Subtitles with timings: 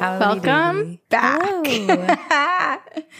[0.00, 1.66] Welcome back.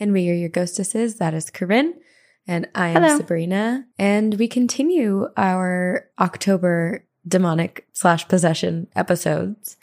[0.04, 1.16] and we are your ghostesses.
[1.16, 1.94] That is Corinne,
[2.46, 3.18] and I am Hello.
[3.18, 3.86] Sabrina.
[3.98, 9.78] And we continue our October demonic slash possession episodes,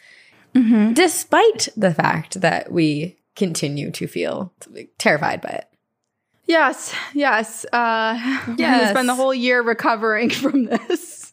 [0.54, 0.94] Mm-hmm.
[0.94, 4.52] despite the fact that we continue to feel
[4.98, 5.68] terrified by it.
[6.46, 7.64] Yes, yes.
[7.72, 8.14] Uh,
[8.58, 8.90] Yes.
[8.90, 11.32] spend the whole year recovering from this.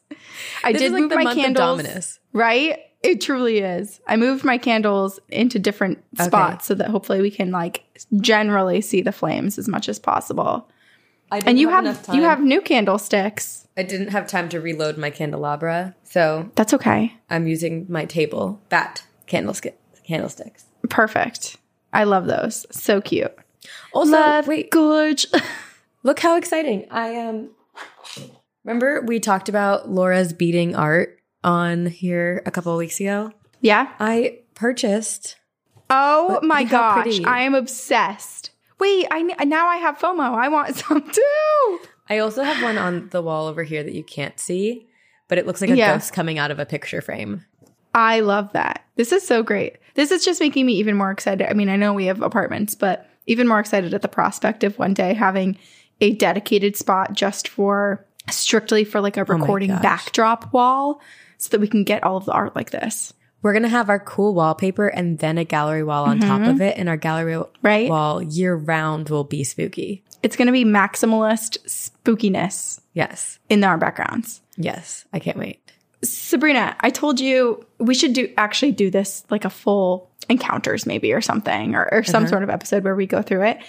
[0.64, 2.20] I This did like move my candles.
[2.32, 2.80] Right?
[3.04, 4.00] It truly is.
[4.08, 6.26] I moved my candles into different Okay.
[6.28, 7.84] spots so that hopefully we can like
[8.22, 10.68] generally see the flames as much as possible.
[11.32, 13.68] I And you have you have new candlesticks.
[13.78, 17.14] I didn't have time to reload my candelabra, so That's okay.
[17.30, 20.66] I'm using my table bat candlestick candlesticks.
[20.90, 21.58] Perfect.
[21.94, 22.66] I love those.
[22.72, 23.34] So cute.
[23.94, 25.28] Also, Love wait, gorge.
[26.04, 26.88] Look how exciting.
[26.90, 27.50] I um
[28.64, 33.32] remember we talked about Laura's beating art on here a couple of weeks ago.
[33.62, 33.92] yeah.
[34.00, 35.36] I purchased
[35.90, 37.22] Oh my gosh.
[37.24, 38.52] I am obsessed.
[38.80, 40.34] Wait, I now I have FOMO.
[40.38, 41.80] I want some too.
[42.10, 44.88] I also have one on the wall over here that you can't see,
[45.30, 45.94] but it looks like a Yeah.
[45.94, 47.46] ghost coming out of a picture frame.
[47.94, 48.84] I love that.
[48.96, 49.78] This is so great.
[49.96, 51.50] This is just making me even more excited.
[51.50, 54.78] I mean, I know we have apartments, but even more excited at the prospect of
[54.78, 55.58] one day having
[56.02, 59.82] a dedicated spot just for strictly for like a oh recording gosh.
[59.82, 61.02] backdrop wall
[61.38, 63.14] so that we can get all of the art like this.
[63.42, 66.62] We're gonna have our cool wallpaper and then a gallery wall on top of mm-hmm.
[66.62, 67.90] it, and our gallery Right?
[67.90, 70.04] wall year round will be spooky.
[70.24, 74.42] It's going to be maximalist spookiness Yes, in our backgrounds.
[74.58, 75.62] yes, I can't wait.
[76.04, 81.14] Sabrina, I told you we should do actually do this like a full encounters maybe
[81.14, 82.30] or something or, or some uh-huh.
[82.30, 83.60] sort of episode where we go through it.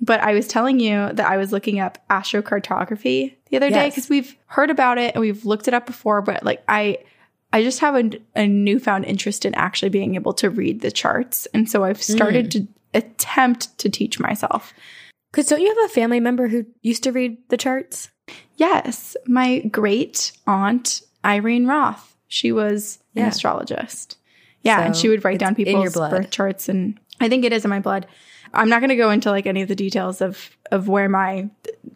[0.00, 4.08] But I was telling you that I was looking up astrocartography the other day because
[4.08, 6.98] we've heard about it and we've looked it up before, but like I
[7.52, 11.46] I just have a, a newfound interest in actually being able to read the charts.
[11.54, 12.50] And so I've started mm.
[12.50, 14.74] to attempt to teach myself.
[15.32, 18.10] Because don't you have a family member who used to read the charts?
[18.56, 22.16] Yes, my great aunt Irene Roth.
[22.28, 24.16] She was an astrologist.
[24.62, 27.70] Yeah, and she would write down people's birth charts, and I think it is in
[27.70, 28.06] my blood.
[28.54, 31.48] I'm not going to go into like any of the details of of where my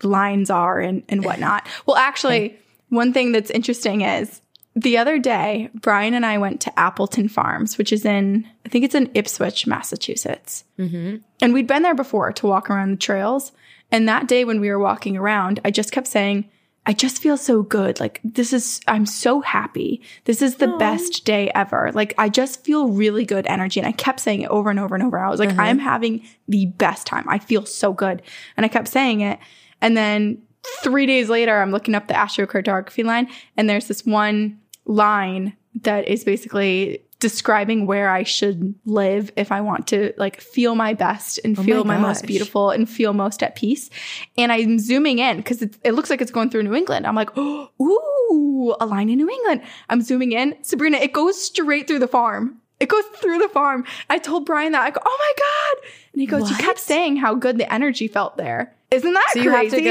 [0.02, 1.66] lines are and and whatnot.
[1.86, 2.58] Well, actually,
[2.88, 4.40] one thing that's interesting is
[4.74, 8.84] the other day Brian and I went to Appleton Farms, which is in I think
[8.84, 10.64] it's in Ipswich, Massachusetts.
[10.78, 11.16] Mm-hmm.
[11.40, 13.52] And we'd been there before to walk around the trails.
[13.90, 16.48] And that day when we were walking around, I just kept saying,
[16.84, 18.00] I just feel so good.
[18.00, 20.02] Like, this is, I'm so happy.
[20.24, 21.92] This is the best day ever.
[21.94, 23.78] Like, I just feel really good energy.
[23.78, 25.18] And I kept saying it over and over and over.
[25.18, 25.62] I was like, uh-huh.
[25.62, 27.24] I'm having the best time.
[27.28, 28.20] I feel so good.
[28.56, 29.38] And I kept saying it.
[29.80, 30.42] And then
[30.82, 36.08] three days later, I'm looking up the astrocartography line, and there's this one line that
[36.08, 41.40] is basically describing where I should live if I want to like feel my best
[41.44, 43.88] and Oh feel my my, most beautiful and feel most at peace.
[44.36, 47.06] And I'm zooming in because it, it looks like it's going through New England.
[47.06, 49.62] I'm like, oh, ooh, a line in New England.
[49.88, 50.56] I'm zooming in.
[50.62, 52.58] Sabrina, it goes straight through the farm.
[52.80, 53.84] It goes through the farm.
[54.10, 54.82] I told Brian that.
[54.82, 55.90] I go, oh my God.
[56.12, 58.74] And he goes, you kept saying how good the energy felt there.
[58.90, 59.76] Isn't that So you have crazy?
[59.76, 59.82] to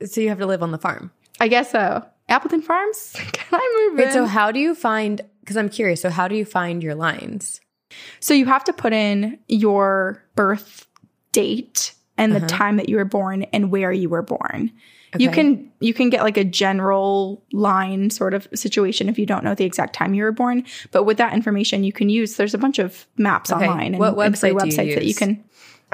[0.00, 0.06] go.
[0.06, 1.10] So you have to live on the farm.
[1.40, 2.06] I guess so.
[2.28, 3.12] Appleton Farms?
[3.32, 4.12] Can I move Wait, in?
[4.12, 5.20] so how do you find?
[5.46, 6.00] Because I'm curious.
[6.00, 7.60] So how do you find your lines?
[8.18, 10.88] So you have to put in your birth
[11.30, 12.40] date and Uh-huh.
[12.40, 14.72] the time that you were born and where you were born.
[15.18, 19.44] You can you can get like a general line sort of situation if you don't
[19.44, 20.64] know the exact time you were born.
[20.90, 22.36] But with that information, you can use.
[22.36, 23.66] There's a bunch of maps Okay.
[23.66, 25.42] online and, What and website you websites that you can.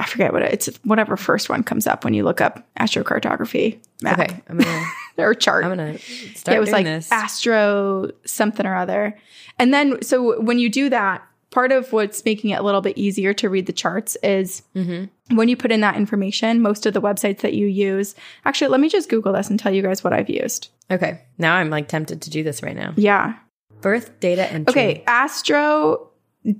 [0.03, 0.67] I forget what it, it's.
[0.83, 4.85] Whatever first one comes up when you look up astrocartography map Okay, I'm gonna
[5.17, 5.63] or chart.
[5.65, 7.11] I'm gonna start yeah, it was like this.
[7.11, 9.17] astro something or other.
[9.59, 12.97] And then, so when you do that, part of what's making it a little bit
[12.97, 15.35] easier to read the charts is Mm-hmm.
[15.37, 18.15] when you put in that information, most of the websites that you use.
[18.45, 20.69] Actually, let me just Google this and tell you guys what I've used.
[20.91, 22.93] okay, now I'm like tempted to do this right now.
[22.97, 23.35] Yeah.
[23.81, 24.71] Birth data entry.
[24.71, 25.03] Okay.
[25.07, 26.09] Astro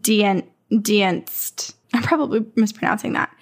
[0.01, 1.74] Dien- Dienst.
[1.94, 3.36] I'm probably mispronouncing that.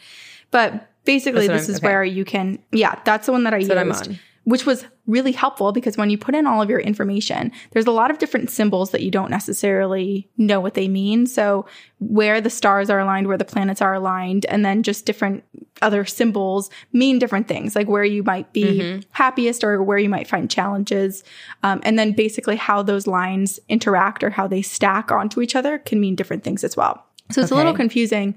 [0.52, 1.88] But basically, this is okay.
[1.88, 3.70] where you can, yeah, that's the one that I That's used.
[3.70, 4.20] what I'm on.
[4.44, 7.92] Which was really helpful because when you put in all of your information, there's a
[7.92, 11.28] lot of different symbols that you don't necessarily know what they mean.
[11.28, 11.68] So,
[12.00, 15.44] where the stars are aligned, where the planets are aligned, and then just different
[15.84, 19.00] other symbols mean different things, like where you might be Mm-hmm.
[19.12, 21.24] happiest or where you might find challenges.
[21.62, 25.78] Um, and then basically how those lines interact or how they stack onto each other
[25.78, 27.06] can mean different things as well.
[27.32, 28.36] So, it's a little confusing.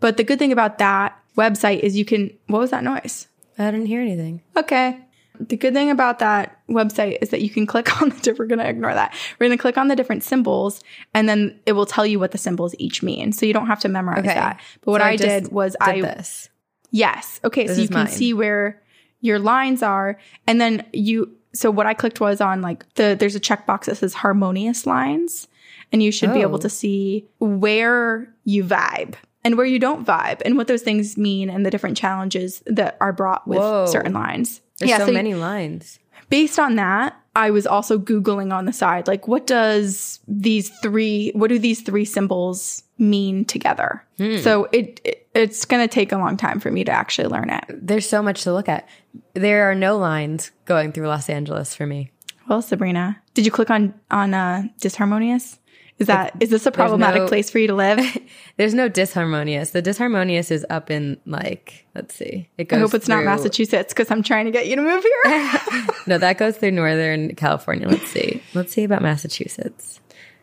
[0.00, 3.26] But the good thing about that website is you can, what was that noise?
[3.58, 4.42] I didn't hear anything.
[4.56, 5.00] Okay.
[5.40, 8.46] The good thing about that website is that you can click on the different, we're
[8.56, 9.14] going to ignore that.
[9.38, 10.80] We're going to click on the different symbols
[11.12, 13.32] and then it will tell you what the symbols each mean.
[13.32, 14.34] So you don't have to memorize Okay.
[14.34, 14.60] that.
[14.82, 16.48] But what So I, just did was did I, this.
[16.90, 17.40] yes.
[17.44, 17.66] Okay.
[17.66, 18.06] This so you can mine.
[18.08, 18.80] see where
[19.20, 20.18] your lines are.
[20.46, 23.96] And then you, so what I clicked was on like the, there's a checkbox that
[23.96, 25.48] says harmonious lines.
[25.94, 26.62] And you should be able Oh.
[26.62, 29.14] to see where you vibe
[29.44, 32.96] and where you don't vibe and what those things mean and the different challenges that
[33.00, 33.86] are brought with Whoa.
[33.86, 34.60] certain lines.
[34.78, 36.00] There's so, you- many lines.
[36.30, 41.30] based on that, I was also Googling on the side, like, what does these three,
[41.34, 44.04] what do these three symbols mean together?
[44.42, 47.50] So it, it it's going to take a long time for me to actually learn
[47.50, 47.64] it.
[47.68, 48.88] There's so much to look at.
[49.34, 52.10] There are no lines going through Los Angeles for me.
[52.48, 55.58] Well, Sabrina, did you click on, on, uh, disharmonious?
[55.98, 58.00] Is that, is this a problematic no- place for you to live?
[58.56, 59.70] There's no disharmonious.
[59.72, 62.48] The disharmonious is up in like, let's see.
[62.58, 65.60] It I hope it's not Massachusetts because I'm trying to get you to move here.
[66.06, 67.88] No, that goes through Northern California.
[67.88, 68.42] Let's see.
[68.52, 70.00] Let's see about Massachusetts.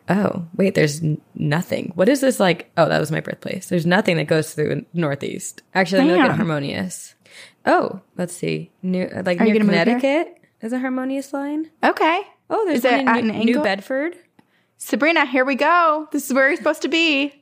[0.08, 1.92] Oh, wait, there's n- nothing.
[1.94, 2.68] What is this like?
[2.76, 3.68] Oh, that was my birthplace.
[3.68, 5.62] There's nothing that goes through Northeast.
[5.74, 7.14] Actually, let me look at harmonious.
[7.64, 8.72] Oh, let's see.
[8.82, 9.84] New, like Are near gonna move here?
[9.84, 11.70] Connecticut is a harmonious line.
[11.84, 12.22] okay.
[12.50, 13.62] Oh, there's Is one in New, an New?
[13.62, 14.16] Bedford.
[14.84, 16.08] Sabrina, here we go.
[16.10, 17.32] This is where you're supposed to be.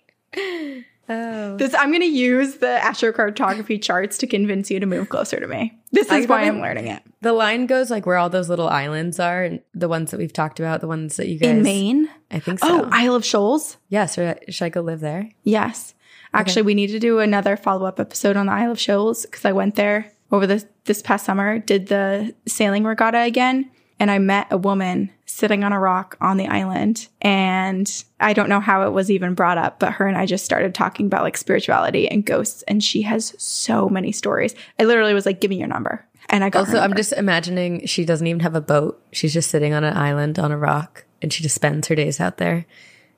[1.09, 5.41] Oh, This I'm going to use the astrocartography charts to convince you to move closer
[5.41, 5.77] to me.
[5.91, 7.03] This I is why I'm learning it.
[7.23, 10.33] the line goes like where all those little islands are, and the ones that we've
[10.33, 12.09] talked about, the ones that you guys In Maine?
[12.31, 12.85] I think oh, so.
[12.85, 13.79] Oh, Isle of Shoals?
[13.89, 14.19] yes.
[14.19, 15.31] Or uh, should I go live there?
[15.43, 15.95] Yes.
[16.33, 19.51] Actually, we need to do another follow-up episode on the Isle of Shoals because I
[19.53, 23.69] went there over the this past summer, did the sailing regatta again,
[23.99, 27.09] and I met a woman sitting on a rock on the island.
[27.23, 30.45] And I don't know how it was even brought up, but her and I just
[30.45, 34.55] started talking about like spirituality and ghosts, and she has so many stories.
[34.79, 36.61] I literally was like, "Give me your number," and I got.
[36.61, 39.03] Also, I'm just imagining she doesn't even have a boat.
[39.13, 42.21] She's just sitting on an island on a rock, and she just spends her days
[42.21, 42.67] out there.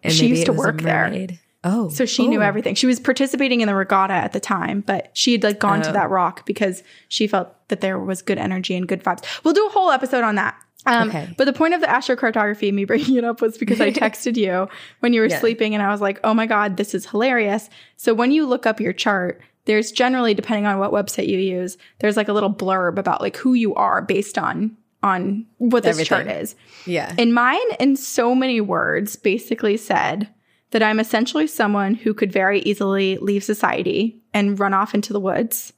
[0.04, 1.28] And She used to work there.
[1.64, 2.44] Oh, So she knew oh.
[2.44, 2.74] everything.
[2.74, 5.90] She was participating in the regatta at the time, but she had like gone to
[5.90, 5.92] Oh.
[5.92, 9.22] that rock because she felt that there was good energy and good vibes.
[9.44, 10.56] We'll do a whole episode on that.
[10.86, 11.28] Um, Okay.
[11.36, 14.68] But the point of the astrocartography, me bringing it up, was because I texted you
[15.00, 15.38] when you were Yeah.
[15.38, 18.66] sleeping, and I was like, "Oh my god, this is hilarious." So when you look
[18.66, 22.52] up your chart, there's generally, depending on what website you use, there's like a little
[22.52, 26.54] blurb about like who you are based on on what this chart is.
[26.86, 27.12] Yeah.
[27.18, 30.28] And mine, in so many words, basically said
[30.70, 35.18] that I'm essentially someone who could very easily leave society and run off into the
[35.20, 35.72] woods,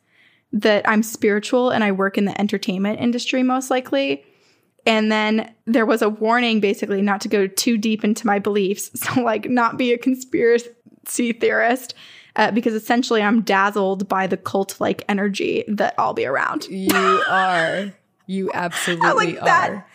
[0.52, 4.24] that I'm spiritual and I work in the entertainment industry most likely.
[4.86, 8.90] And then there was a warning basically not to go too deep into my beliefs.
[8.96, 11.94] So, like, not be a conspiracy theorist.
[12.36, 16.66] Uh, because essentially, I'm dazzled by the cult like energy that I'll be around.
[16.66, 16.90] you
[17.28, 17.92] are.
[18.26, 19.70] You absolutely like that.
[19.70, 19.86] are.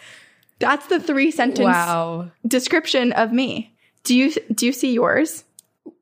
[0.59, 2.31] That's the three sentence Wow.
[2.47, 3.75] description of me.
[4.03, 5.43] Do you do you see yours?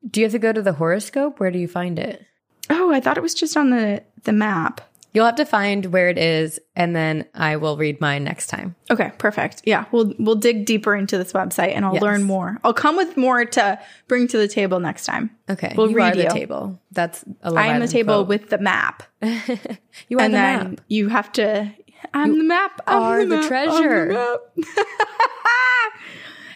[0.08, 1.40] Do you have to go to the horoscope?
[1.40, 2.24] Where do you find it?
[2.70, 4.80] Oh, I thought it was just on the the map.
[5.18, 8.76] You'll have to find where it is, and then I will read mine next time.
[8.88, 9.62] Okay, perfect.
[9.64, 12.02] Yeah, we'll we'll dig deeper into this website and I'll Yes.
[12.02, 12.58] learn more.
[12.62, 15.30] I'll come with more to bring to the table next time.
[15.50, 15.74] Okay.
[15.76, 16.30] We'll you read the you.
[16.30, 16.80] table.
[16.92, 18.28] That's a Love I am the table quote.
[18.28, 20.80] with the map, you are and the then map.
[20.86, 21.74] you have to.
[22.14, 22.80] I'm the map.
[22.86, 24.06] I'm are the map, I'm treasure.
[24.12, 24.66] map.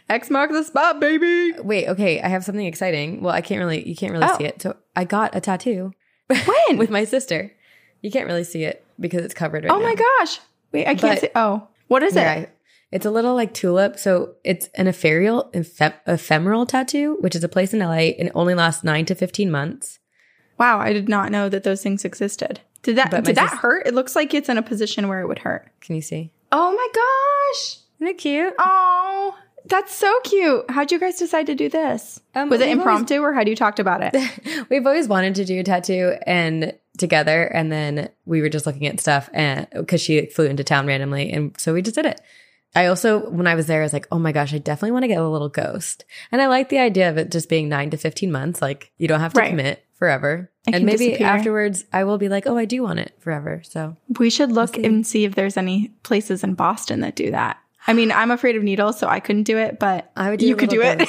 [0.09, 1.52] X mark the spot, baby.
[1.61, 2.21] Wait, okay.
[2.21, 3.23] I have something exciting.
[3.23, 3.88] Well, I can't really.
[3.88, 4.37] You can't really Oh.
[4.38, 4.62] see it.
[4.62, 5.92] So I got a tattoo
[6.28, 6.76] When?
[6.78, 7.50] with my sister.
[8.02, 9.85] You can't really see it because it's covered right oh now.
[9.85, 10.40] my gosh!
[10.73, 11.28] Wait, I can't But- see.
[11.35, 12.50] Oh, what is it?
[12.90, 13.99] It's a little like tulip.
[13.99, 18.32] So it's an ephemeral, ephem- ephemeral tattoo, which is a place in LA and it
[18.35, 19.99] only lasts nine to 15 months.
[20.59, 22.61] Wow, I did not know that those things existed.
[22.82, 23.87] Did that But my did that sis- hurt?
[23.87, 25.68] It looks like it's in a position where it would hurt.
[25.80, 26.32] Can you see?
[26.50, 27.78] Oh my gosh!
[27.99, 28.52] Isn't it cute?
[28.59, 30.71] Oh, that's so cute.
[30.71, 32.21] How'd you guys decide to do this?
[32.35, 34.14] Um, Was it we've always- impromptu or had you talked about it?
[34.68, 37.42] We've always wanted to do a tattoo and together.
[37.44, 41.30] And then we were just looking at stuff and because she flew into town randomly.
[41.30, 42.18] And so we just did it.
[42.75, 45.02] I also, when I was there, I was like, oh my gosh, I definitely want
[45.02, 46.06] to get a little ghost.
[46.30, 48.62] And I like the idea of it just being nine to 15 months.
[48.62, 49.50] Like you don't have to Right.
[49.50, 50.50] commit forever.
[50.66, 51.26] It and maybe disappear.
[51.26, 53.61] afterwards I will be like, oh, I do want it forever.
[53.68, 54.85] So we should look see.
[54.85, 57.59] and see if there's any places in Boston that do that.
[57.87, 60.47] I mean, I'm afraid of needles, so I couldn't do it, but I would do
[60.47, 61.04] you could do little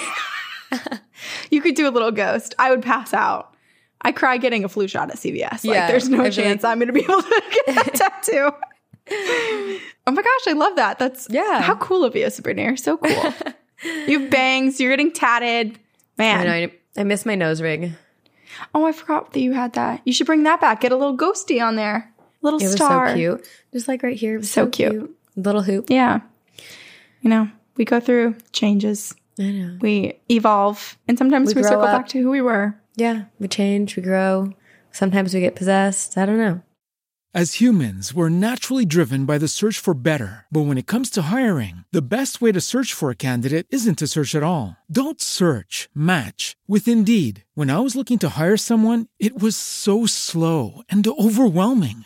[0.71, 0.99] it.
[1.51, 2.55] you could do a little ghost.
[2.57, 3.52] I would pass out.
[4.03, 5.51] I cry getting a flu shot at CVS.
[5.51, 7.93] Like, Yeah, there's no chance like- I'm going to be able to get that
[8.23, 8.51] tattoo.
[10.07, 10.99] oh my gosh, I love that.
[10.99, 11.61] That's Yeah.
[11.61, 12.63] How cool of you, Sabrina.
[12.63, 13.33] You're so cool.
[14.07, 14.79] you have bangs.
[14.79, 15.79] You're getting tatted.
[16.17, 16.47] Man.
[16.47, 17.95] I know I, miss my nose ring.
[18.75, 20.01] Oh, I forgot that you had that.
[20.05, 20.81] You should bring that back.
[20.81, 22.11] Get a little ghosty on there.
[22.41, 23.09] Little It was star.
[23.09, 23.47] so cute.
[23.71, 24.41] Just like right here.
[24.43, 24.91] So so, cute.
[24.91, 25.17] cute.
[25.35, 25.89] Little hoop.
[25.89, 26.19] Yeah.
[27.21, 29.15] You know, we go through changes.
[29.39, 29.77] I know.
[29.81, 30.97] We evolve.
[31.07, 31.97] And sometimes we, We circle up.
[32.01, 32.75] back to who we were.
[32.95, 33.25] Yeah.
[33.39, 34.53] We change, we grow.
[34.91, 36.17] Sometimes we get possessed.
[36.17, 36.61] I don't know.
[37.35, 40.45] As humans, we're naturally driven by the search for better.
[40.51, 43.97] But when it comes to hiring, the best way to search for a candidate isn't
[43.97, 44.77] to search at all.
[44.85, 47.43] Don't search, match with Indeed.
[47.55, 52.05] When I was looking to hire someone, it was so slow and overwhelming.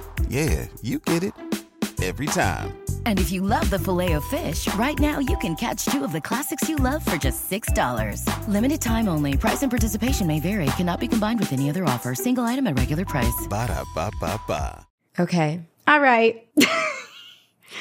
[0.29, 1.33] Yeah, you get it.
[2.03, 2.81] Every time.
[3.05, 6.67] And if you love the Filet-O-Fish, right now you can catch two of the classics
[6.67, 8.25] you love for just $6.
[8.47, 9.37] Limited time only.
[9.37, 10.65] Price and participation may vary.
[10.77, 12.15] Cannot be combined with any other offer.
[12.15, 13.47] Single item at regular price.
[13.47, 14.87] Ba-da-ba-ba-ba.
[15.19, 15.61] Okay.
[15.87, 16.47] All right.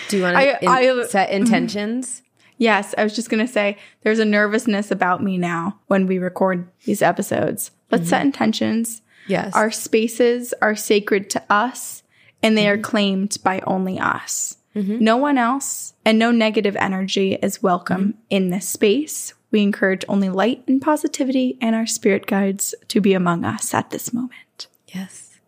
[0.09, 1.09] Do you want to I- mm-hmm.
[1.09, 2.23] set intentions?
[2.59, 6.19] yes, I was just going to say there's a nervousness about me now when we
[6.19, 7.71] record these episodes.
[7.91, 9.03] Let's set intentions.
[9.27, 9.55] Yes.
[9.55, 12.00] Our spaces are sacred to us
[12.43, 12.83] and they are mm-hmm.
[12.83, 14.57] claimed by only us.
[14.75, 15.03] Mm-hmm.
[15.03, 18.21] No one else and no negative energy is welcome mm-hmm.
[18.31, 19.35] in this space.
[19.51, 23.91] We encourage only light and positivity and our spirit guides to be among us at
[23.91, 24.69] this moment.
[24.87, 25.39] Yes.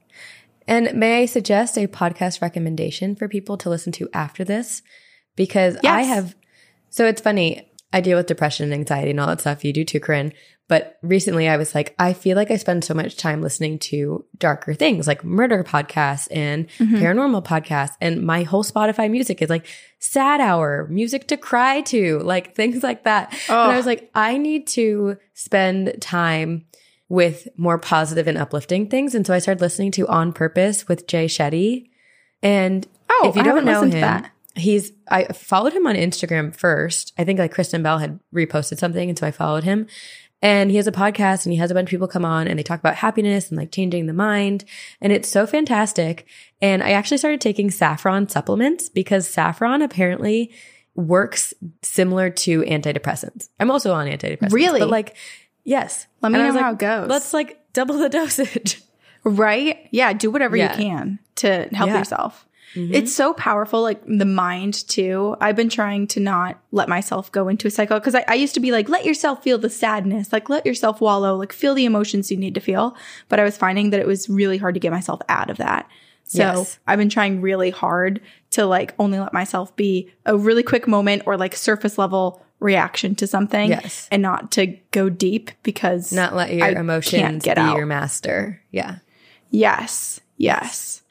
[0.66, 4.82] And may I suggest a podcast recommendation for people to listen to after this?
[5.36, 6.34] Because I have,
[6.90, 7.70] so it's funny.
[7.92, 9.64] I deal with depression and anxiety and all that stuff.
[9.64, 10.32] You do too, Corinne.
[10.72, 14.24] But recently I was like, I feel like I spend so much time listening to
[14.38, 17.92] darker things like murder podcasts and paranormal podcasts.
[18.00, 19.66] And my whole Spotify music is like
[19.98, 23.34] sad hour, music to cry to, like things like that.
[23.50, 26.64] And I was like, I need to spend time
[27.10, 29.14] with more positive and uplifting things.
[29.14, 31.90] And so I started listening to On Purpose with Jay Shetty.
[32.42, 34.24] And Oh, if you I don't know him,
[34.54, 37.12] he's I followed him on Instagram first.
[37.18, 39.86] I think like Kristen Bell had reposted something, and so I followed him.
[40.42, 42.58] And he has a podcast and he has a bunch of people come on and
[42.58, 44.64] they talk about happiness and like changing the mind.
[45.00, 46.26] And it's so fantastic.
[46.60, 50.50] And I actually started taking saffron supplements because saffron apparently
[50.96, 53.48] works similar to antidepressants.
[53.60, 54.52] I'm also on antidepressants.
[54.52, 54.80] Really?
[54.80, 55.16] But like,
[55.64, 56.06] yes.
[56.20, 57.08] Let me know how it goes.
[57.08, 58.82] Let's like double the dosage.
[59.24, 59.88] Right?
[59.92, 60.72] Yeah, do whatever Yeah.
[60.76, 61.98] you can to help Yeah.
[61.98, 62.46] yourself.
[62.74, 62.94] Mm-hmm.
[62.94, 65.36] It's so powerful, like the mind too.
[65.40, 68.54] I've been trying to not let myself go into a cycle because I, I used
[68.54, 71.84] to be like, let yourself feel the sadness, like let yourself wallow, like feel the
[71.84, 72.96] emotions you need to feel.
[73.28, 75.88] But I was finding that it was really hard to get myself out of that.
[76.24, 76.78] So Yes.
[76.86, 78.20] I've been trying really hard
[78.52, 83.14] to like only let myself be a really quick moment or like surface level reaction
[83.16, 84.08] to something Yes.
[84.10, 87.76] and not to go deep because Not let your I emotions get be out.
[87.76, 88.62] your master.
[88.70, 88.98] Yeah.
[89.50, 90.20] Yes.
[90.38, 91.01] Yes.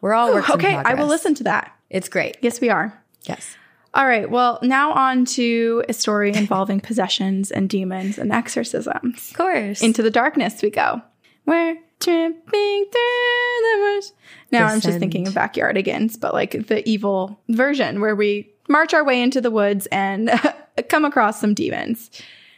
[0.00, 1.72] We're all works in Okay, I will listen to that.
[1.90, 2.36] It's great.
[2.40, 2.98] Yes, we are.
[3.24, 3.56] Yes.
[3.94, 4.30] All right.
[4.30, 9.30] Well, now on to a story involving possessions and demons and exorcisms.
[9.30, 9.82] Of course.
[9.82, 11.02] Into the darkness we go.
[11.46, 14.10] We're tripping through the bush.
[14.52, 19.04] Now I'm just thinking of Backyardigans, but like the evil version where we march our
[19.04, 20.30] way into the woods and
[20.88, 22.10] come across some demons.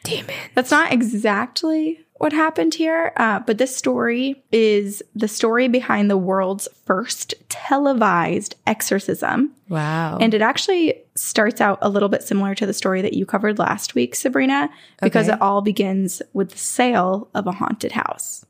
[0.03, 0.33] Demons.
[0.55, 6.19] That's not exactly what happened here, uh, but this story is the story behind the
[6.19, 9.50] world's first televised exorcism.
[9.71, 10.19] Wow.
[10.21, 13.59] And it actually starts out a little bit similar to the story that you covered
[13.59, 14.69] last week, Sabrina,
[15.00, 15.37] because Okay.
[15.37, 18.45] it all begins with the sale of a haunted house.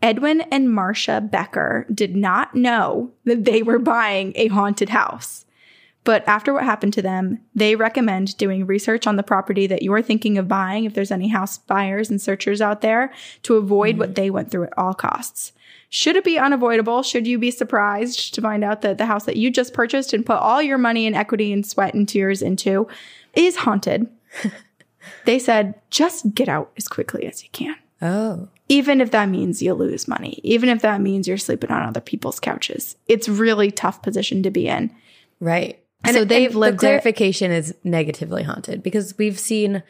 [0.00, 5.45] Edwin and Marcia Becker did not know that they were buying a haunted house.
[6.06, 10.02] But after what happened to them, they recommend doing research on the property that you're
[10.02, 14.14] thinking of buying, if there's any house buyers and searchers out there, to avoid what
[14.14, 15.50] they went through at all costs.
[15.88, 17.02] Should it be unavoidable?
[17.02, 20.24] Should you be surprised to find out that the house that you just purchased and
[20.24, 22.86] put all your money and equity and sweat and tears into
[23.34, 24.08] is haunted?
[25.24, 27.74] they said, just get out as quickly as you can.
[28.00, 28.48] oh.
[28.68, 32.00] Even if that means you lose money, even if that means you're sleeping on other
[32.00, 32.96] people's couches.
[33.06, 34.92] It's really tough position to be in.
[35.38, 35.80] Right.
[36.04, 39.82] So they've the lived the clarification is negatively haunted because we've seen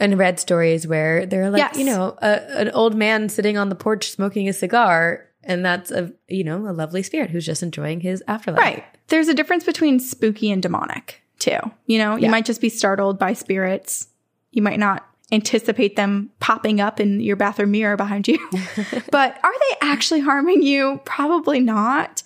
[0.00, 1.76] and read stories where they're like, Yes.
[1.76, 5.90] you know, a, an old man sitting on the porch smoking a cigar, and that's
[5.90, 8.60] a you know a lovely spirit who's just enjoying his afterlife.
[8.60, 8.84] Right.
[9.08, 11.58] There's a difference between spooky and demonic, too.
[11.86, 12.30] You know, you Yeah.
[12.30, 14.06] might just be startled by spirits.
[14.52, 18.38] You might not anticipate them popping up in your bathroom mirror behind you.
[19.10, 21.00] but are they actually harming you?
[21.04, 22.22] Probably not.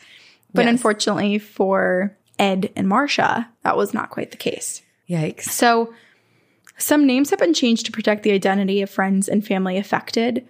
[0.55, 0.71] But Yes.
[0.73, 4.83] unfortunately for Ed and Marcia, that was not quite the case.
[5.09, 5.42] Yikes.
[5.44, 5.94] So,
[6.78, 10.46] some names have been changed to protect the identity of friends and family affected.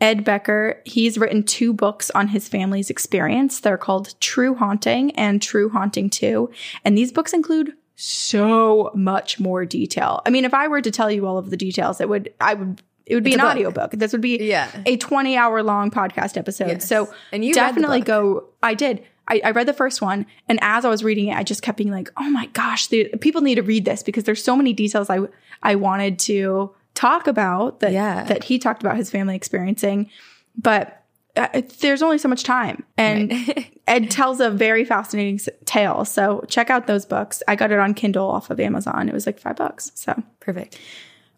[0.00, 3.60] Ed Becker, he's written two books on his family's experience.
[3.60, 6.50] They're called True Haunting and True Haunting 2.
[6.84, 10.22] And these books include so much more detail.
[10.26, 12.54] I mean, if I were to tell you all of the details, it would, I
[12.54, 13.52] would, it would be It's an a book.
[13.56, 13.90] audiobook.
[13.92, 14.70] This would be Yeah.
[14.86, 16.68] a 20 hour long podcast episode.
[16.68, 16.88] Yes.
[16.88, 19.04] So And you definitely go, I did.
[19.30, 21.78] I, I read the first one, and as I was reading it, I just kept
[21.78, 24.72] being like, "Oh my gosh, the, people need to read this because there's so many
[24.72, 25.20] details I
[25.62, 28.24] I wanted to talk about that Yeah.
[28.24, 30.10] that he talked about his family experiencing."
[30.56, 30.96] But
[31.36, 33.32] uh, there's only so much time, and
[33.86, 36.04] Ed tells a very fascinating tale.
[36.04, 37.42] So check out those books.
[37.46, 39.08] I got it on Kindle off of Amazon.
[39.08, 39.92] It was like five bucks.
[39.94, 40.76] So Perfect.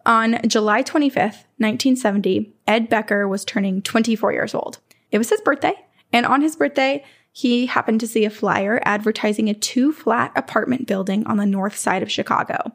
[0.06, 4.78] on July 25th, 1970, Ed Becker was turning 24 years old.
[5.10, 5.74] It was his birthday,
[6.12, 10.86] and on his birthday, he happened to see a flyer advertising a two flat apartment
[10.86, 12.72] building on the north side of Chicago.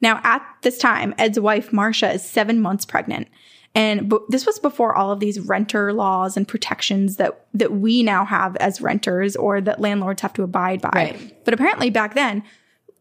[0.00, 3.28] Now, at this time, Ed's wife, Marcia, is seven months pregnant.
[3.74, 8.02] And b- this was before all of these renter laws and protections that, that we
[8.02, 10.90] now have as renters or that landlords have to abide by.
[10.94, 11.44] Right.
[11.44, 12.44] But apparently back then,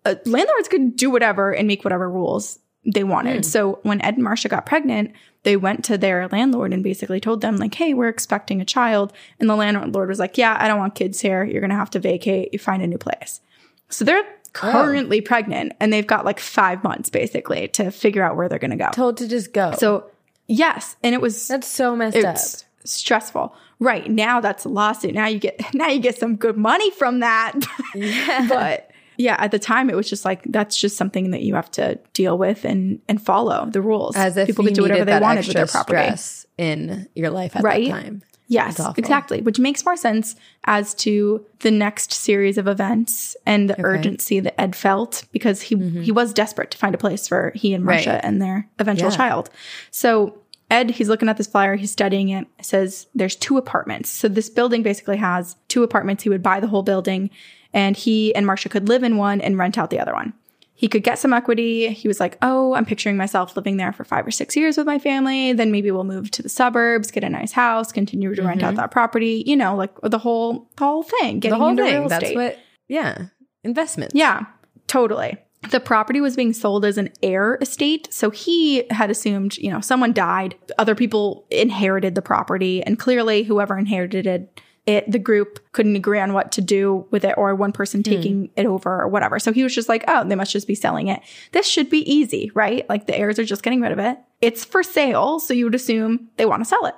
[0.06, 3.38] uh, landlords could do whatever and make whatever rules they wanted.
[3.38, 3.44] Hmm.
[3.44, 7.42] So when Ed and Marcia got pregnant, they went to their landlord and basically told
[7.42, 10.80] them like, "Hey, we're expecting a child." And the landlord was like, "Yeah, I don't
[10.80, 11.44] want kids here.
[11.44, 12.50] You're going to have to vacate.
[12.54, 13.42] You find a new place."
[13.90, 14.50] So they're oh.
[14.54, 18.72] currently pregnant and they've got like five months basically to figure out where they're going
[18.72, 18.90] to go.
[18.92, 19.74] Told to just go.
[19.78, 20.10] So,
[20.48, 20.96] yes.
[21.04, 22.70] And it was that's so messed it's up.
[22.84, 23.56] stressful.
[23.80, 24.10] Right.
[24.10, 25.14] Now that's a lawsuit.
[25.14, 27.54] Now you get now you get some good money from that.
[27.96, 28.48] Yeah.
[28.50, 31.70] but yeah, at the time it was just like that's just something that you have
[31.72, 34.16] to deal with and and follow the rules.
[34.16, 36.16] As if people could do whatever they wanted with their property.
[36.58, 37.88] in your life at Right?
[37.88, 38.22] that time.
[38.48, 39.42] Yes, exactly.
[39.42, 44.60] Which makes more sense as to the next series of events and the urgency that
[44.62, 48.10] Ed felt because he he was desperate to find a place for he and Mm-hmm.
[48.10, 48.22] Right.
[48.24, 49.18] And their eventual Yeah.
[49.18, 49.50] child.
[49.92, 50.38] So
[50.70, 54.10] Ed, he's looking at this flyer, he's studying it says there's two apartments.
[54.10, 56.24] So this building basically has two apartments.
[56.24, 57.30] He would buy the whole building,
[57.74, 60.34] and he and Marcia could live in one and rent out the other one.
[60.76, 61.90] He could get some equity.
[61.94, 64.86] He was like, "Oh, I'm picturing myself living there for five or six years with
[64.88, 65.54] my family.
[65.54, 68.76] Then maybe we'll move to the suburbs, get a nice house, continue to rent out
[68.76, 69.44] that property.
[69.46, 71.40] You know, like the whole the whole thing.
[71.40, 71.52] Getting Mm-hmm.
[71.52, 72.00] the whole into thing.
[72.00, 73.26] real That's what yeah.
[73.64, 74.14] Investments.
[74.16, 74.46] Yeah,
[74.88, 75.38] totally.
[75.72, 78.10] The property was being sold as an heir estate.
[78.12, 83.44] So he had assumed, you know, someone died, other people inherited the property, and clearly
[83.44, 87.56] whoever inherited it, it the group couldn't agree on what to do with it or
[87.56, 88.12] one person hmm.
[88.12, 89.40] taking it over or whatever.
[89.40, 91.22] So he was just like, oh, they must just be selling it.
[91.52, 92.88] This should be easy, right?
[92.90, 94.18] Like the heirs are just getting rid of it.
[94.42, 96.96] It's for sale, so you would assume they want to sell it.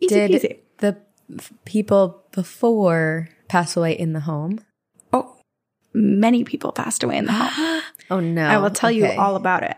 [0.00, 0.58] Easy Did peasy.
[0.78, 0.98] the
[1.64, 4.60] people before pass away in the home?
[5.12, 5.36] Oh,
[5.94, 7.82] many people passed away in the home.
[8.10, 8.44] Oh no.
[8.44, 9.74] I will tell you all about it.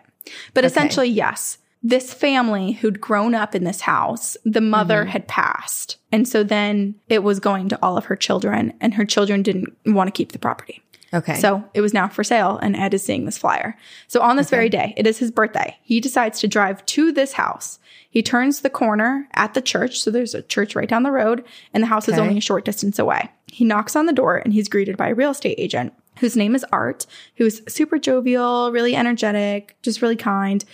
[0.54, 5.10] But essentially, yes, this family who'd grown up in this house, the mother Mm-hmm.
[5.10, 5.98] had passed.
[6.10, 9.76] And so then it was going to all of her children, and her children didn't
[9.84, 10.80] want to keep the property.
[11.12, 11.34] Okay.
[11.34, 13.76] So it was now for sale, and Ed is seeing this flyer.
[14.08, 15.76] So on this very day, it is his birthday.
[15.82, 17.78] He decides to drive to this house.
[18.10, 20.00] He turns the corner at the church.
[20.00, 22.64] So there's a church right down the road, and the house is only a short
[22.64, 23.30] distance away.
[23.46, 26.54] He knocks on the door, and he's greeted by a real estate agent whose name
[26.54, 30.64] is Art, who's super jovial, really energetic, just really kind.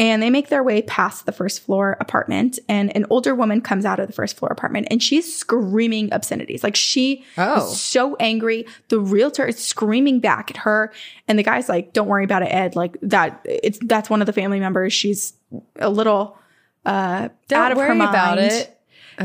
[0.00, 3.84] And they make their way past the first floor apartment, and an older woman comes
[3.84, 6.64] out of the first floor apartment and she's screaming obscenities.
[6.64, 7.70] Like she Oh.
[7.70, 8.66] is so angry.
[8.88, 10.90] The realtor is screaming back at her,
[11.28, 12.74] and the guy's like, "Don't worry about it, Ed.
[12.76, 13.40] Like that.
[13.44, 14.92] It's that's one of the family members.
[14.94, 15.34] She's
[15.78, 16.38] a little
[16.86, 18.76] uh, Don't out of her mind." about it.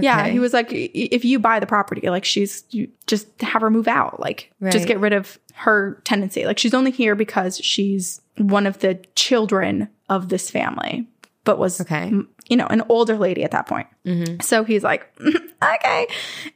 [0.01, 3.69] Yeah, he was like, if you buy the property, like she's you just have her
[3.69, 6.45] move out, like just get rid of her tendency.
[6.45, 11.07] Like she's only here because she's one of the children of this family,
[11.43, 12.11] but was Okay.
[12.49, 13.87] you know an older lady at that point.
[14.05, 14.41] Mm-hmm.
[14.41, 15.09] So he's like,
[15.63, 16.07] okay,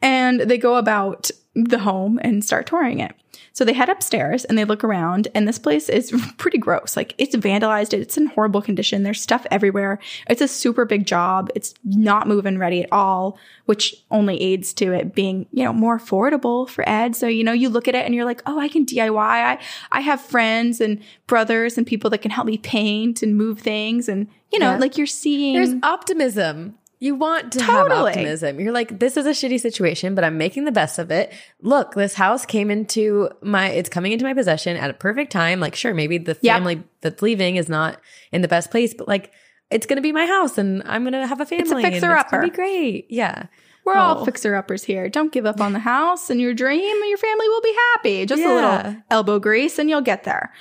[0.01, 3.13] and they go about the home and start touring it.
[3.53, 6.95] So they head upstairs and they look around, and this place is pretty gross.
[6.95, 9.03] Like it's vandalized, it's in horrible condition.
[9.03, 9.99] There's stuff everywhere.
[10.29, 11.49] It's a super big job.
[11.55, 15.97] It's not moving ready at all, which only aids to it being, you know, more
[15.99, 17.15] affordable for Ed.
[17.15, 19.17] So, you know, you look at it and you're like, oh, I can DIY.
[19.19, 19.59] I,
[19.91, 24.07] I have friends and brothers and people that can help me paint and move things.
[24.09, 24.77] And, you know, Yeah.
[24.77, 25.53] like you're seeing.
[25.55, 26.75] There's optimism.
[27.01, 28.09] You want to have Totally.
[28.11, 28.59] optimism.
[28.59, 31.31] You're like, this is a shitty situation, but I'm making the best of it.
[31.61, 35.61] Look, this house came into my, it's coming into my possession at a perfect time.
[35.61, 36.55] Like, sure, maybe the Yep.
[36.55, 38.01] family that's leaving is not
[38.33, 39.31] in the best place, but like,
[39.71, 41.61] it's going to be my house and I'm going to have a family.
[41.63, 42.31] It's a fixer-upper.
[42.37, 43.05] going to be great.
[43.09, 43.45] Yeah.
[43.85, 44.25] We're all Oh.
[44.25, 45.07] fixer uppers here.
[45.09, 46.97] Don't give up on the house and your dream.
[47.01, 48.25] And your family will be happy.
[48.25, 50.51] Just a little elbow grease and you'll get there.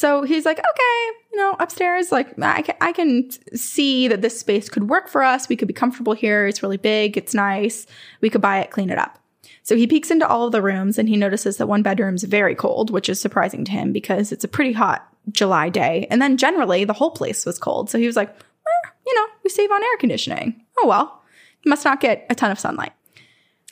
[0.00, 4.40] So he's like, okay, you know, upstairs, like I can, I can see that this
[4.40, 5.46] space could work for us.
[5.46, 6.46] We could be comfortable here.
[6.46, 7.18] It's really big.
[7.18, 7.86] It's nice.
[8.22, 9.18] We could buy it, clean it up.
[9.62, 12.54] So he peeks into all of the rooms and he notices that one bedroom's very
[12.54, 16.06] cold, which is surprising to him because it's a pretty hot July day.
[16.10, 17.90] And then generally the whole place was cold.
[17.90, 20.64] So he was like, "Eh, you know, we save on air conditioning.
[20.78, 21.22] Oh well,
[21.62, 22.92] you must not get a ton of sunlight.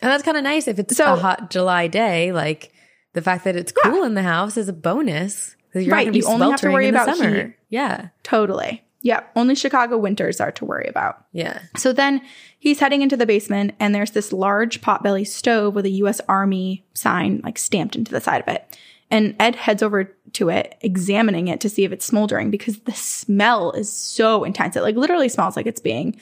[0.03, 2.33] And that's kind of nice if it's So- a hot July day.
[2.33, 2.71] Like
[3.15, 5.55] the fact that it's cool in the house is a bonus.
[5.75, 7.35] Right, Not gonna be you only have to worry about summer.
[7.47, 7.55] heat.
[7.69, 8.09] Yeah.
[8.23, 8.83] Totally.
[9.01, 11.25] Yeah, only Chicago winters are to worry about.
[11.33, 11.61] Yeah.
[11.77, 12.21] So then
[12.59, 16.21] he's heading into the basement, and there's this large potbelly stove with a U.S.
[16.29, 18.77] Army sign like stamped into the side of it.
[19.11, 20.05] And Ed heads over
[20.35, 24.77] to it, examining it to see if it's smoldering because the smell is so intense.
[24.77, 26.21] It like literally smells like it's being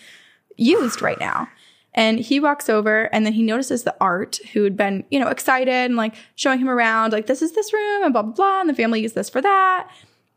[0.57, 1.49] used right now.
[1.97, 5.29] And he walks over and then he notices the art who had been, you know,
[5.29, 8.61] excited and like showing him around, like, this is this room and blah, blah, blah.
[8.61, 9.89] And the family used this for that.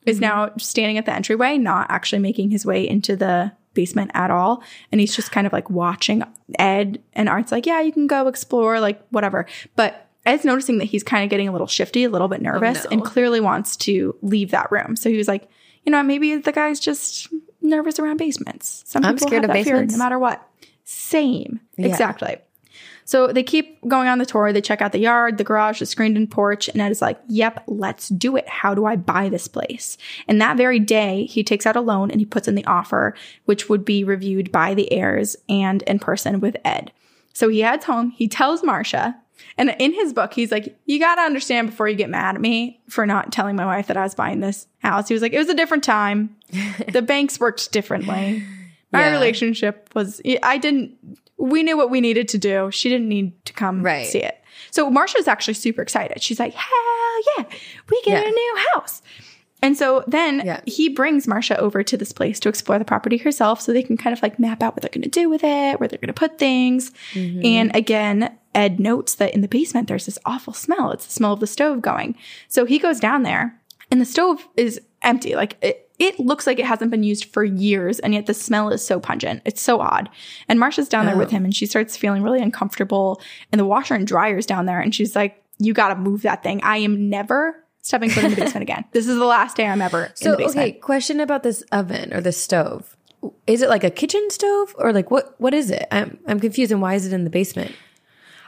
[0.05, 0.21] Is mm-hmm.
[0.21, 4.63] now standing at the entryway, not actually making his way into the basement at all.
[4.91, 6.23] And he's just kind of like watching
[6.57, 9.45] Ed and Art's like, yeah, you can go explore, like whatever.
[9.75, 12.43] But Ed's noticing that he's kind of getting a little shifty, a little bit oh,
[12.43, 12.89] nervous, no.
[12.91, 14.95] and clearly wants to leave that room.
[14.95, 15.49] So he was like,
[15.83, 17.27] you know, maybe the guy's just
[17.61, 18.83] nervous around basements.
[18.85, 19.95] Some I'm people scared have of that fear, basements.
[19.95, 20.45] no matter what.
[20.89, 21.59] Same.
[21.77, 21.85] Yeah.
[21.85, 22.37] Exactly.
[23.05, 24.51] So they keep going on the tour.
[24.51, 26.67] They check out the yard, the garage, the screened in porch.
[26.67, 28.47] And Ed is like, yep, let's do it.
[28.49, 29.97] How do I buy this place?
[30.27, 33.15] And that very day, he takes out a loan and he puts in the offer,
[33.45, 36.91] which would be reviewed by the heirs and in person with Ed.
[37.33, 38.11] So he heads home.
[38.11, 39.15] He tells Marcia,
[39.57, 42.41] and in his book, he's like, You got to understand before you get mad at
[42.41, 45.07] me for not telling my wife that I was buying this house.
[45.07, 46.35] He was like, It was a different time.
[46.91, 48.43] the banks worked differently.
[48.91, 49.11] My Yeah.
[49.11, 50.95] relationship was, I didn't,
[51.37, 52.69] we knew what we needed to do.
[52.71, 54.07] She didn't need to come Right.
[54.07, 54.35] see it.
[54.71, 56.21] So Marcia's actually super excited.
[56.21, 57.45] She's like, Hell yeah,
[57.89, 58.29] we get Yeah.
[58.29, 59.01] a new house.
[59.61, 60.61] And so then Yeah.
[60.65, 63.97] he brings Marsha over to this place to explore the property herself so they can
[63.97, 66.07] kind of like map out what they're going to do with it, where they're going
[66.07, 66.91] to put things.
[67.13, 67.45] Mm-hmm.
[67.45, 70.91] And again, Ed notes that in the basement there's this awful smell.
[70.91, 72.15] It's the smell of the stove going.
[72.47, 73.59] So he goes down there
[73.91, 75.35] and the stove is empty.
[75.35, 78.69] Like it, it looks like it hasn't been used for years and yet the smell
[78.69, 79.41] is so pungent.
[79.45, 80.09] It's so odd.
[80.47, 81.19] And Marsha's down there Oh.
[81.19, 84.79] with him and she starts feeling really uncomfortable and the washer and dryer's down there
[84.79, 86.61] and she's like, you got to move that thing.
[86.63, 88.85] I am never stepping foot in the basement again.
[88.93, 90.57] This is the last day I'm ever in So the basement.
[90.69, 92.95] okay, question about this oven or this stove.
[93.45, 95.35] Is it like a kitchen stove or like what?
[95.41, 95.85] What is it?
[95.91, 96.71] I'm I'm confused.
[96.71, 97.75] And why is it in the basement?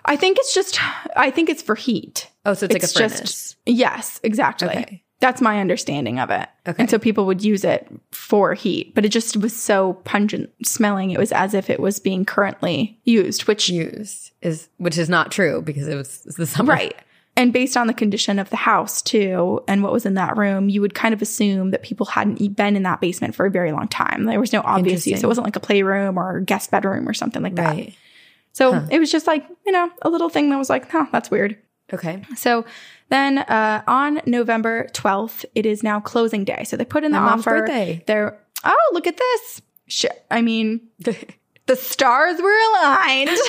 [0.05, 0.79] I think it's just,
[1.17, 2.29] I think it's for heat.
[2.45, 3.55] Oh, so it's, like a furnace.
[3.65, 4.69] yes, exactly.
[4.69, 5.03] Okay.
[5.21, 6.49] That's my understanding of it.
[6.67, 6.81] Okay.
[6.81, 11.11] And so people would use it for heat, but it just was so pungent smelling.
[11.11, 15.31] It was as if it was being currently used, which, used is which is not
[15.31, 16.73] true because it was the summer.
[16.73, 16.95] right.
[17.37, 20.69] And based on the condition of the house too, and what was in that room,
[20.69, 23.71] you would kind of assume that people hadn't been in that basement for a very
[23.71, 24.25] long time.
[24.25, 25.23] There was no obvious use.
[25.23, 27.69] It wasn't like a playroom or guest bedroom or something like that.
[27.69, 27.95] Right.
[28.51, 31.31] So it was just like, you know, a little thing that was like, huh, that's
[31.31, 31.57] weird.
[31.93, 32.23] Okay.
[32.35, 32.65] So
[33.11, 36.63] then uh, on November 12th, it is now closing day.
[36.63, 37.59] So they put in the mom's offer.
[37.59, 38.03] birthday.
[38.07, 39.61] They're, oh, look at this.
[39.87, 43.29] Sh- I mean, the stars were aligned.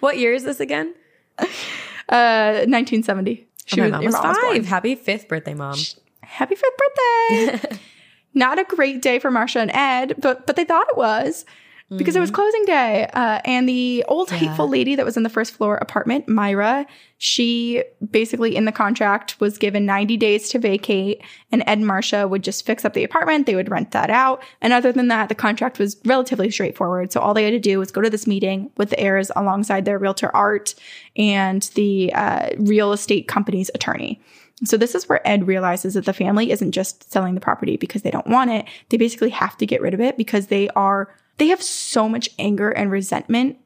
[0.00, 0.94] What year is this again?
[1.38, 3.46] uh, 1970.
[3.66, 4.54] She Oh, my was- mom was mom was born.
[4.56, 4.66] five.
[4.66, 5.76] Happy fifth birthday, mom.
[6.22, 7.78] Happy fifth birthday.
[8.34, 11.44] Not a great day for Marsha and Ed, but but they thought it was
[11.90, 13.08] because it was closing day.
[13.12, 16.86] Uh, and the old hateful lady that was in the first floor apartment, Myra,
[17.18, 21.20] she basically in the contract was given 90 days to vacate,
[21.52, 23.46] and Ed and Marsha would just fix up the apartment.
[23.46, 24.42] They would rent that out.
[24.60, 27.12] And other than that, the contract was relatively straightforward.
[27.12, 29.84] So all they had to do was go to this meeting with the heirs alongside
[29.84, 30.74] their realtor Art
[31.16, 34.20] and the uh, real estate company's attorney.
[34.64, 38.02] So this is where Ed realizes that the family isn't just selling the property because
[38.02, 38.66] they don't want it.
[38.88, 42.28] They basically have to get rid of it because they are they have so much
[42.38, 43.58] anger and resentment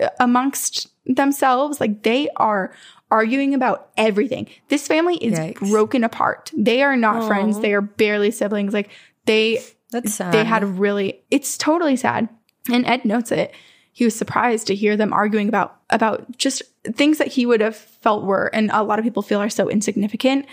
[0.00, 1.80] uh, amongst themselves.
[1.80, 2.72] Like they are
[3.10, 4.48] arguing about everything.
[4.68, 5.70] This family is Yikes.
[5.70, 6.50] broken apart.
[6.56, 7.60] They are not friends.
[7.60, 8.72] They are barely siblings.
[8.72, 8.90] Like
[9.24, 10.32] they That's sad.
[10.32, 12.28] they had really it's totally sad.
[12.70, 13.54] And Ed notes it.
[13.92, 17.76] He was surprised to hear them arguing about about just things that he would have
[17.76, 20.46] felt were and a lot of people feel are so insignificant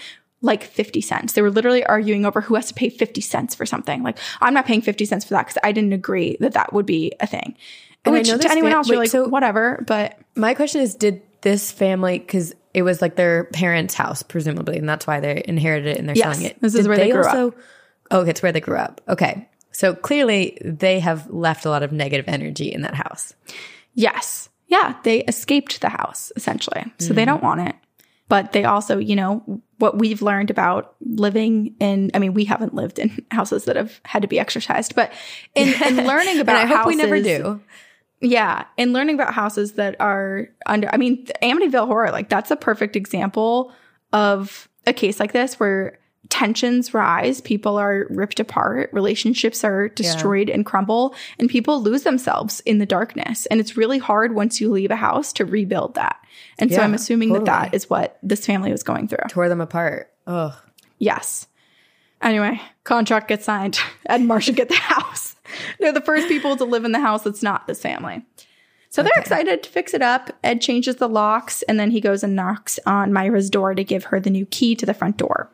[0.46, 1.34] like 50 cents.
[1.34, 4.04] They were literally arguing over who has to pay 50 cents for something.
[4.04, 6.86] Like I'm not paying 50 cents for that cuz I didn't agree that that would
[6.86, 7.56] be a thing.
[8.06, 10.82] And I Which know to anyone fam- else you're like so- whatever, but My question
[10.82, 15.20] is, did this family because it was like their parents' house, presumably, and that's why
[15.20, 16.62] they inherited it and they're Yes, selling it.
[16.62, 17.56] this is where they grew up.
[18.12, 19.00] Oh, it's where they grew up.
[19.08, 23.34] Okay, so clearly they have left a lot of negative energy in that house.
[23.94, 24.50] Yes.
[24.68, 26.84] Yeah, they escaped the house essentially.
[27.00, 27.16] So Mm.
[27.16, 27.76] they don't want it.
[28.28, 32.74] But they also, you know, what we've learned about living in I mean, we haven't
[32.74, 35.12] lived in houses that have had to be exorcised, but
[35.54, 37.62] in, in learning about I hope we never houses- do.
[38.22, 42.56] Yeah, and learning about houses that are under I mean, Amityville horror, like that's a
[42.56, 43.72] perfect example
[44.14, 50.50] of a case like this where tensions rise, people are ripped apart, relationships are destroyed
[50.50, 53.46] and crumble, and people lose themselves in the darkness.
[53.48, 56.18] And it's really hard once you leave a house to rebuild that.
[56.60, 59.28] And so I'm assuming that that is what this family was going through.
[59.30, 60.12] Tore them apart.
[60.28, 60.54] Ugh.
[60.98, 61.48] Yes.
[62.22, 63.78] Anyway, contract gets signed.
[64.06, 65.36] Ed and Marcia get the house.
[65.80, 68.26] They're the first people to live in the house that's not this family.
[68.90, 70.32] So they're excited to fix it up.
[70.42, 74.06] Ed changes the locks and then he goes and knocks on Myra's door to give
[74.06, 75.52] her the new key to the front door.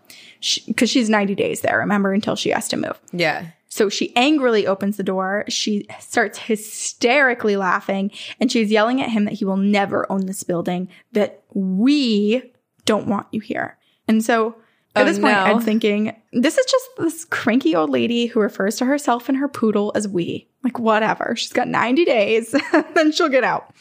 [0.67, 2.99] Because she's 90 days there, remember, until she has to move.
[3.11, 3.47] Yeah.
[3.69, 5.45] So she angrily opens the door.
[5.47, 10.43] She starts hysterically laughing and she's yelling at him that he will never own this
[10.43, 12.51] building, that we
[12.85, 13.77] don't want you here.
[14.09, 14.55] And so
[14.93, 15.43] at Oh, this point, no.
[15.43, 19.47] I'm thinking, this is just this cranky old lady who refers to herself and her
[19.47, 20.49] poodle as we.
[20.65, 21.33] Like, whatever.
[21.37, 22.53] She's got 90 days,
[22.93, 23.73] then she'll get out.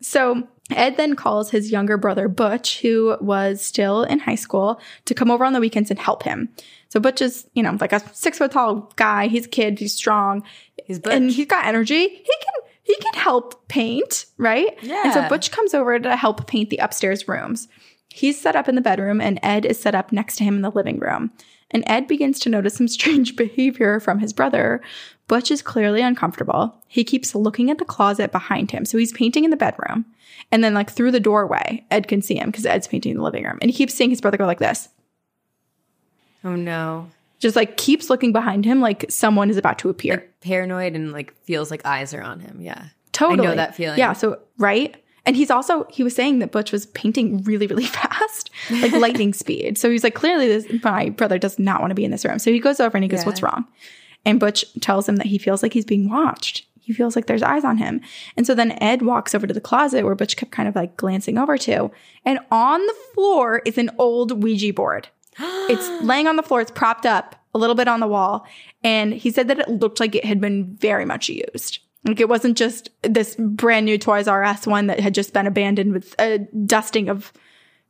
[0.00, 5.14] So Ed then calls his younger brother Butch, who was still in high school, to
[5.14, 6.48] come over on the weekends and help him.
[6.88, 9.28] So Butch is, you know, like a six foot tall guy.
[9.28, 9.78] He's a kid.
[9.78, 10.42] He's strong.
[10.84, 11.14] He's Butch.
[11.14, 12.08] And he's got energy.
[12.08, 14.76] He can he can help paint, right?
[14.82, 15.02] Yeah.
[15.04, 17.68] And so Butch comes over to help paint the upstairs rooms.
[18.08, 20.62] He's set up in the bedroom, and Ed is set up next to him in
[20.62, 21.30] the living room.
[21.70, 24.80] And Ed begins to notice some strange behavior from his brother.
[25.28, 26.74] Butch is clearly uncomfortable.
[26.88, 28.84] He keeps looking at the closet behind him.
[28.84, 30.06] So he's painting in the bedroom.
[30.50, 33.22] And then, like, through the doorway, Ed can see him because Ed's painting in the
[33.22, 33.58] living room.
[33.60, 34.88] And he keeps seeing his brother go like this,
[36.44, 37.10] Oh no.
[37.40, 40.24] just like keeps looking behind him like someone is about to appear.
[40.40, 42.60] Paranoid and like feels like eyes are on him.
[42.60, 42.86] Yeah.
[43.12, 43.46] Totally.
[43.46, 43.98] I know that feeling.
[43.98, 44.12] Yeah.
[44.12, 44.96] So, right.
[45.26, 49.32] And he's also, he was saying that Butch was painting really, really fast, like lightning
[49.34, 49.76] speed.
[49.76, 52.38] So he's like, clearly, this, my brother does not want to be in this room.
[52.38, 53.26] So he goes over and he goes, Yeah.
[53.26, 53.66] What's wrong?
[54.24, 56.66] And Butch tells him that he feels like he's being watched.
[56.80, 58.00] He feels like there's eyes on him.
[58.36, 60.96] And so then Ed walks over to the closet where Butch kept kind of like
[60.96, 61.90] glancing over to.
[62.24, 65.08] And on the floor is an old Ouija board.
[65.38, 68.46] it's laying on the floor, it's propped up a little bit on the wall.
[68.82, 71.80] And he said that it looked like it had been very much used.
[72.04, 75.46] Like it wasn't just this brand new Toys R Us one that had just been
[75.46, 77.32] abandoned with a dusting of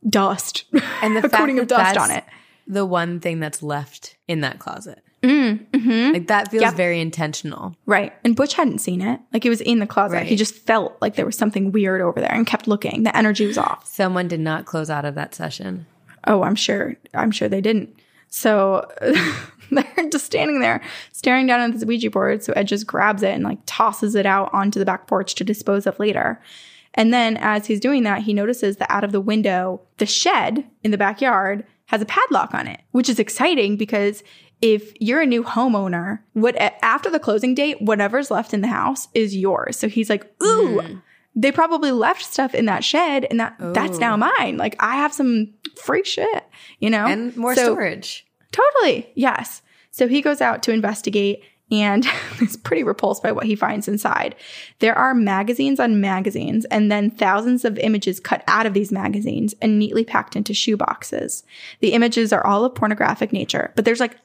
[0.07, 0.65] dust
[1.01, 2.25] And the a coating of dust on it.
[2.67, 5.01] The one thing that's left in that closet.
[5.21, 6.13] Mm, mm-hmm.
[6.13, 6.75] Like that feels Yep.
[6.75, 7.75] very intentional.
[7.85, 8.13] Right.
[8.23, 9.19] And Butch hadn't seen it.
[9.33, 10.23] Like it was in the closet.
[10.23, 13.03] He just felt like there was something weird over there and kept looking.
[13.03, 13.85] The energy was off.
[13.85, 15.85] Someone did not close out of that session.
[16.25, 16.95] Oh, I'm sure.
[17.13, 17.93] I'm sure they didn't.
[18.29, 18.89] So
[19.71, 22.43] they're just standing there staring down at this Ouija board.
[22.43, 25.43] So Ed just grabs it and like tosses it out onto the back porch to
[25.43, 26.41] dispose of later.
[26.95, 30.65] And then as he's doing that, he notices that out of the window, the shed
[30.83, 34.23] in the backyard has a padlock on it, which is exciting because
[34.61, 39.07] if you're a new homeowner, what after the closing date, whatever's left in the house
[39.13, 39.77] is yours.
[39.77, 40.97] So he's like, ooh, hmm.
[41.35, 44.57] they probably left stuff in that shed and that that's now mine.
[44.57, 46.43] Like I have some free shit,
[46.79, 47.05] you know?
[47.05, 48.25] And more So- storage.
[48.51, 49.11] Totally.
[49.15, 49.61] Yes.
[49.91, 52.07] So he goes out to investigate and
[52.41, 54.35] is pretty repulsed by what he finds inside.
[54.79, 59.53] There are magazines on magazines and then thousands of images cut out of these magazines
[59.61, 61.43] and neatly packed into shoe boxes.
[61.79, 64.17] The images are all of pornographic nature, but there's like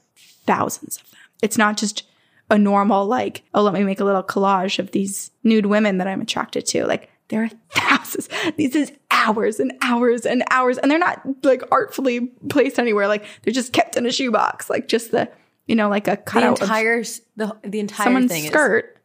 [0.46, 1.18] thousands of them.
[1.42, 2.04] It's not just
[2.50, 6.06] a normal, like, oh, let me make a little collage of these nude women that
[6.06, 6.86] I'm attracted to.
[6.86, 8.28] Like, there are thousands.
[8.56, 10.76] This is hours and hours and hours.
[10.78, 13.08] And they're not like artfully placed anywhere.
[13.08, 14.68] Like, they're just kept in a shoebox.
[14.68, 15.30] Like, just the,
[15.66, 18.98] you know, like a The cutout of entire s- the the entire someone's skirt.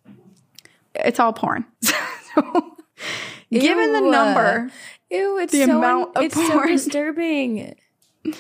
[0.96, 1.66] It's all porn.
[1.82, 2.78] so,
[3.52, 4.70] is given the number,
[5.10, 6.68] Ew, it's the so amount of it's so porn.
[6.68, 7.76] disturbing.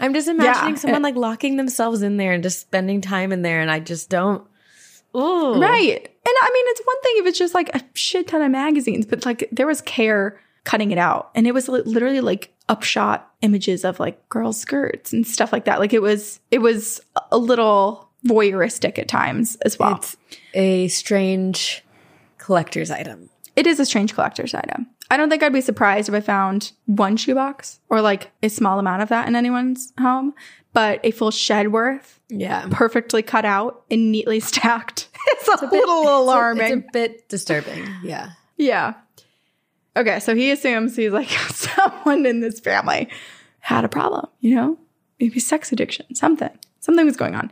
[0.00, 0.80] I'm just imagining Yeah.
[0.80, 4.10] someone like locking themselves in there and just spending time in there, and I just
[4.10, 4.46] don't.
[5.16, 6.06] Ooh, Right.
[6.06, 9.06] And I mean, it's one thing if it's just like a shit ton of magazines,
[9.06, 11.30] but like there was care cutting it out.
[11.34, 15.80] And it was literally like upshot images of like girls' skirts and stuff like that.
[15.80, 17.00] Like it was, it was
[17.32, 19.96] a little voyeuristic at times as well.
[19.96, 20.16] It's
[20.54, 21.82] a strange
[22.38, 23.30] collector's item.
[23.56, 24.86] it is a strange collector's item.
[25.10, 28.78] I don't think I'd be surprised if I found one shoebox or like a small
[28.78, 30.34] amount of that in anyone's home,
[30.72, 35.08] but a full shed worth, Yeah, perfectly cut out and neatly stacked.
[35.26, 36.64] It's a, little alarming.
[36.64, 37.86] It's a bit disturbing.
[38.04, 38.30] Yeah.
[38.56, 38.94] Yeah.
[39.96, 43.08] Okay, so he assumes he's like someone in this family
[43.58, 44.78] had a problem, you know?
[45.18, 46.50] Maybe sex addiction, something.
[46.78, 47.50] Something was going on.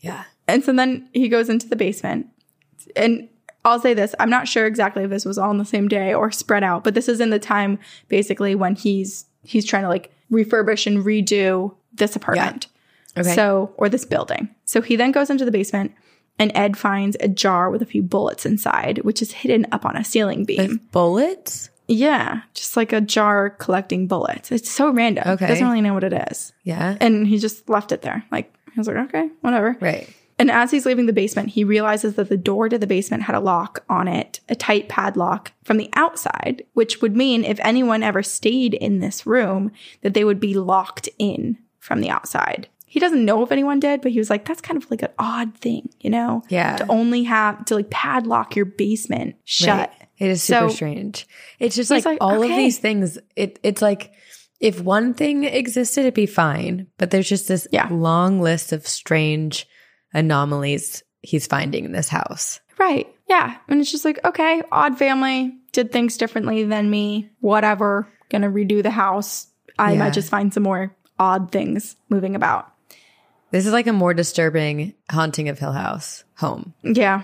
[0.00, 0.24] Yeah.
[0.46, 2.28] And so then he goes into the basement.
[2.96, 3.28] And
[3.68, 6.12] I'll say this, I'm not sure exactly if this was all on the same day
[6.14, 7.78] or spread out, but this is in the time
[8.08, 12.66] basically when he's he's trying to like refurbish and redo this apartment.
[13.16, 13.34] Okay.
[13.34, 14.48] So, or this building.
[14.64, 15.92] So he then goes into the basement
[16.38, 19.96] and Ed finds a jar with a few bullets inside, which is hidden up on
[19.96, 20.68] a ceiling beam.
[20.68, 21.70] With bullets?
[21.88, 24.52] Yeah, just like a jar collecting bullets.
[24.52, 25.24] It's so random.
[25.26, 25.46] Okay.
[25.46, 26.52] Doesn't really know what it is.
[26.62, 26.96] Yeah.
[27.00, 28.24] And he just left it there.
[28.30, 29.76] Like, he was like, okay, whatever.
[29.80, 30.08] Right.
[30.38, 33.34] And as he's leaving the basement, he realizes that the door to the basement had
[33.34, 38.02] a lock on it, a tight padlock from the outside, which would mean if anyone
[38.04, 39.72] ever stayed in this room,
[40.02, 42.68] that they would be locked in from the outside.
[42.86, 45.10] He doesn't know if anyone did, but he was like, that's kind of like an
[45.18, 46.42] odd thing, you know?
[46.48, 46.76] Yeah.
[46.76, 49.90] To only have to like padlock your basement shut.
[49.90, 50.08] Right.
[50.18, 51.26] It is super So- strange.
[51.58, 53.18] It's just like, like, all of these things.
[53.36, 54.12] It it's like
[54.60, 56.86] if one thing existed, it'd be fine.
[56.96, 57.88] But there's just this Yeah.
[57.90, 59.66] long list of strange
[60.14, 62.60] anomalies he's finding in this house.
[62.78, 63.06] Right.
[63.28, 63.56] Yeah.
[63.68, 68.82] And it's just like, okay, odd family, did things differently than me, whatever, gonna redo
[68.82, 69.48] the house.
[69.78, 69.98] I Yeah.
[69.98, 72.72] might just find some more odd things moving about.
[73.50, 76.74] This is like a more disturbing haunting of Hill House home.
[76.82, 77.22] Yeah.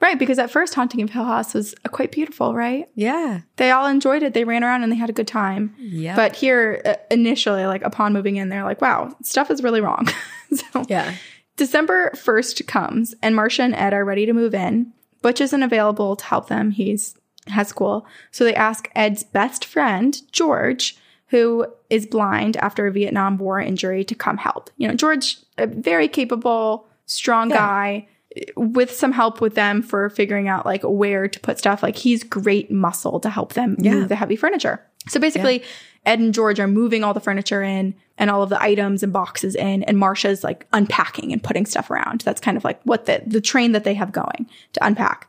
[0.00, 0.18] Right.
[0.18, 2.88] Because at first, Haunting of Hill House was uh, quite beautiful, right?
[2.94, 3.40] Yeah.
[3.56, 4.32] They all enjoyed it.
[4.32, 5.74] They ran around and they had a good time.
[5.78, 6.16] Yeah.
[6.16, 10.08] But here, uh, initially, like upon moving in, they're like, wow, stuff is really wrong.
[10.54, 11.14] so yeah.
[11.56, 14.92] December 1st comes and Marcia and Ed are ready to move in.
[15.22, 16.70] Butch isn't available to help them.
[16.70, 17.16] He's
[17.48, 18.06] has school.
[18.32, 20.96] So they ask Ed's best friend, George,
[21.28, 24.68] who is blind after a Vietnam War injury, to come help.
[24.76, 27.56] You know, George, a very capable, strong Yeah.
[27.56, 28.08] guy
[28.56, 31.82] with some help with them for figuring out like where to put stuff.
[31.82, 33.92] Like he's great muscle to help them Yeah.
[33.94, 34.80] move the heavy furniture.
[35.08, 35.62] So basically,
[36.04, 39.12] Ed and George are moving all the furniture in and all of the items and
[39.12, 42.22] boxes in, and Marsha's like unpacking and putting stuff around.
[42.22, 45.28] That's kind of like what the the train that they have going to unpack.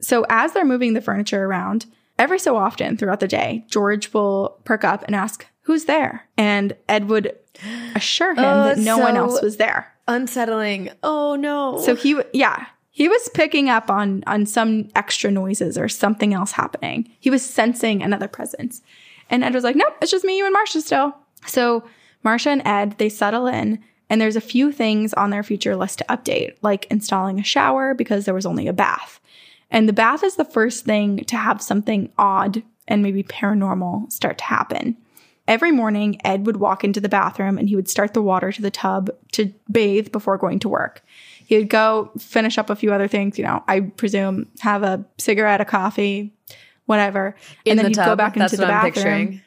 [0.00, 1.86] So as they're moving the furniture around,
[2.18, 6.76] every so often throughout the day, George will perk up and ask, "Who's there?" And
[6.88, 7.36] Ed would
[7.94, 9.92] assure him Oh, that no one else was there.
[10.08, 10.90] Unsettling.
[11.02, 11.78] Oh no.
[11.80, 16.52] So he, yeah, he was picking up on on some extra noises or something else
[16.52, 17.08] happening.
[17.20, 18.82] He was sensing another presence,
[19.28, 21.14] and Ed was like, "Nope, it's just me, you, and Marsha still."
[21.46, 21.84] So
[22.24, 25.98] Marsha and Ed they settle in, and there's a few things on their future list
[25.98, 29.20] to update, like installing a shower because there was only a bath,
[29.70, 34.38] and the bath is the first thing to have something odd and maybe paranormal start
[34.38, 34.96] to happen.
[35.46, 38.62] Every morning, Ed would walk into the bathroom and he would start the water to
[38.62, 41.02] the tub to bathe before going to work.
[41.44, 45.04] He would go finish up a few other things, you know, I presume have a
[45.18, 46.32] cigarette, a coffee,
[46.86, 47.34] whatever.
[47.64, 48.06] in and then the he'd tub.
[48.06, 49.40] go back That's into the I'm bathroom picturing.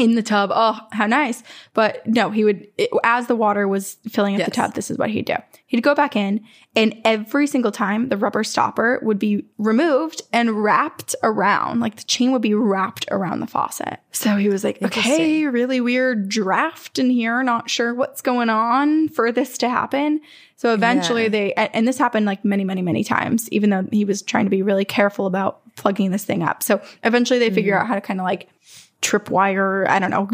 [0.00, 0.50] In the tub.
[0.52, 1.42] Oh, how nice.
[1.74, 4.56] But no, he would, it, as the water was filling up the Yes.
[4.56, 5.36] tub, this is what he'd do.
[5.66, 6.40] He'd go back in,
[6.74, 12.02] and every single time the rubber stopper would be removed and wrapped around, like the
[12.04, 14.00] chain would be wrapped around the faucet.
[14.10, 17.42] So he was like, okay, really weird draft in here.
[17.44, 20.20] Not sure what's going on for this to happen.
[20.56, 21.28] So eventually Yeah.
[21.28, 24.50] they, and this happened like many, many, many times, even though he was trying to
[24.50, 26.62] be really careful about plugging this thing up.
[26.64, 27.82] So eventually they figure Mm-hmm.
[27.82, 28.48] out how to kind of like
[29.02, 30.28] tripwire, I don't know,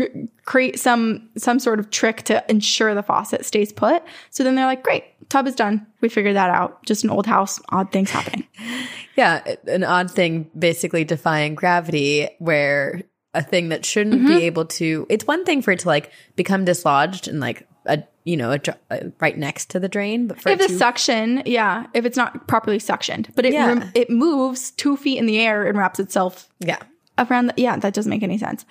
[0.45, 4.03] create some some sort of trick to ensure the faucet stays put.
[4.31, 5.87] So then they're like, "Great, tub is done.
[6.01, 6.85] We figured that out.
[6.85, 8.47] Just an old house, odd things happening."
[9.17, 13.01] Yeah, an odd thing basically defying gravity where
[13.33, 14.27] a thing that shouldn't Mm-hmm.
[14.27, 18.03] be able to it's one thing for it to like become dislodged and like a
[18.25, 20.77] you know a, dr- uh, right next to the drain but for if the to,
[20.77, 23.69] suction, yeah, if it's not properly suctioned, but it Yeah.
[23.69, 26.83] rem- it moves two feet in the air and wraps itself yeah
[27.19, 28.65] around the, yeah, that doesn't make any sense.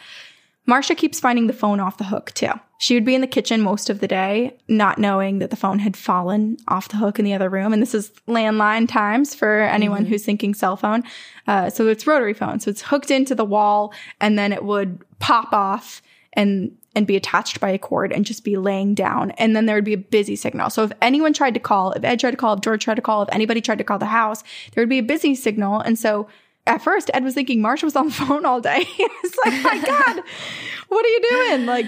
[0.68, 2.50] Marsha keeps finding the phone off the hook too.
[2.80, 5.80] She would be in the kitchen most of the day, not knowing that the phone
[5.80, 7.72] had fallen off the hook in the other room.
[7.72, 11.04] And this is landline times for anyone who's thinking cell phone.
[11.48, 12.60] Uh, so it's rotary phone.
[12.60, 16.02] So it's hooked into the wall and then it would pop off
[16.34, 19.32] and and be attached by a cord and just be laying down.
[19.32, 20.70] And then there would be a busy signal.
[20.70, 23.02] So if anyone tried to call, if Ed tried to call, if George tried to
[23.02, 25.82] call, if anybody tried to call the house, there would be a busy signal.
[25.82, 26.28] And so
[26.68, 28.86] at first, Ed was thinking Marsha was on the phone all day.
[28.99, 30.24] Was like, my God,
[30.89, 31.66] what are you doing?
[31.66, 31.86] Like,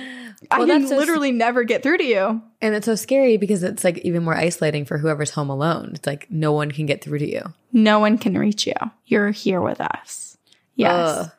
[0.51, 2.41] I Well, can so- literally never get through to you.
[2.61, 6.05] and it's so scary because it's like even more isolating for whoever's home alone it's
[6.05, 7.41] like no one can get through to you
[7.73, 8.73] No one can reach you.
[9.07, 10.37] You're here with us.
[10.75, 11.17] Yes.
[11.17, 11.31] Ugh.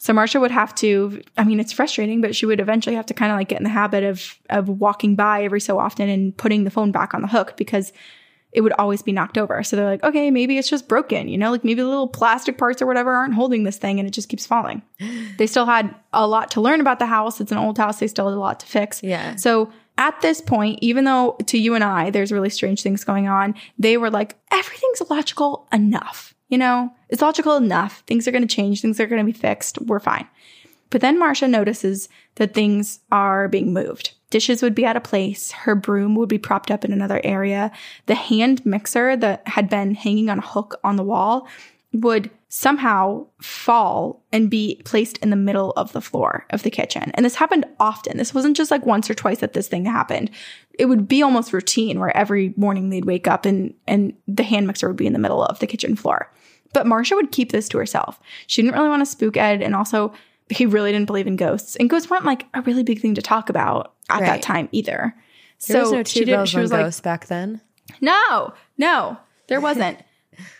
[0.00, 3.14] So Marsha would have to, I mean, it's frustrating, but she would eventually have to
[3.14, 6.36] kind of like get in the habit of of walking by every so often and
[6.36, 7.92] putting the phone back on the hook because
[8.52, 9.62] it would always be knocked over.
[9.62, 12.56] So they're like, okay, maybe it's just broken, you know, like maybe the little plastic
[12.56, 14.82] parts or whatever aren't holding this thing and it just keeps falling.
[15.38, 17.40] They still had a lot to learn about the house.
[17.40, 18.00] It's an old house.
[18.00, 19.02] They still had a lot to fix.
[19.04, 19.36] Yeah.
[19.36, 23.28] So at this point, even though to you and I, there's really strange things going
[23.28, 26.34] on, they were like, everything's logical enough.
[26.48, 28.02] You know, it's logical enough.
[28.06, 28.80] Things are going to change.
[28.80, 29.78] Things are going to be fixed.
[29.82, 30.26] We're fine.
[30.90, 34.14] But then Marcia notices that things are being moved.
[34.30, 35.52] Dishes would be out of place.
[35.52, 37.70] Her broom would be propped up in another area.
[38.06, 41.48] The hand mixer that had been hanging on a hook on the wall
[41.92, 47.10] would somehow fall and be placed in the middle of the floor of the kitchen.
[47.14, 48.16] And this happened often.
[48.16, 50.30] This wasn't just like once or twice that this thing happened.
[50.78, 54.66] It would be almost routine where every morning they'd wake up and and the hand
[54.66, 56.30] mixer would be in the middle of the kitchen floor.
[56.72, 58.20] But Marcia would keep this to herself.
[58.46, 60.12] She didn't really want to spook Ed and also
[60.50, 61.76] he really didn't believe in ghosts.
[61.76, 65.14] And ghosts weren't like a really big thing to talk about at that time either.
[65.66, 67.60] there was so no she two did girls she was like ghost back then
[68.00, 69.16] no, no,
[69.48, 69.98] there wasn't.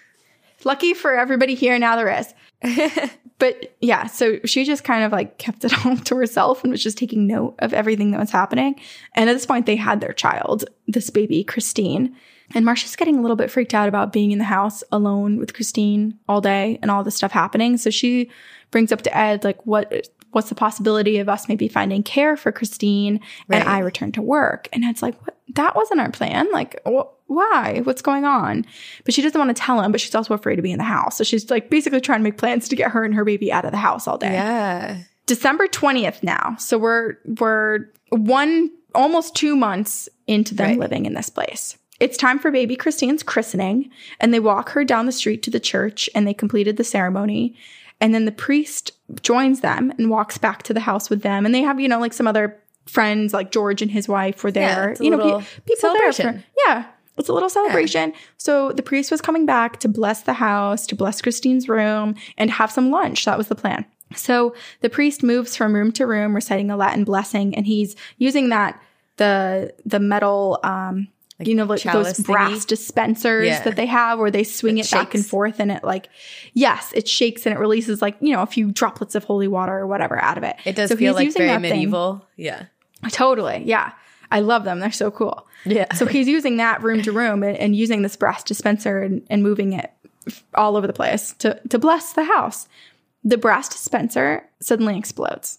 [0.65, 2.35] Lucky for everybody here, now there is.
[3.39, 6.83] but yeah, so she just kind of like kept it all to herself and was
[6.83, 8.81] just taking note of everything that was happening.
[9.15, 12.17] And at this point, they had their child, this baby, Christine.
[12.55, 15.53] And Marsha's getting a little bit freaked out about being in the house alone with
[15.55, 17.77] Christine all day and all this stuff happening.
[17.77, 18.31] So she
[18.71, 22.53] brings up to Ed, like, what what's the possibility of us maybe finding care for
[22.53, 23.19] Christine
[23.51, 24.69] and I return to work?
[24.75, 25.35] And Ed's like, what?
[25.55, 26.47] That wasn't our plan.
[26.53, 27.81] Like, wh- why?
[27.85, 28.67] What's going on?
[29.07, 30.85] But she doesn't want to tell him, but she's also afraid to be in the
[30.85, 31.17] house.
[31.17, 33.65] So she's like basically trying to make plans to get her and her baby out
[33.65, 34.33] of the house all day.
[34.35, 36.57] yeah December 20th now.
[36.59, 40.79] So we're we're one almost 2 months into them Right.
[40.79, 41.78] living in this place.
[42.01, 43.91] It's time for baby Christine's christening,
[44.21, 47.57] and they walk her down the street to the church and they completed the ceremony.
[48.01, 48.93] And then the priest
[49.23, 51.45] joins them and walks back to the house with them.
[51.45, 54.51] And they have, you know, like some other friends, like George and his wife were
[54.51, 54.93] Yeah, there.
[54.93, 56.13] a you know, pe- people there.
[56.13, 56.39] celebration.
[56.41, 56.85] For, yeah.
[57.17, 58.13] It's a little celebration.
[58.37, 62.49] So the priest was coming back to bless the house, to bless Christine's room, and
[62.49, 63.25] have some lunch.
[63.25, 63.85] That was the plan.
[64.15, 68.51] So the priest moves from room to room, reciting a Latin blessing, and he's using
[68.51, 68.81] that
[69.17, 71.09] the the metal um
[71.41, 72.67] you know like those brass thingy?
[72.67, 73.63] dispensers Yeah.
[73.63, 76.09] that they have where they swing It it, back and forth and it like
[76.55, 79.79] yes it shakes and it releases like you know a few droplets of holy water
[79.79, 82.27] or whatever out of it It does So feel like very that thing- medieval.
[82.37, 82.65] Yeah.
[83.13, 83.93] totally yeah
[84.33, 85.93] i love them they're so cool Yeah.
[85.95, 89.43] so he's using that room to room and, and using this brass dispenser and, and
[89.43, 89.93] moving it
[90.55, 92.69] all over the place to, to bless the house.
[93.25, 95.59] The brass dispenser suddenly explodes.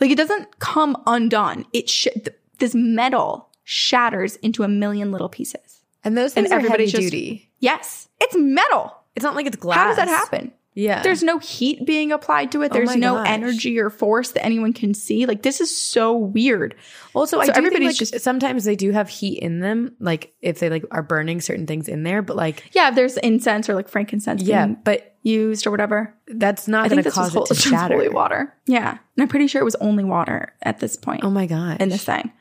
[0.00, 1.64] Like it doesn't come undone.
[1.72, 2.28] It sh- th-
[2.60, 5.82] this metal shatters into a million little pieces.
[6.04, 7.50] And those things And are heavy everybody's just- duty.
[7.60, 8.94] Yes, it's metal.
[9.16, 9.78] It's not like it's glass.
[9.78, 10.52] How does that happen?
[10.76, 11.02] Yeah.
[11.02, 12.72] There's no heat being applied to it.
[12.72, 13.28] Oh There's my no gosh.
[13.28, 15.24] energy or force that anyone can see.
[15.24, 16.74] Like this is so weird.
[17.14, 19.94] Also, I So do everybody's everybody's just- just sometimes they do have heat in them,
[20.00, 22.22] like if they like are burning certain things in there.
[22.22, 26.12] But like, Yeah, if there's incense or like frankincense yeah, but used or whatever.
[26.26, 27.94] that's not I think to this was, cause whole, it to shatter.
[27.94, 28.52] holy water.
[28.66, 28.90] Yeah.
[28.90, 31.80] And I'm pretty sure it was only water at this point Oh my god!
[31.80, 32.32] in this thing.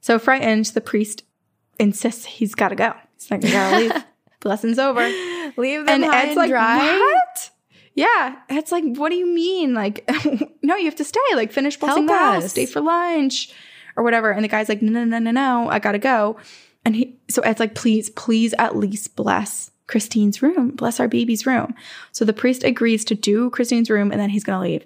[0.00, 1.24] So frightened, the priest
[1.78, 2.94] insists he's got to go.
[3.14, 4.04] He's like, gotta leave.
[4.40, 5.00] Blessing's over.
[5.56, 6.76] leave them And high Ed's and like, dry.
[6.98, 7.50] what?
[7.94, 8.36] Yeah.
[8.48, 9.74] Ed's like, what do you mean?
[9.74, 10.08] Like,
[10.62, 11.20] no, you have to stay.
[11.34, 13.52] Like, finish blessing Help the house, stay for lunch
[13.96, 14.30] or whatever.
[14.30, 16.36] And the guy's like, no, no, no, no, no, I gotta go.
[16.84, 21.44] And he, so Ed's like, please, please at least bless Christine's room, bless our baby's
[21.46, 21.74] room.
[22.12, 24.84] So the priest agrees to do Christine's room and then he's gonna leave.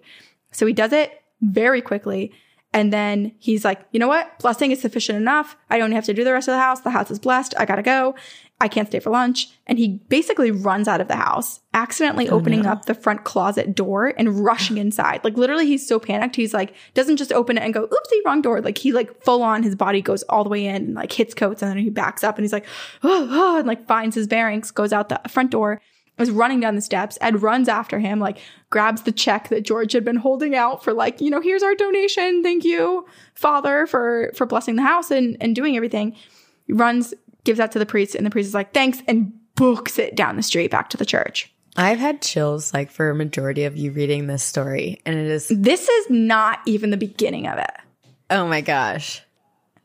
[0.52, 2.32] So he does it very quickly.
[2.72, 4.38] And then he's like, you know what?
[4.38, 5.56] Blessing is sufficient enough.
[5.68, 6.80] I don't have to do the rest of the house.
[6.80, 7.54] The house is blessed.
[7.58, 8.14] I gotta go.
[8.62, 9.50] I can't stay for lunch.
[9.66, 13.74] And he basically runs out of the house, accidentally oh, opening up the front closet
[13.74, 15.24] door and rushing inside.
[15.24, 16.36] Like literally, he's so panicked.
[16.36, 18.60] He's like, doesn't just open it and go, oopsie, wrong door.
[18.60, 21.34] Like he like full on, his body goes all the way in and like hits
[21.34, 21.60] coats.
[21.60, 22.66] And then he backs up and he's like,
[23.02, 25.82] oh, oh, and like finds his bearings, goes out the front door
[26.22, 27.18] is running down the steps.
[27.20, 28.38] Ed runs after him, like
[28.70, 31.74] grabs the check that George had been holding out for, like, you know, here's our
[31.74, 32.42] donation.
[32.42, 36.16] Thank you, Father, for for blessing the house and and doing everything.
[36.66, 37.12] He runs,
[37.44, 40.36] gives that to the priest, and the priest is like, thanks, and books it down
[40.36, 41.52] the street back to the church.
[41.76, 45.48] I've had chills like for a majority of you reading this story, and it is
[45.48, 47.72] This is not even the beginning of it.
[48.30, 49.22] oh my gosh.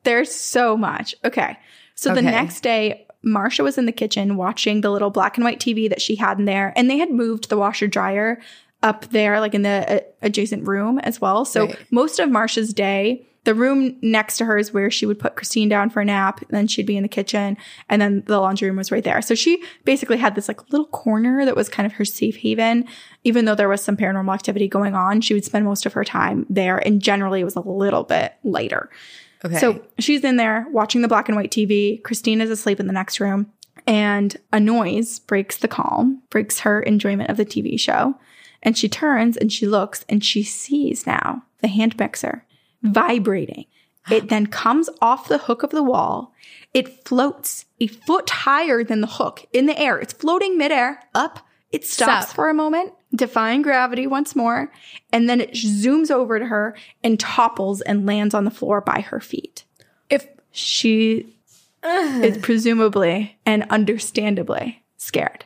[0.04, 1.16] There's so much.
[1.26, 1.58] Okay.
[1.96, 5.60] So the next day, Marsha was in the kitchen watching the little black and white
[5.60, 8.40] TV that she had in there, and they had moved the washer dryer
[8.84, 11.46] up there, like in the uh, adjacent room as well.
[11.46, 11.78] So Right.
[11.92, 15.70] most of Marsha's day, the room next to her is where she would put Christine
[15.70, 17.56] down for a nap, then she'd be in the kitchen,
[17.90, 19.22] and then the laundry room was right there.
[19.22, 22.86] So she basically had this like little corner that was kind of her safe haven.
[23.24, 26.04] Even though there was some paranormal activity going on, she would spend most of her
[26.04, 28.90] time there, and generally it was a little bit lighter.
[29.46, 29.58] Okay.
[29.58, 32.02] So she's in there watching the black and white TV.
[32.04, 33.52] Christine is asleep in the next room,
[33.86, 38.16] and a noise breaks the calm, breaks her enjoyment of the TV show.
[38.64, 42.44] And she turns and she looks and she sees now the hand mixer
[42.82, 43.66] vibrating.
[44.10, 46.34] It then comes off the hook of the wall.
[46.74, 49.98] It floats a foot higher than the hook in the air.
[50.00, 51.46] It's floating midair up.
[51.72, 52.36] It stops Stop.
[52.36, 54.72] for a moment, defying gravity once more,
[55.12, 59.02] and then it zooms over to her and topples and lands on the floor by
[59.02, 59.64] her feet.
[60.10, 61.36] if She
[61.84, 65.46] is presumably and understandably scared.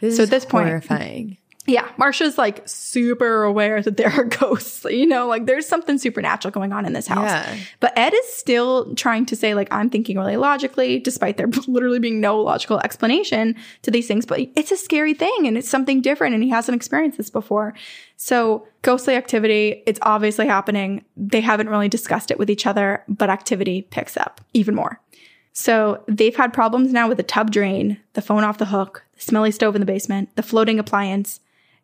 [0.00, 1.38] this So at this point- horrifying.
[1.66, 4.84] Yeah, Marsha's like super aware that there are ghosts.
[4.84, 7.30] You know, like there's something supernatural going on in this house.
[7.30, 7.56] Yeah.
[7.78, 12.00] But Ed is still trying to say, like, I'm thinking really logically, despite there literally
[12.00, 14.26] being no logical explanation to these things.
[14.26, 17.74] But it's a scary thing and it's something different and he hasn't experienced this before.
[18.16, 21.04] So, ghostly activity, it's obviously happening.
[21.16, 25.00] They haven't really discussed it with each other, but activity picks up even more.
[25.52, 29.20] So they've had problems now with the tub drain, the phone off the hook, the
[29.20, 31.40] smelly stove in the basement, the floating appliance,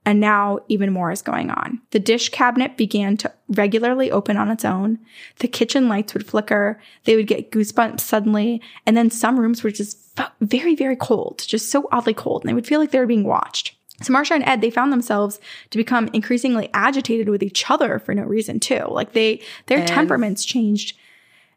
[0.09, 1.82] and now even more is going on.
[1.90, 4.98] The dish cabinet began to regularly open on its own.
[5.40, 6.80] The kitchen lights would flicker.
[7.04, 8.62] They would get goosebumps suddenly.
[8.86, 9.98] And then some rooms were just
[10.40, 12.42] very, very cold, just so oddly cold.
[12.42, 13.74] And they would feel like they were being watched.
[14.02, 15.40] So Marsha and Ed, they found themselves
[15.72, 18.86] to become increasingly agitated with each other for no reason too.
[18.88, 20.96] Like they, their And- temperaments changed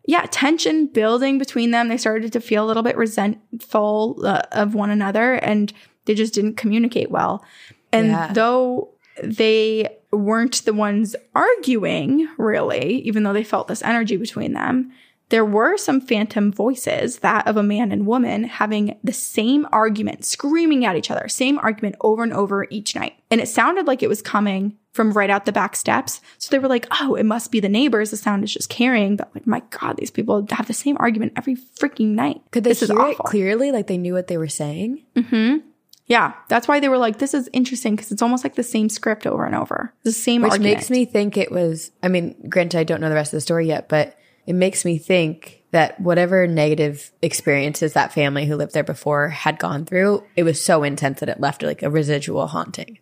[0.05, 1.87] yeah, tension building between them.
[1.87, 5.71] They started to feel a little bit resentful uh, of one another and
[6.05, 7.45] they just didn't communicate well.
[7.91, 8.31] And Yeah.
[8.33, 8.89] though
[9.23, 14.91] they weren't the ones arguing, really, even though they felt this energy between them,
[15.29, 20.25] there were some phantom voices, that of a man and woman, having the same argument,
[20.25, 23.13] screaming at each other, same argument over and over each night.
[23.31, 26.19] And it sounded like it was coming from right out the back steps.
[26.37, 28.11] So they were like, oh, it must be the neighbors.
[28.11, 29.15] The sound is just carrying.
[29.15, 32.41] But like, my God, these people have the same argument every freaking night.
[32.51, 33.71] Could they this hear it clearly?
[33.71, 35.01] Like they knew what they were saying?
[35.15, 35.65] Mm-hmm.
[36.11, 38.89] Yeah, that's why they were like, this is interesting because it's almost like the same
[38.89, 39.93] script over and over.
[40.03, 40.75] The same Which argument.
[40.75, 43.41] makes me think it was, I mean, granted, I don't know the rest of the
[43.41, 48.73] story yet, but it makes me think that whatever negative experiences that family who lived
[48.73, 52.47] there before had gone through, it was so intense that it left like a residual
[52.47, 52.99] haunting.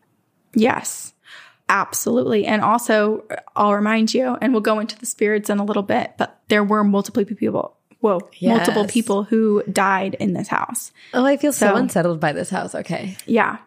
[0.54, 1.16] Yes,
[1.68, 2.46] absolutely.
[2.46, 6.14] And also, I'll remind you, and we'll go into the spirits in a little bit,
[6.20, 7.76] but there were multiple people.
[8.02, 10.92] Whoa, multiple people who died in this house.
[11.14, 12.74] Oh, I feel so, So- unsettled by this house.
[12.74, 13.18] Okay.
[13.26, 13.58] Yeah.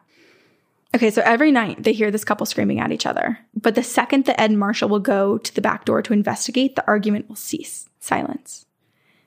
[0.95, 3.39] Okay, so every night they hear this couple screaming at each other.
[3.55, 6.87] But the second that Ed Marshall will go to the back door to investigate, the
[6.87, 7.89] argument will cease.
[7.99, 8.67] Silence.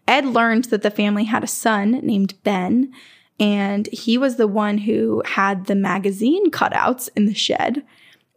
[0.07, 2.91] Ed learned that the family had a son named Ben,
[3.39, 7.83] and he was the one who had the magazine cutouts in the shed.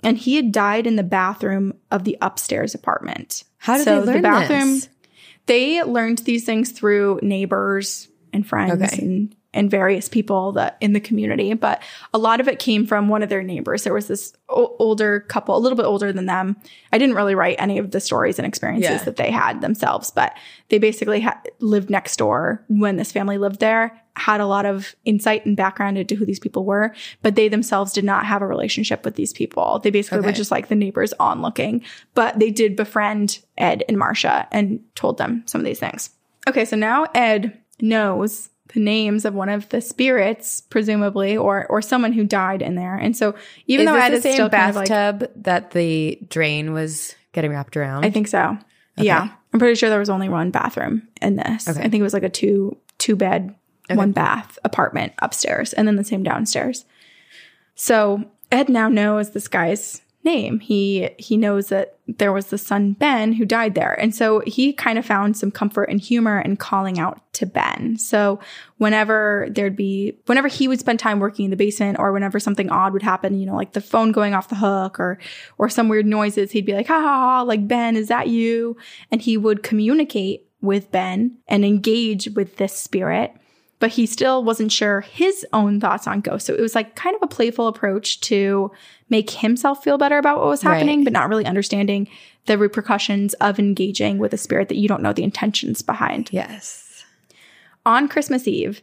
[0.03, 3.45] And he had died in the bathroom of the upstairs apartment.
[3.59, 4.89] How did So they learn this?
[5.49, 9.05] They learned these things through neighbors and friends Okay.
[9.05, 11.83] and and various people that in the community but
[12.13, 15.21] a lot of it came from one of their neighbors there was this o- older
[15.21, 16.55] couple a little bit older than them
[16.93, 19.05] i didn't really write any of the stories and experiences Yeah.
[19.05, 20.37] that they had themselves but
[20.69, 24.95] they basically ha- lived next door when this family lived there had a lot of
[25.05, 28.47] insight and background into who these people were but they themselves did not have a
[28.47, 31.83] relationship with these people they basically were just like the neighbors onlooking
[32.15, 36.11] but they did befriend ed and marcia and told them some of these things
[36.47, 41.81] okay so now ed knows the names of one of the spirits presumably or or
[41.81, 43.35] someone who died in there and so
[43.67, 46.75] even Is though ed the is same still kind of like bathtub that the drain
[46.75, 48.05] was getting wrapped around?
[48.05, 48.59] I think so.
[48.97, 49.29] Yeah.
[49.53, 51.69] I'm pretty sure there was only one bathroom in this.
[51.69, 51.79] Okay.
[51.79, 53.55] I think it was like a two two bed,
[53.97, 56.85] one bath apartment upstairs and then the same downstairs.
[57.75, 60.61] So Ed now knows this guy's name.
[60.61, 63.99] He he knows that there was the son Ben who died there.
[64.01, 67.97] And so he kind of found some comfort and humor in calling out to Ben.
[67.99, 68.41] So
[68.79, 72.71] whenever there'd be whenever he would spend time working in the basement or whenever something
[72.71, 75.19] odd would happen, you know, like the phone going off the hook or
[75.57, 78.77] or some weird noises, he'd be like, ha ha ha, like Ben, is that you?
[79.11, 83.33] And he would communicate with Ben and engage with this spirit
[83.81, 86.47] but he still wasn't sure his own thoughts on ghosts.
[86.47, 88.71] So it was like kind of a playful approach to
[89.09, 91.05] make himself feel better about what was happening, Right.
[91.05, 92.09] but not really understanding
[92.47, 96.29] the repercussions of engaging with a spirit that you don't know the intentions behind.
[96.33, 97.05] yes.
[97.87, 98.83] On Christmas Eve,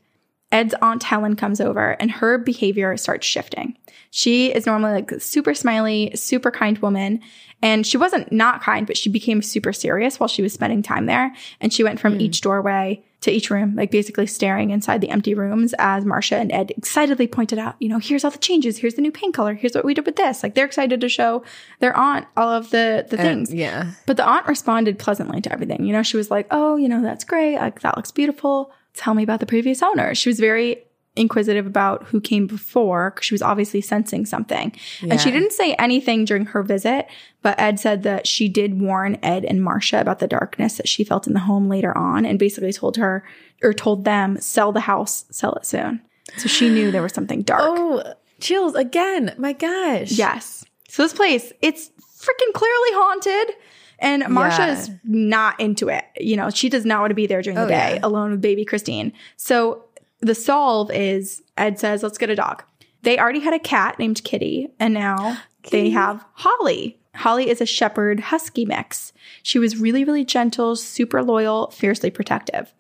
[0.52, 3.78] Ed's aunt Helen comes over and her behavior starts shifting.
[4.12, 7.20] She is normally like a super smiley, super kind woman.
[7.62, 11.08] And she wasn't not kind, but she became super serious while she was spending time
[11.08, 11.36] there.
[11.60, 12.22] And she went from hmm.
[12.22, 16.52] each doorway to each room, like basically staring inside the empty rooms as Marcia and
[16.52, 18.78] Ed excitedly pointed out, you know, here's all the changes.
[18.78, 19.56] Here's the new paint color.
[19.56, 20.44] Here's what we did with this.
[20.44, 21.44] Like they're excited to show
[21.80, 23.54] their aunt all of the, the And- things.
[23.54, 23.92] yeah.
[24.06, 25.86] But the aunt responded pleasantly to everything.
[25.86, 27.58] You know, she was like, "Oh, you know, that's great.
[27.58, 28.72] Like that looks beautiful.
[28.96, 30.84] Tell me about the previous owner." She was very
[31.18, 34.74] inquisitive about who came before because she was obviously sensing something.
[35.02, 37.08] And she didn't say anything during her visit,
[37.42, 41.06] but Ed said that she did warn Ed and Marcia about the darkness that she
[41.06, 43.24] felt in the home later on and basically told her
[43.64, 46.02] or told them, "Sell the house, sell it soon."
[46.38, 47.62] So she knew there was something dark.
[47.64, 48.04] Oh,
[48.42, 49.34] chills again.
[49.38, 50.12] My gosh.
[50.12, 50.66] Yes.
[50.90, 53.56] So this place, it's freaking clearly haunted.
[54.00, 54.72] And Marcia Yeah.
[54.80, 56.04] is not into it.
[56.18, 58.00] You know, she does not want to be there during the Oh, day yeah.
[58.04, 59.14] alone with baby Christine.
[59.38, 59.84] So
[60.22, 62.64] the solve is Ed says, let's get a dog.
[63.04, 65.38] They already had a cat named Kitty, and now
[65.72, 66.98] they have Holly.
[67.14, 69.14] Holly is a shepherd husky mix.
[69.44, 72.74] She was really, really gentle, super loyal, fiercely protective.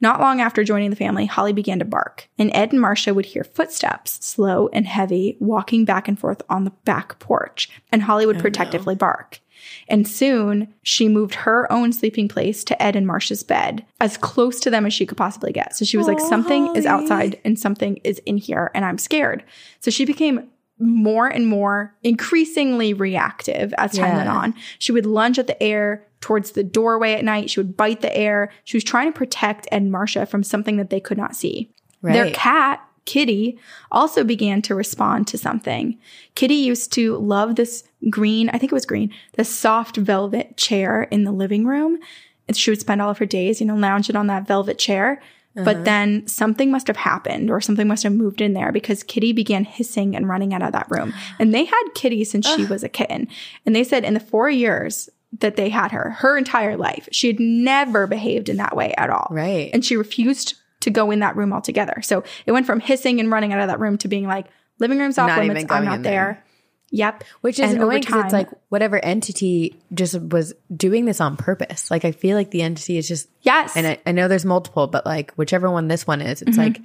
[0.00, 3.26] Not long after joining the family, Holly began to bark, and Ed and Marcia would
[3.26, 8.24] hear footsteps, slow and heavy, walking back and forth on the back porch, and Holly
[8.24, 9.40] would oh, protectively bark.
[9.88, 14.60] And soon she moved her own sleeping place to Ed and Marcia's bed, as close
[14.60, 15.74] to them as she could possibly get.
[15.74, 18.98] So she was like, Aw, something is outside and something is in here, and I'm
[18.98, 19.42] scared.
[19.80, 20.48] So she became
[20.78, 24.54] more and more increasingly reactive as time went on.
[24.78, 27.50] She would lunge at the air towards the doorway at night.
[27.50, 28.50] She would bite the air.
[28.64, 31.70] She was trying to protect Ed and Marcia from something that they could not see.
[32.14, 33.58] Their cat, Kitty,
[33.90, 35.98] also began to respond to something.
[36.34, 41.04] Kitty used to love this green, I think it was green, this soft velvet chair
[41.04, 41.98] in the living room.
[42.46, 45.20] And she would spend all of her days, you know, lounging on that velvet chair.
[45.64, 45.84] But uh-huh.
[45.84, 49.64] then something must have happened or something must have moved in there because Kitty began
[49.64, 51.12] hissing and running out of that room.
[51.38, 53.28] And they had Kitty since she was a kitten.
[53.64, 55.08] And they said in the four years
[55.40, 57.08] that they had her her entire life.
[57.12, 59.28] She had never behaved in that way at all.
[59.30, 59.70] Right.
[59.72, 62.00] And she refused to go in that room altogether.
[62.02, 64.46] So it went from hissing and running out of that room to being like,
[64.78, 65.70] living room's off Not limits.
[65.70, 66.12] I'm not there.
[66.12, 66.44] there.
[66.90, 67.24] Yep.
[67.42, 71.90] Which is And annoying because it's like whatever entity just was doing this on purpose.
[71.90, 73.76] Like I feel like the entity is just Yes.
[73.76, 76.60] and I, I know there's multiple, but like whichever one this one is, it's Mm-hmm.
[76.60, 76.80] like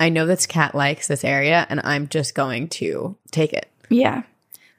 [0.00, 3.68] I know this cat likes this area and I'm just going to take it.
[3.88, 4.22] Yeah.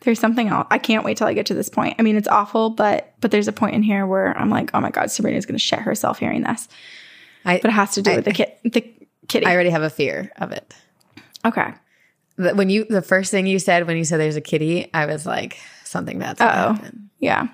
[0.01, 0.67] There's something else.
[0.69, 1.95] I can't wait till I get to this point.
[1.97, 4.79] I mean, it's awful, but but there's a point in here where I'm like, oh
[4.81, 6.67] my god, Sabrina's going to shit herself hearing this.
[7.45, 8.93] I But it has to do I- with the kid, the
[9.27, 9.45] kitty.
[9.45, 10.73] I already have a fear of it.
[11.45, 11.73] okay.
[12.37, 15.25] When you the first thing you said when you said there's a kitty, I was
[15.25, 16.73] like something Uh-oh.
[16.73, 17.09] happen.
[17.19, 17.47] Yeah.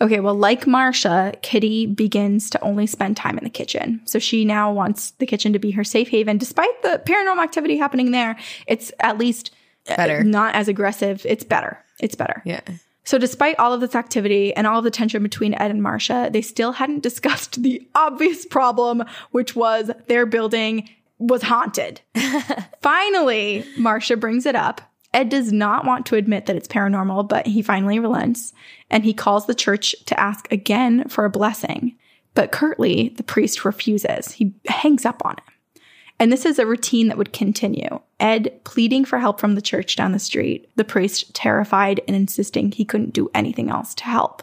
[0.00, 0.20] Okay.
[0.20, 4.00] Well, like Marsha, Kitty begins to only spend time in the kitchen.
[4.06, 6.36] So she now wants the kitchen to be her safe haven.
[6.38, 8.36] Despite the paranormal activity happening there,
[8.66, 9.52] it's at least
[9.88, 10.24] uh, Better.
[10.24, 11.24] not as aggressive.
[11.24, 11.78] It's better.
[12.00, 12.42] It's better.
[12.44, 12.60] Yeah.
[13.06, 16.30] So, despite all of this activity and all of the tension between Ed and Marcia,
[16.32, 20.88] they still hadn't discussed the obvious problem, which was their building
[21.18, 22.00] was haunted.
[22.82, 24.80] finally, Marcia brings it up.
[25.12, 28.52] Ed does not want to admit that it's paranormal, but he finally relents
[28.90, 31.96] and he calls the church to ask again for a blessing.
[32.34, 34.32] But curtly, the priest refuses.
[34.32, 35.82] He hangs up on him.
[36.18, 38.00] And this is a routine that would continue.
[38.20, 42.72] Ed pleading for help from the church down the street, the priest terrified and insisting
[42.72, 44.42] he couldn't do anything else to help.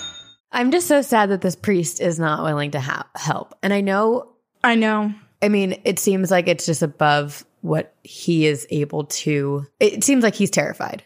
[0.51, 3.55] I'm just so sad that this priest is not willing to ha- help.
[3.63, 4.29] And I know,
[4.63, 5.13] I know.
[5.41, 9.65] I mean, it seems like it's just above what he is able to.
[9.79, 11.03] It seems like he's terrified.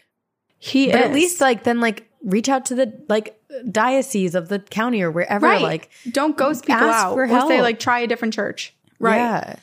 [0.58, 1.06] He But is.
[1.06, 3.40] at least, like, then, like, reach out to the, like,
[3.70, 5.46] diocese of the county or wherever.
[5.46, 5.62] right.
[5.62, 8.74] Like, don't ghost people out for or say like try a different church.
[8.98, 9.16] Right.
[9.16, 9.56] yeah.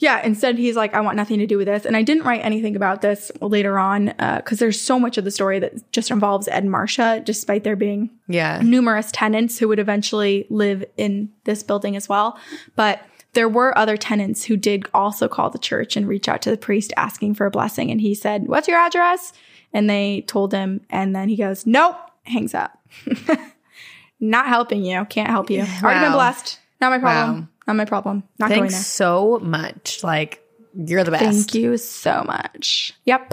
[0.00, 1.84] Yeah, instead he's like, I want nothing to do with this.
[1.84, 5.24] And I didn't write anything about this later on uh, because there's so much of
[5.24, 8.60] the story that just involves Ed and Marcia, despite there being Yeah.
[8.64, 12.38] numerous tenants who would eventually live in this building as well.
[12.76, 13.02] But
[13.34, 16.56] there were other tenants who did also call the church and reach out to the
[16.56, 17.90] priest asking for a blessing.
[17.90, 19.32] And he said, What's your address?
[19.72, 20.80] And they told him.
[20.90, 22.76] And then he goes, Nope, hangs up.
[24.20, 25.04] Not helping you.
[25.04, 25.60] Can't help you.
[25.82, 26.58] Already been blessed.
[26.80, 27.40] Not my problem.
[27.42, 27.48] Wow.
[27.70, 28.24] Not my problem.
[28.40, 28.82] Not going Thanks there.
[28.82, 30.02] so much.
[30.02, 30.42] Like,
[30.74, 31.24] you're the best.
[31.24, 32.92] Thank you so much.
[33.04, 33.32] Yep.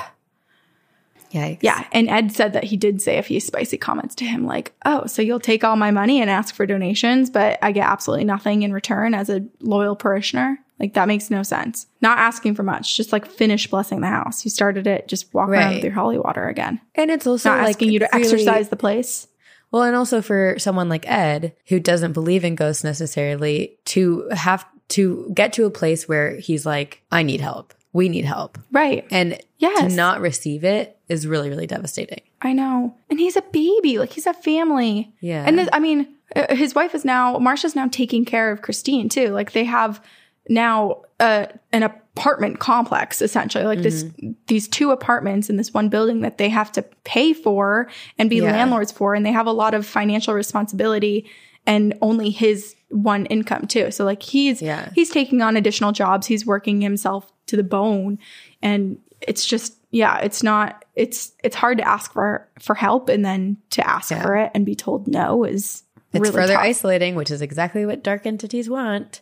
[1.32, 1.58] Yikes.
[1.62, 1.86] Yeah.
[1.92, 5.08] And Ed said that he did say a few spicy comments to him, like, oh,
[5.08, 8.62] so you'll take all my money and ask for donations, but I get absolutely nothing
[8.64, 10.60] in return as a loyal parishioner.
[10.80, 11.88] Like, that makes no sense.
[12.02, 14.46] Not asking for much, just like finish blessing the house.
[14.46, 15.76] You started it, just walk around Right.
[15.76, 16.80] with your holy water again.
[16.96, 19.28] And it's also Not like asking you to really- exorcise the place.
[19.72, 24.65] Well, and also for someone like Ed, who doesn't believe in ghosts necessarily, to have
[24.89, 27.74] to get to a place where he's like, I need help.
[27.93, 28.57] We need help.
[28.72, 29.05] Right.
[29.11, 29.89] And Yes.
[29.91, 32.22] to not receive it is really, really devastating.
[32.41, 32.95] I know.
[33.09, 33.97] And he's a baby.
[33.97, 35.13] Like he's a family.
[35.20, 35.43] Yeah.
[35.45, 39.09] And this, I mean, uh, his wife is now, Marsha's now taking care of Christine
[39.09, 39.30] too.
[39.30, 40.03] Like they have
[40.47, 44.32] now uh, an apartment complex essentially, like this, Mm-hmm.
[44.47, 47.88] these two apartments in this one building that they have to pay for
[48.18, 48.51] and be Yeah.
[48.51, 49.13] landlords for.
[49.15, 51.30] And they have a lot of financial responsibility
[51.65, 53.91] and only his one income too.
[53.91, 54.89] So like he's, Yeah.
[54.95, 56.28] he's taking on additional jobs.
[56.28, 58.18] He's working himself to the bone.
[58.61, 63.24] And it's just, yeah, it's not, it's, it's hard to ask for, for help and
[63.26, 64.22] then to ask Yeah.
[64.24, 66.63] for it and be told no is It's really further tough.
[66.63, 69.22] isolating, which is exactly what dark entities want.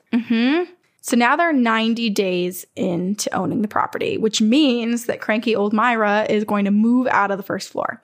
[1.06, 6.26] So now they're 90 days into owning the property, which means that cranky old Myra
[6.28, 8.02] is going to move out of the first floor.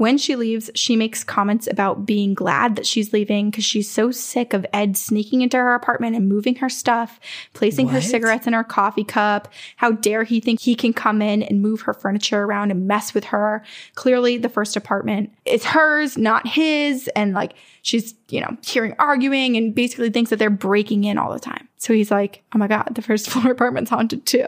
[0.00, 4.10] When she leaves, she makes comments about being glad that she's leaving because she's so
[4.10, 7.20] sick of Ed sneaking into her apartment and moving her stuff,
[7.52, 9.52] placing her cigarettes in her coffee cup.
[9.76, 13.12] How dare he think he can come in and move her furniture around and mess
[13.12, 13.62] with her?
[13.94, 17.08] Clearly, the first apartment is hers, not his.
[17.08, 21.30] And like, she's, you know, hearing arguing and basically thinks that they're breaking in all
[21.30, 21.68] the time.
[21.76, 24.46] So he's like, oh my God, the first floor apartment's haunted too.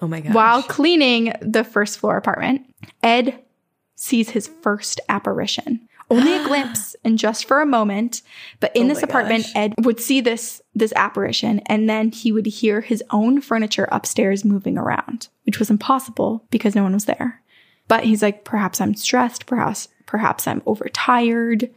[0.00, 0.34] Oh my God.
[0.34, 2.66] While cleaning the first floor apartment,
[3.04, 3.38] Ed
[4.02, 5.88] sees his first apparition.
[6.10, 8.22] Only a glimpse and just for a moment,
[8.58, 9.52] but in Oh this apartment gosh.
[9.54, 14.44] Ed would see this this apparition and then he would hear his own furniture upstairs
[14.44, 17.42] moving around, which was impossible because no one was there.
[17.86, 21.70] But he's like perhaps I'm stressed, perhaps perhaps I'm overtired.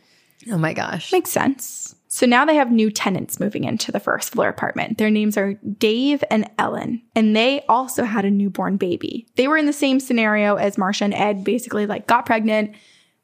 [0.52, 1.12] Oh my gosh.
[1.12, 1.95] Makes sense.
[2.16, 5.00] So now they have new tenants moving into the first floor apartment.
[5.00, 9.28] Their names are Dave and Ellen, and they also had a newborn baby.
[9.36, 12.74] They were in the same scenario as Marsha and Ed, basically like got pregnant.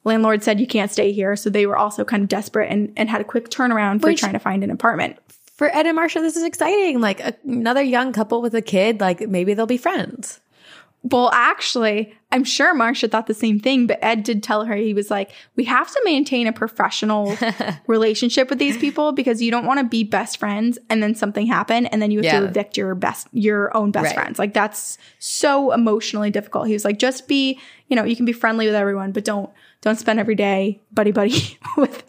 [0.04, 3.10] Landlord said you can't stay here, so they were also kind of desperate and, and
[3.10, 5.16] had a quick turnaround for Which- trying to find an apartment.
[5.56, 7.00] For Ed and Marsha, this is exciting.
[7.00, 10.42] Like a, another young couple with a kid, like maybe they'll be friends.
[11.04, 14.94] Well, actually, I'm sure Marsha thought the same thing, but Ed did tell her he
[14.94, 17.36] was like, we have to maintain a professional
[17.88, 21.48] relationship with these people because you don't want to be best friends and then something
[21.48, 22.40] happen and then you have Yeah.
[22.42, 24.14] to evict your best your own best Right.
[24.16, 24.38] friends.
[24.38, 26.68] Like that's so emotionally difficult.
[26.68, 29.50] He was like, just be, you know, you can be friendly with everyone, but don't
[29.82, 32.04] don't spend every day buddy buddy with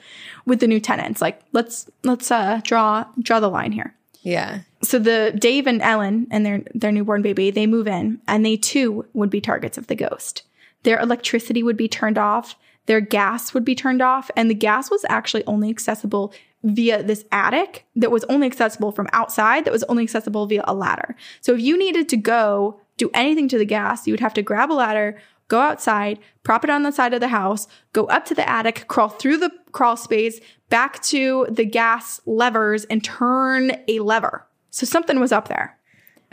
[0.44, 1.22] with the new tenants.
[1.22, 3.94] Like let's let's uh draw draw the line here.
[4.20, 4.60] Yeah.
[4.84, 8.56] So the Dave and Ellen and their their newborn baby, they move in and they
[8.56, 10.42] too would be targets of the ghost.
[10.82, 12.56] Their electricity would be turned off,
[12.86, 17.24] their gas would be turned off, and the gas was actually only accessible via this
[17.30, 21.16] attic that was only accessible from outside that was only accessible via a ladder.
[21.40, 24.42] So if you needed to go do anything to the gas, you would have to
[24.42, 28.24] grab a ladder, go outside, prop it on the side of the house, go up
[28.26, 33.72] to the attic, crawl through the crawl space, back to the gas levers and turn
[33.88, 34.46] a lever.
[34.72, 35.78] So something was up there.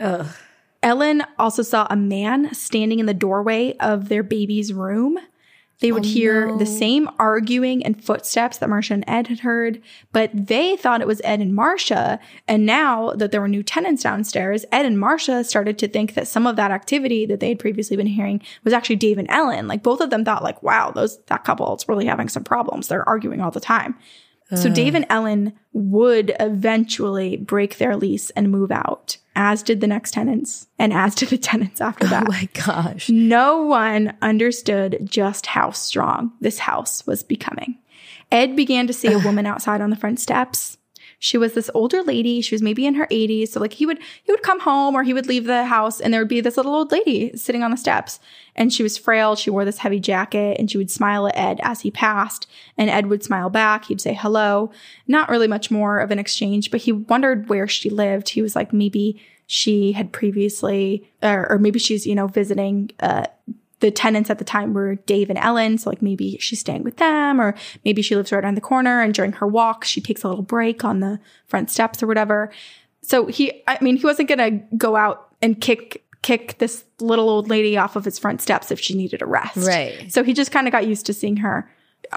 [0.00, 0.26] Ugh.
[0.82, 5.18] Ellen also saw a man standing in the doorway of their baby's room.
[5.80, 9.80] They would oh, hear the same arguing and footsteps that Marcia and Ed had heard,
[10.12, 12.18] but they thought it was Ed and Marcia.
[12.46, 16.28] And now that there were new tenants downstairs, Ed and Marcia started to think that
[16.28, 19.68] some of that activity that they had previously been hearing was actually Dave and Ellen.
[19.68, 22.88] Like both of them thought, like, wow, those that couple is really having some problems.
[22.88, 23.96] They're arguing all the time.
[24.56, 29.86] So Dave and Ellen would eventually break their lease and move out, as did the
[29.86, 32.26] next tenants, and as did the tenants after oh that.
[32.26, 33.08] Oh my gosh.
[33.08, 37.78] No one understood just how strong this house was becoming.
[38.32, 40.78] Ed began to see a woman outside on the front steps.
[41.22, 42.40] She was this older lady.
[42.40, 43.48] She was maybe in her 80s.
[43.48, 46.12] So like he would he would come home or he would leave the house and
[46.12, 48.18] there would be this little old lady sitting on the steps.
[48.56, 49.36] And she was frail.
[49.36, 52.46] She wore this heavy jacket and she would smile at Ed as he passed.
[52.78, 53.84] And Ed would smile back.
[53.84, 54.72] He'd say hello.
[55.06, 58.30] Not really much more of an exchange, but he wondered where she lived.
[58.30, 63.26] He was like, maybe she had previously, or, or maybe she's, you know, visiting, uh,
[63.80, 65.78] the tenants at the time were Dave and Ellen.
[65.78, 67.54] So like maybe she's staying with them or
[67.84, 70.44] maybe she lives right around the corner and during her walk, she takes a little
[70.44, 72.50] break on the front steps or whatever.
[73.02, 77.30] So he, I mean, he wasn't going to go out and kick, kick this little
[77.30, 79.56] old lady off of his front steps if she needed a rest.
[79.56, 80.12] Right.
[80.12, 81.70] So he just kind of got used to seeing her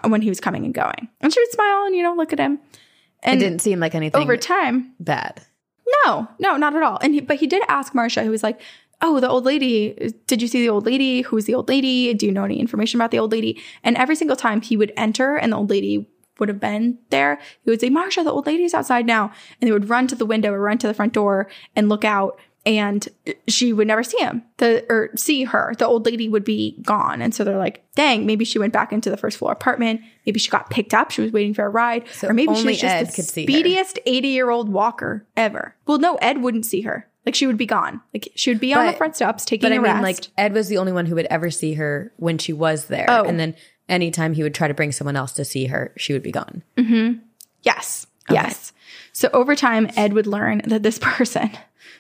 [0.06, 1.08] when he was coming and going.
[1.22, 2.54] And she would smile and, you know, look at him.
[2.56, 2.60] It
[3.24, 5.42] And didn't seem like anything over time, bad.
[6.06, 6.98] no, no, not at all.
[7.02, 8.60] And he, but he did ask Marcia, who was like,
[9.04, 10.14] "Oh, the old lady.
[10.26, 11.22] Did you see the old lady?
[11.22, 12.12] Who's the old lady?
[12.16, 14.92] Do you know any information about the old lady?" And every single time he would
[14.98, 18.48] enter, and the old lady would have been there, he would say, "Marcia, the old
[18.48, 19.32] lady's outside now,"
[19.62, 22.04] and they would run to the window or run to the front door and look
[22.04, 22.40] out.
[22.66, 23.06] And
[23.46, 25.74] she would never see him, the or see her.
[25.78, 28.94] The old lady would be gone, and so they're like, "Dang, maybe she went back
[28.94, 30.00] into the first floor apartment.
[30.26, 31.12] Maybe she got picked up.
[31.12, 33.26] She was waiting for a ride, So or maybe she was just Ed the could
[33.26, 33.48] see her.
[33.52, 35.76] speediest 80 year old walker ever.
[35.86, 37.10] Well, no, Ed wouldn't see her.
[37.26, 38.02] Like she would be gone.
[38.14, 40.04] Like she would be on the front steps taking But I a mean, rest.
[40.04, 43.06] like Ed was the only one who would ever see her when she was there.
[43.08, 43.24] Oh.
[43.24, 43.56] And then
[43.88, 46.64] anytime he would try to bring someone else to see her, she would be gone.
[46.78, 47.14] Hmm.
[47.62, 48.74] yes, yes.
[49.14, 51.52] So over time, Ed would learn that this person,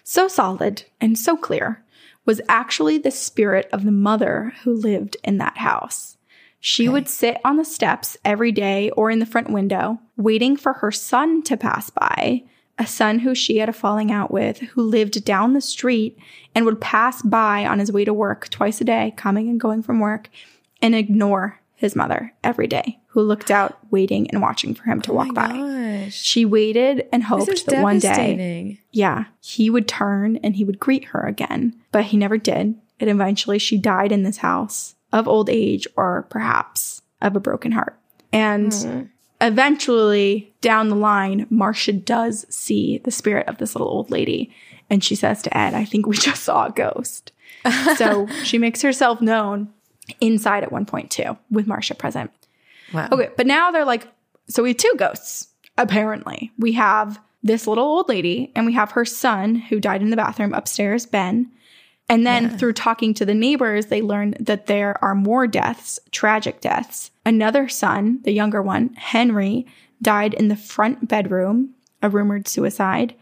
[0.04, 1.84] so solid and so clear,
[2.26, 6.18] was actually the spirit of the mother who lived in that house.
[6.60, 10.74] She would sit on the steps every day or in the front window, waiting for
[10.74, 12.44] her son to pass by,
[12.80, 16.18] a son who she had a falling out with, who lived down the street
[16.56, 19.84] and would pass by on his way to work twice a day, coming and going
[19.84, 20.30] from work,
[20.82, 25.14] and ignore his mother every day, who looked out, waiting and watching for him to
[25.14, 25.50] walk by.
[25.50, 26.14] Gosh.
[26.14, 31.06] She waited and hoped that one day, yeah, he would turn and he would greet
[31.06, 31.76] her again.
[31.92, 32.76] But he never did.
[33.00, 37.74] And eventually she died in this house of old age or perhaps of a broken
[37.74, 38.00] heart.
[38.32, 39.10] And
[39.42, 44.54] eventually down the line, Marcia does see the spirit of this little old lady.
[44.90, 47.32] And she says to Ed, I think we just saw a ghost.
[47.98, 49.70] so she makes herself known
[50.20, 52.32] inside at one point too, with Marcia present.
[52.94, 53.10] Wow.
[53.12, 54.08] Okay, but now they're like,
[54.48, 56.52] so we have two ghosts, apparently.
[56.58, 60.18] We have this little old lady, and we have her son who died in the
[60.18, 61.52] bathroom upstairs, Ben.
[62.10, 66.62] And then through talking to the neighbors, they learn that there are more deaths, tragic
[66.62, 67.12] deaths.
[67.26, 69.66] Another son, the younger one, Henry,
[70.02, 73.16] died in the front bedroom, a rumored suicide.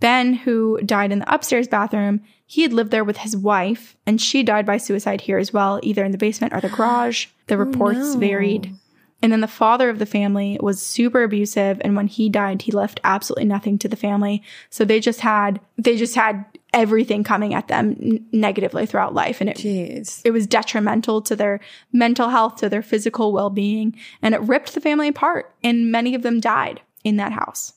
[0.00, 4.20] Ben, who died in the upstairs bathroom, he had lived there with his wife, and
[4.20, 7.26] she died by suicide here as well, either in the basement or the garage.
[7.46, 8.74] The oh, reports varied.
[9.22, 11.80] And then the father of the family was super abusive.
[11.80, 14.42] And when he died, he left absolutely nothing to the family.
[14.68, 16.44] So they just had, they just had
[16.74, 19.40] everything coming at them n- negatively throughout life.
[19.40, 20.20] And it, Jeez.
[20.24, 21.60] it was detrimental to their
[21.92, 23.96] mental health, to their physical well being.
[24.20, 25.54] And it ripped the family apart.
[25.62, 27.72] And many of them died in that house.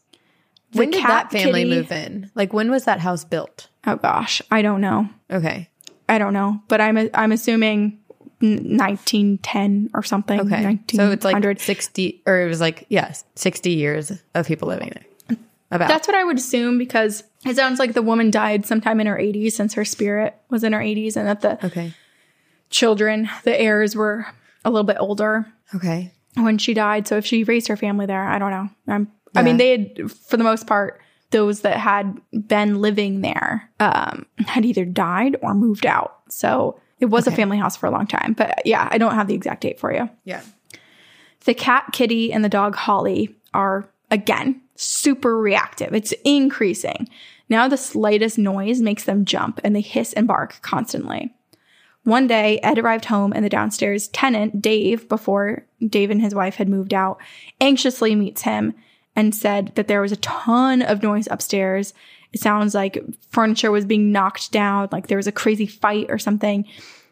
[0.72, 2.32] The When did that family kitty- move in?
[2.36, 3.70] Like when was that house built?
[3.86, 5.08] Oh gosh, I don't know.
[5.32, 5.70] Okay.
[6.10, 6.62] I don't know.
[6.68, 8.00] But I'm, I'm assuming
[8.42, 10.40] 1910 or something.
[10.42, 10.80] Okay.
[10.94, 11.60] So it's like 1900.
[11.60, 15.06] 60 or it was like, yes, 60 years of people living there.
[15.70, 15.90] About.
[15.90, 19.18] That's what I would assume because it sounds like the woman died sometime in her
[19.18, 21.94] 80s since her spirit was in her 80s and that the okay.
[22.70, 24.26] children, the heirs were
[24.64, 25.46] a little bit older
[25.76, 26.14] Okay.
[26.36, 27.08] when she died.
[27.08, 28.70] So if she raised her family there, I don't know.
[28.88, 31.02] I'm, I mean, they had, for the most part,
[31.32, 36.22] those that had been living there um, had either died or moved out.
[36.30, 38.34] So it was a family house for a long time.
[38.34, 40.10] But yeah, I don't have the exact date for you.
[40.24, 40.42] Yeah.
[41.44, 45.94] The cat Kitty and the dog Holly are again super reactive.
[45.94, 47.10] It's increasing.
[47.50, 51.34] Now the slightest noise makes them jump and they hiss and bark constantly.
[52.04, 56.56] One day, Ed arrived home and the downstairs tenant, Dave, before Dave and his wife
[56.56, 57.20] had moved out,
[57.60, 58.74] anxiously meets him
[59.14, 61.94] and said that there was a ton of noise upstairs.
[62.32, 66.18] It sounds like furniture was being knocked down, like there was a crazy fight or
[66.18, 66.66] something.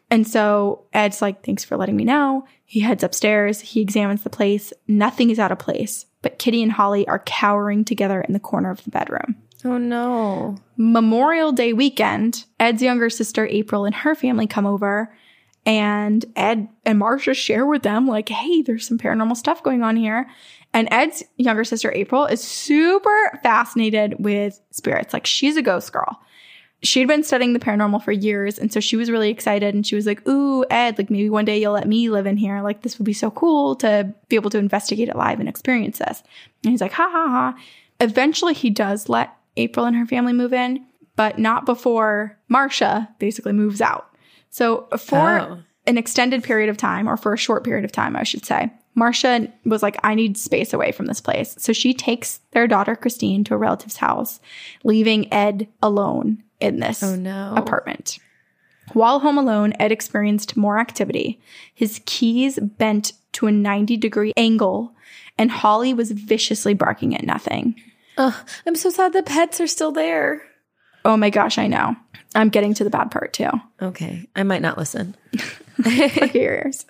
[0.09, 2.45] And so Ed's like, thanks for letting me know.
[2.63, 3.59] He heads upstairs.
[3.59, 4.71] He examines the place.
[4.87, 8.71] Nothing is out of place, but Kitty and Holly are cowering together in the corner
[8.71, 9.35] of the bedroom.
[9.63, 10.57] Oh no.
[10.75, 15.15] Memorial Day weekend, Ed's younger sister April and her family come over,
[15.67, 19.97] and Ed and Marcia share with them, like, hey, there's some paranormal stuff going on
[19.97, 20.27] here.
[20.73, 25.13] And Ed's younger sister April is super fascinated with spirits.
[25.13, 26.19] Like, she's a ghost girl.
[26.83, 29.73] She'd been studying the paranormal for years, and so she was really excited.
[29.73, 32.37] And she was like, Ooh, Ed, like maybe one day you'll let me live in
[32.37, 32.61] here.
[32.61, 35.97] Like, this would be so cool to be able to investigate it live and experience
[35.99, 36.21] this.
[36.63, 37.57] And he's like, Ha ha ha.
[37.99, 43.53] Eventually, he does let April and her family move in, but not before Marcia basically
[43.53, 44.09] moves out.
[44.49, 45.57] So for Oh.
[45.87, 48.71] an extended period of time, or for a short period of time, I should say,
[48.95, 51.55] Marcia was like, I need space away from this place.
[51.57, 54.39] So she takes their daughter Christine to a relative's house,
[54.83, 57.53] leaving Ed alone in this Oh, no.
[57.55, 58.17] apartment.
[58.93, 61.39] While home alone, Ed experienced more activity.
[61.73, 64.93] His keys bent to a 90 degree angle,
[65.37, 67.75] and Holly was viciously barking at nothing.
[68.17, 70.41] Oh, I'm so sad the pets are still there.
[71.03, 71.95] Oh my gosh, I know.
[72.33, 73.49] I'm getting to the bad part too.
[73.81, 74.27] Okay.
[74.35, 75.15] I might not listen.
[75.77, 75.87] Look
[76.17, 76.85] at your ears.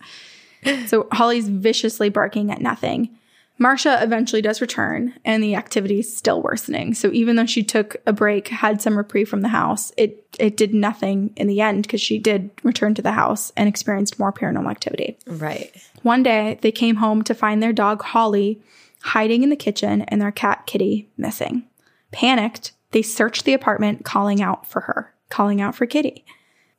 [0.88, 3.09] So Holly's viciously barking at nothing.
[3.58, 6.93] Marcia eventually does return, and the activity is still worsening.
[6.93, 10.58] So even though she took a break, had some reprieve from the house, it it
[10.58, 14.34] did nothing in the end because she did return to the house and experienced more
[14.34, 15.18] paranormal activity.
[15.26, 15.72] Right.
[16.01, 18.62] One day, they came home to find their dog Holly
[19.01, 21.64] hiding in the kitchen and their cat Kitty missing.
[22.12, 26.26] Panicked, they searched the apartment, calling out for her, calling out for Kitty.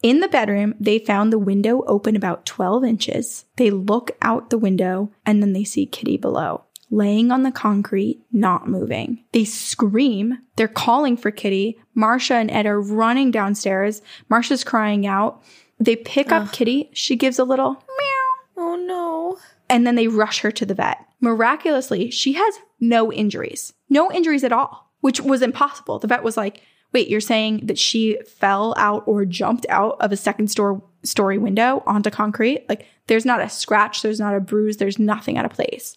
[0.02, 3.44] In the bedroom, they found the window open about 12 inches.
[3.56, 8.22] They look out the window and then they see Kitty below, laying on the concrete,
[8.32, 9.22] not moving.
[9.32, 10.38] They scream.
[10.56, 11.78] They're calling for Kitty.
[11.94, 14.02] Marcia and Ed are running downstairs.
[14.28, 15.42] Marcia's crying out.
[15.80, 16.90] They pick up Kitty.
[16.92, 19.38] She gives a little meow Oh no.
[19.68, 20.98] and then they rush her to the vet.
[21.20, 25.98] Miraculously, she has no injuries, no injuries at all, which was impossible.
[25.98, 26.62] The vet was like,
[26.92, 31.36] wait, you're saying that she fell out or jumped out of a second store story
[31.36, 32.64] window onto concrete?
[32.68, 35.96] Like, there's not a scratch, there's not a bruise, there's nothing out of place.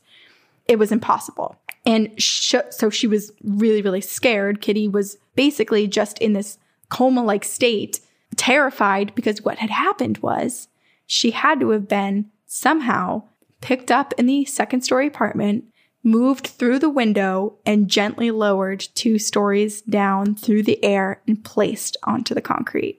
[0.70, 1.58] It was impossible.
[1.86, 4.62] And sh- so she was really, really scared.
[4.62, 6.60] Kitty was basically just in this
[6.90, 8.00] coma like state,
[8.36, 10.68] terrified because what had happened was
[11.08, 13.24] she had to have been somehow
[13.62, 15.66] picked up in the second story apartment,
[16.04, 21.98] moved through the window, and gently lowered two stories down through the air and placed
[22.04, 22.99] onto the concrete.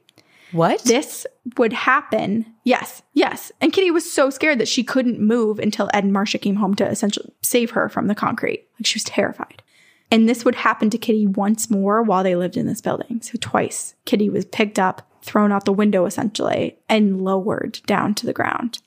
[0.53, 0.83] What?
[0.85, 1.27] This
[1.57, 2.47] would happen.
[2.65, 3.53] Yes, yes.
[3.61, 6.75] And Kitty was so scared that she couldn't move until Ed and Marcia came home
[6.77, 8.69] to essentially save her from the concrete.
[8.79, 9.63] Like she was terrified.
[10.11, 13.23] And this would happen to Kitty once more while they lived in this building.
[13.23, 18.27] So twice, Kitty was picked up, thrown out the window essentially, and lowered down to
[18.27, 18.81] the ground.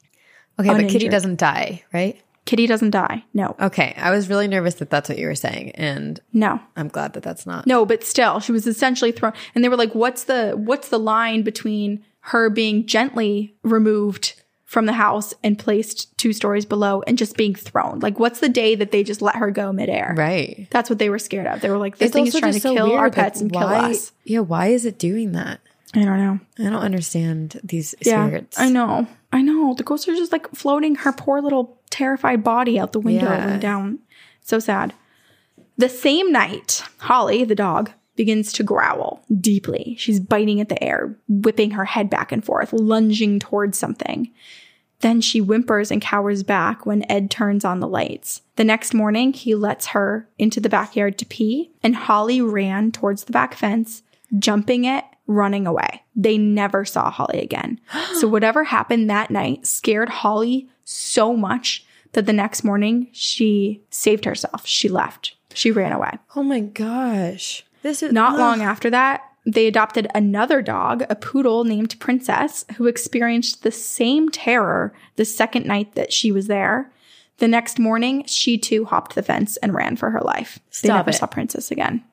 [0.60, 2.22] okay, but Kitty doesn't die, right?
[2.46, 3.24] Kitty doesn't die.
[3.34, 6.60] No, Okay, I was really nervous that that's what you were saying, and no.
[6.76, 7.66] I'm glad that that's not.
[7.66, 9.32] No, but still, she was essentially thrown.
[9.56, 14.34] And they were like, "What's the what's the line between her being gently removed
[14.66, 18.00] from the house and placed two stories below, and just being thrown?
[18.00, 20.14] Like, what's the day that they just let her go midair?
[20.18, 20.68] Right.
[20.70, 21.62] That's what they were scared of.
[21.62, 23.40] They were like, "This It's thing is trying to so kill our weird, like, pets
[23.40, 25.62] and kill us." Yeah, why is it doing that?
[25.96, 26.40] I don't know.
[26.60, 28.60] I don't understand these Yeah, spirits.
[28.60, 29.08] I know.
[29.32, 29.76] I know.
[29.76, 33.48] The ghosts are just like floating her poor little terrified body out the window Yeah.
[33.50, 34.00] and down.
[34.42, 34.94] So sad.
[35.78, 39.96] The same night, Holly, the dog, begins to growl deeply.
[39.98, 44.32] She's biting at the air, whipping her head back and forth, lunging towards something.
[45.02, 48.42] Then she whimpers and cowers back when Ed turns on the lights.
[48.56, 53.24] The next morning, he lets her into the backyard to pee, and Holly ran towards
[53.26, 54.04] the back fence,
[54.40, 56.04] jumping it, running away.
[56.16, 57.80] They never saw Holly again.
[58.20, 64.26] so, whatever happened that night scared Holly so much that the next morning she saved
[64.26, 64.66] herself.
[64.66, 65.36] She left.
[65.54, 66.12] She ran away.
[66.36, 67.64] Oh my gosh.
[67.82, 68.40] This is Not ugh.
[68.40, 74.30] long after that, they adopted another dog, a poodle named Princess, who experienced the same
[74.30, 76.92] terror the second night that she was there.
[77.40, 80.60] The next morning, she too hopped the fence and ran for her life.
[80.82, 81.14] they never it.
[81.14, 82.04] saw Princess again.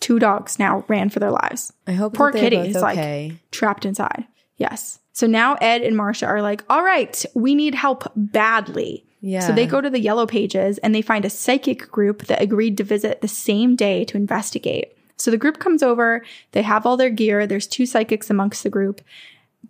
[0.00, 1.72] Two dogs now ran for their lives.
[1.86, 3.28] I hope Poor kitty is okay.
[3.30, 4.26] like trapped inside.
[4.56, 4.98] Yes.
[5.12, 9.04] So now Ed and Marcia are like, all right, we need help badly.
[9.20, 9.40] Yeah.
[9.46, 12.76] So they go to the yellow pages and they find a psychic group that agreed
[12.78, 14.96] to visit the same day to investigate.
[15.18, 18.70] So the group comes over, they have all their gear, there's two psychics amongst the
[18.70, 19.02] group,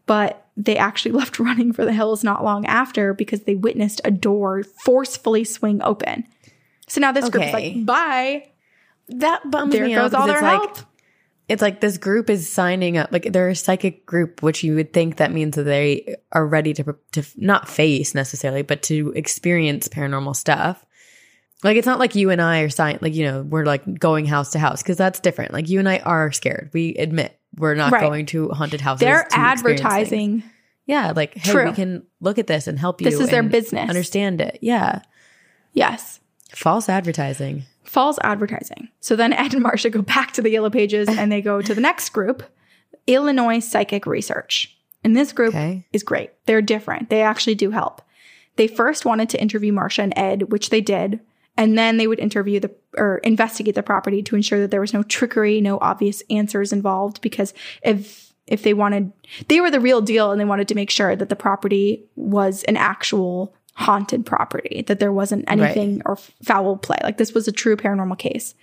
[0.07, 4.11] but they actually left running for the hills not long after because they witnessed a
[4.13, 6.27] door forcefully swing open.
[6.87, 7.75] So now this group's Okay.
[7.75, 8.47] like, bye.
[9.09, 10.79] That bums There me goes out all their like help.
[11.51, 13.11] It's like this group is signing up.
[13.13, 16.73] Like they're a psychic group, which you would think that means that they are ready
[16.75, 20.87] to to not face necessarily, but to experience paranormal stuff.
[21.65, 24.27] Like it's not like you and I are sign like you know we're like going
[24.27, 25.53] house to house because that's different.
[25.53, 26.71] Like you and I are scared.
[26.73, 28.01] We admit we're not Right.
[28.03, 29.01] going to haunted houses.
[29.01, 30.43] They're advertising.
[30.87, 31.67] Yeah, like hey, True.
[31.67, 33.11] we can look at this and help you.
[33.11, 33.89] This is their business.
[33.89, 34.59] Understand it.
[34.63, 35.03] Yeah,
[35.73, 36.21] Yes.
[36.55, 37.65] false advertising.
[37.91, 38.89] False advertising.
[39.01, 41.75] So then Ed and Marcia go back to the yellow pages and they go to
[41.75, 42.45] the next group,
[43.09, 44.77] Illinois Psychic Research.
[45.03, 45.85] And this group Okay.
[45.93, 46.31] is great.
[46.47, 47.11] They're different.
[47.11, 48.01] They actually do help.
[48.55, 51.19] They first wanted to interview Marcia and Ed, which they did.
[51.57, 54.95] And then they would interview the or investigate the property to ensure that there was
[54.95, 57.21] no trickery, no obvious answers involved.
[57.21, 59.13] Because if if they wanted,
[59.49, 62.63] they were the real deal, and they wanted to make sure that the property was
[62.65, 66.99] an actual haunted property, that there wasn't anything or foul play.
[67.03, 68.55] Like this was a true paranormal case.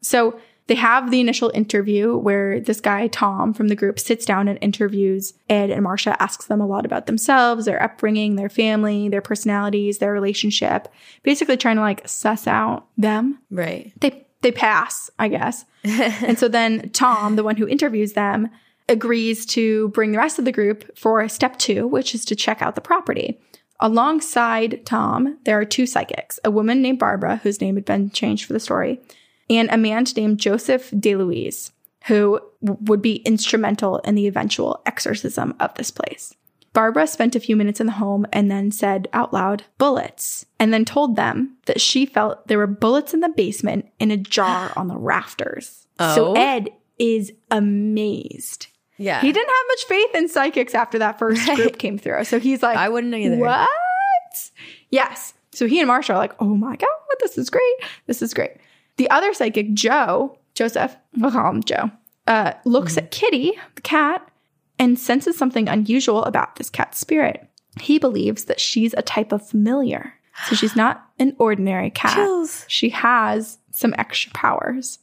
[0.00, 0.38] So
[0.68, 4.58] they have the initial interview where this guy, Tom, from the group sits down and
[4.60, 9.22] interviews Ed and Marcia, asks them a lot about themselves, their upbringing, their family, their
[9.22, 10.88] personalities, their relationship,
[11.22, 13.38] basically trying to like suss out them.
[13.50, 13.92] Right.
[14.00, 15.64] They they pass, I guess.
[15.84, 18.50] and so then Tom, the one who interviews them,
[18.88, 22.62] agrees to bring the rest of the group for step two, which is to check
[22.62, 23.40] out the property.
[23.80, 28.44] Alongside Tom, there are two psychics, a woman named Barbara, whose name had been changed
[28.44, 29.00] for the story,
[29.48, 31.70] and a man named Joseph DeLouise,
[32.06, 36.34] who w- would be instrumental in the eventual exorcism of this place.
[36.72, 40.72] Barbara spent a few minutes in the home and then said out loud, bullets, and
[40.72, 44.72] then told them that she felt there were bullets in the basement in a jar
[44.76, 45.86] on the rafters.
[45.98, 46.34] So Oh.
[46.34, 46.68] Ed
[46.98, 48.66] is amazed.
[48.98, 49.20] Yeah.
[49.20, 52.24] He didn't have much faith in psychics after that first group came through.
[52.24, 53.36] So he's like, I wouldn't either.
[53.36, 53.68] What?
[54.90, 55.34] Yes.
[55.52, 56.88] So he and Marcia are like, oh my God,
[57.20, 57.74] this is great.
[58.06, 58.52] This is great.
[58.96, 61.90] The other psychic, Joe, Joseph, we'll call him Joe,
[62.26, 63.04] uh, looks Mm-hmm.
[63.04, 64.28] at Kitty, the cat,
[64.78, 67.48] and senses something unusual about this cat's spirit.
[67.80, 70.14] He believes that she's a type of familiar.
[70.48, 72.14] So she's not an ordinary cat.
[72.14, 72.64] Chills.
[72.68, 74.98] She has some extra powers.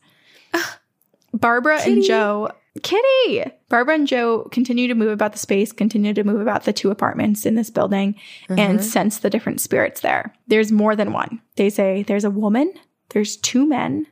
[1.34, 2.51] Barbara and Joe,
[2.84, 3.43] Kitty!
[3.69, 6.91] Barbara and Joe continue to move about the space, continue to move about the two
[6.91, 8.15] apartments in this building,
[8.47, 8.79] and mm-hmm.
[8.79, 10.33] sense the different spirits there.
[10.47, 11.41] There's more than one.
[11.55, 12.73] They say there's a woman,
[13.09, 14.05] there's two men,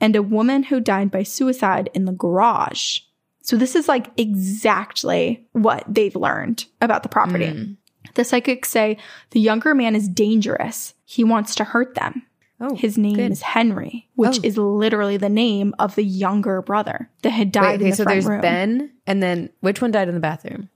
[0.00, 3.00] and a woman who died by suicide in the garage.
[3.42, 7.46] So this is like exactly what they've learned about the property.
[7.46, 7.76] Mm.
[8.14, 8.98] The psychics say
[9.30, 10.94] the younger man is dangerous.
[11.04, 12.22] He wants to hurt them.
[12.60, 13.30] Oh, His name good.
[13.30, 14.40] is Henry, which Oh.
[14.42, 18.04] is literally the name of the younger brother that had died Wait, okay, the so
[18.04, 18.40] there's room.
[18.40, 20.68] Ben, and then which one died in the bathroom?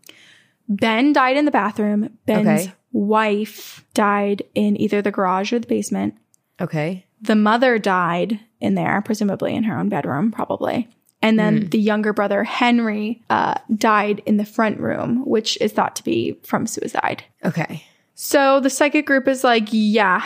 [0.68, 2.16] Ben died in the bathroom.
[2.24, 2.72] Ben's Okay.
[2.92, 6.14] wife died in either the garage or the basement.
[6.60, 7.04] Okay.
[7.20, 10.88] The mother died in there, presumably in her own bedroom, probably.
[11.20, 15.94] And then the younger brother, Henry, uh, died in the front room, which is thought
[15.96, 17.22] to be from suicide.
[17.44, 17.84] Okay.
[18.14, 20.24] So the psychic group is like, yeah,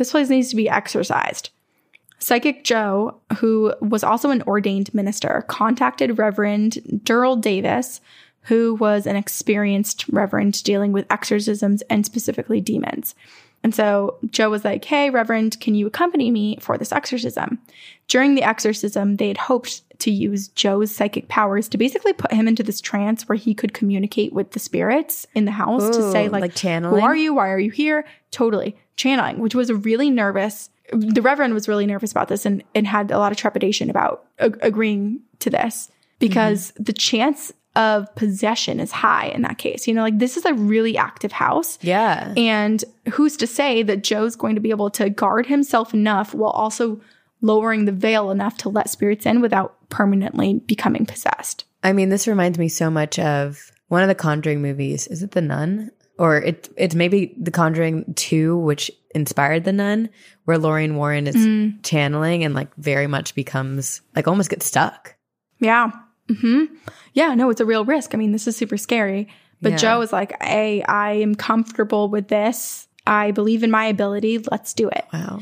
[0.00, 1.50] this place needs to be exorcised.
[2.18, 8.00] Psychic Joe, who was also an ordained minister, contacted Reverend Durrell Davis,
[8.44, 13.14] who was an experienced reverend dealing with exorcisms and specifically demons.
[13.62, 17.58] And so Joe was like, Hey, Reverend, can you accompany me for this exorcism?
[18.08, 22.48] During the exorcism, they had hoped to use Joe's psychic powers to basically put him
[22.48, 26.30] into this trance where he could communicate with the spirits in the house to say,
[26.30, 26.98] like, like channeling?
[26.98, 27.34] Who are you?
[27.34, 28.06] Why are you here?
[28.30, 28.78] Totally.
[29.00, 30.68] Channeling, which was really nervous.
[30.92, 34.26] The Reverend was really nervous about this and, and had a lot of trepidation about
[34.38, 36.82] ag- agreeing to this because mm-hmm.
[36.82, 39.88] the chance of possession is high in that case.
[39.88, 41.78] You know, like this is a really active house.
[41.80, 42.34] Yeah.
[42.36, 46.50] And who's to say that Joe's going to be able to guard himself enough while
[46.50, 47.00] also
[47.40, 51.64] lowering the veil enough to let spirits in without permanently becoming possessed?
[51.82, 55.06] I mean, this reminds me so much of one of the Conjuring movies.
[55.06, 55.90] Is it The Nun?
[56.20, 60.10] Or it, it's maybe The Conjuring 2, which inspired The Nun,
[60.44, 61.82] where Lorraine Warren is Mm.
[61.82, 65.16] channeling and like very much becomes like almost gets stuck.
[65.60, 65.90] Yeah.
[66.28, 66.64] hmm
[67.14, 68.14] Yeah, no, it's a real risk.
[68.14, 69.28] I mean, this is super scary.
[69.62, 69.78] But Yeah.
[69.78, 72.86] Joe is like, hey, I am comfortable with this.
[73.06, 74.38] I believe in my ability.
[74.50, 75.04] Let's do it.
[75.12, 75.40] Wow.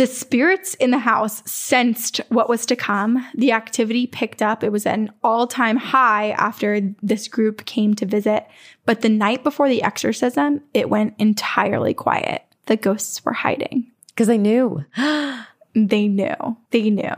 [0.00, 3.22] The spirits in the house sensed what was to come.
[3.34, 4.64] The activity picked up.
[4.64, 8.46] It was an all time high after this group came to visit.
[8.86, 12.46] But the night before the exorcism, it went entirely quiet.
[12.64, 13.90] The ghosts were hiding.
[14.08, 14.86] Because they knew.
[15.74, 16.56] They knew.
[16.72, 17.14] They knew.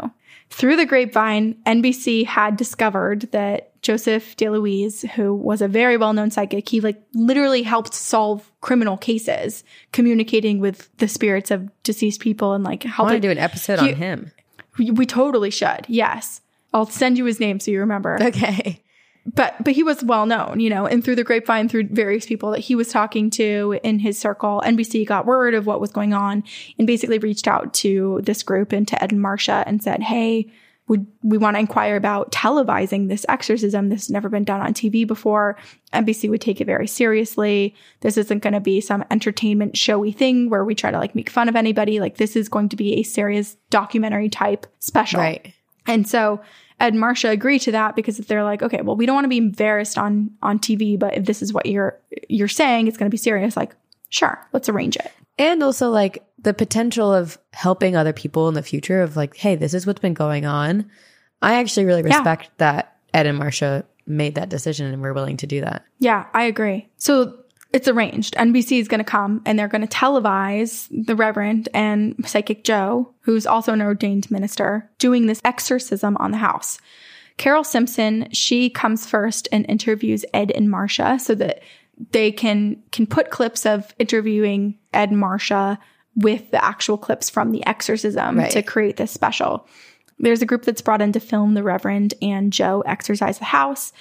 [0.53, 6.31] Through the grapevine, NBC had discovered that Joseph DeLouise, who was a very well known
[6.31, 12.53] psychic, he like literally helped solve criminal cases, communicating with the spirits of deceased people
[12.53, 14.31] and like I want helping to do an episode He- on him.
[14.79, 15.87] we, we totally should.
[15.89, 16.43] Yes.
[16.74, 18.19] I'll send you his name so you remember.
[18.23, 18.81] Okay.
[19.24, 22.51] But but he was well known, you know, and through the grapevine, through various people
[22.51, 26.12] that he was talking to in his circle, NBC got word of what was going
[26.12, 26.43] on
[26.77, 30.51] and basically reached out to this group and to Ed and Marcia and said, Hey,
[30.89, 33.89] would we want to inquire about televising this exorcism?
[33.89, 35.57] This has never been done on TV before.
[35.93, 37.74] NBC would take it very seriously.
[38.01, 41.31] This isn't going to be some entertainment showy thing where we try to like make
[41.31, 42.01] fun of anybody.
[42.01, 45.20] Like this is going to be a serious documentary type special.
[45.20, 45.55] Right.
[45.86, 46.40] And so
[46.82, 49.38] and Marcia agree to that because they're like, okay, well, we don't want to be
[49.38, 51.98] embarrassed on on TV, but if this is what you're
[52.28, 53.56] you're saying, it's going to be serious.
[53.56, 53.74] Like,
[54.10, 55.10] sure, let's arrange it.
[55.38, 59.56] And also like the potential of helping other people in the future of like, hey,
[59.56, 60.90] this is what's been going on.
[61.40, 62.16] I actually really Yeah.
[62.16, 65.84] respect that Ed and Marcia made that decision and were willing to do that.
[66.00, 66.88] Yeah, I agree.
[66.96, 67.38] So
[67.73, 68.35] it's arranged.
[68.35, 73.12] NBC is going to come and they're going to televise the Reverend and Psychic Joe,
[73.20, 76.78] who's also an ordained minister, doing this exorcism on the house.
[77.39, 81.62] Carole Simpson, she comes first and interviews Ed and Marcia so that
[82.11, 85.78] they can can put clips of interviewing Ed and Marcia
[86.15, 88.51] with the actual clips from the exorcism Right.
[88.51, 89.66] to create this special.
[90.19, 93.93] There's a group that's brought in to film the Reverend and Joe exorcise the house.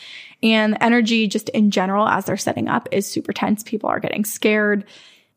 [0.43, 3.63] And the energy, just in general, as they're setting up, is super tense.
[3.63, 4.85] People are getting scared.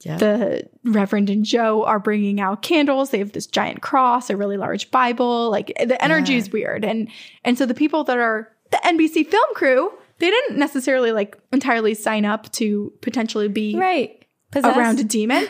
[0.01, 0.17] Yeah.
[0.19, 3.11] The Reverend and Joe are bringing out candles.
[3.11, 5.51] They have this giant cross, a really large Bible.
[5.51, 6.85] Like the energy is weird.
[6.85, 7.09] And
[7.45, 11.95] and so the people that are the NBC film crew, they didn't necessarily like entirely
[11.95, 14.25] sign up to potentially be right.
[14.55, 15.47] around a demon.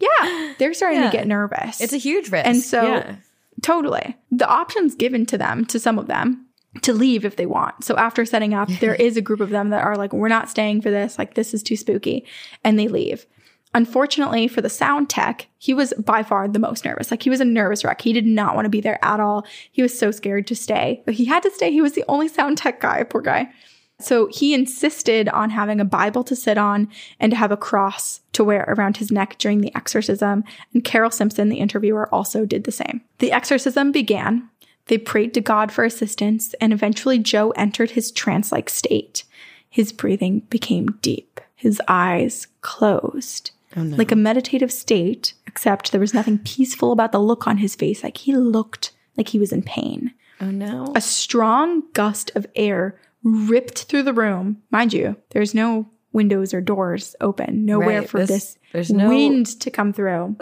[0.00, 1.10] Yeah, they're starting Yeah.
[1.10, 1.80] to get nervous.
[1.80, 2.46] It's a huge risk.
[2.46, 3.16] And so, Yeah.
[3.62, 6.46] totally, the options given to them, to some of them,
[6.82, 7.84] to leave if they want.
[7.84, 10.50] So after setting up, there is a group of them that are like, we're not
[10.50, 11.18] staying for this.
[11.18, 12.26] Like, this is too spooky.
[12.64, 13.26] And they leave.
[13.74, 17.10] Unfortunately for the sound tech, he was by far the most nervous.
[17.10, 18.00] Like, he was a nervous wreck.
[18.00, 19.44] He did not want to be there at all.
[19.72, 21.72] He was so scared to stay, but he had to stay.
[21.72, 23.52] He was the only sound tech guy, poor guy.
[24.00, 26.88] So he insisted on having a Bible to sit on
[27.20, 30.44] and to have a cross to wear around his neck during the exorcism.
[30.72, 33.02] And Carole Simpson, the interviewer, also did the same.
[33.18, 34.50] The exorcism began.
[34.86, 39.24] They prayed to God for assistance, and eventually Joe entered his trance like state.
[39.70, 43.50] His breathing became deep, his eyes closed.
[43.76, 47.74] Oh, like a meditative state, except there was nothing peaceful about the look on his
[47.74, 48.04] face.
[48.04, 50.12] Like he looked like he was in pain.
[50.40, 50.92] Oh no.
[50.94, 54.62] A strong gust of air ripped through the room.
[54.70, 58.08] Mind you, there's no windows or doors open, nowhere Right.
[58.08, 60.36] for This- this, there's no- wind to come through.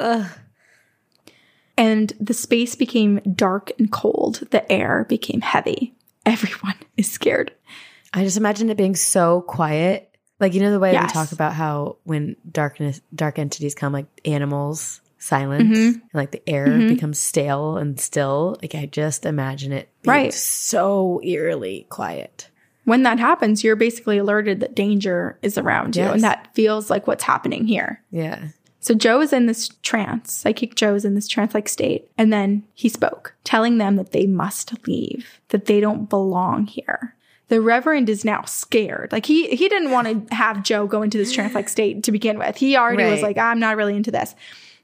[1.76, 4.42] And the space became dark and cold.
[4.50, 5.94] The air became heavy.
[6.26, 7.52] Everyone is scared.
[8.14, 10.08] I just imagine it being so quiet.
[10.38, 14.06] Like you know the way we talk about how when darkness dark entities come like
[14.24, 15.98] animals silence Mm-hmm.
[16.00, 18.56] and like the air becomes stale and still.
[18.60, 20.34] Like I just imagine it being Right.
[20.34, 22.48] so eerily quiet.
[22.84, 26.02] When that happens, you're basically alerted that danger is around you.
[26.02, 26.14] Yes.
[26.14, 28.02] And that feels like what's happening here.
[28.10, 28.48] Yeah.
[28.82, 30.32] So Joe is in this trance.
[30.32, 32.10] Psychic Joe is in this trance like state.
[32.18, 37.14] And then he spoke, telling them that they must leave, that they don't belong here.
[37.46, 39.12] The Reverend is now scared.
[39.12, 42.12] Like he he didn't want to have Joe go into this trance like state to
[42.12, 42.56] begin with.
[42.56, 44.34] He already was like, I'm not really into this.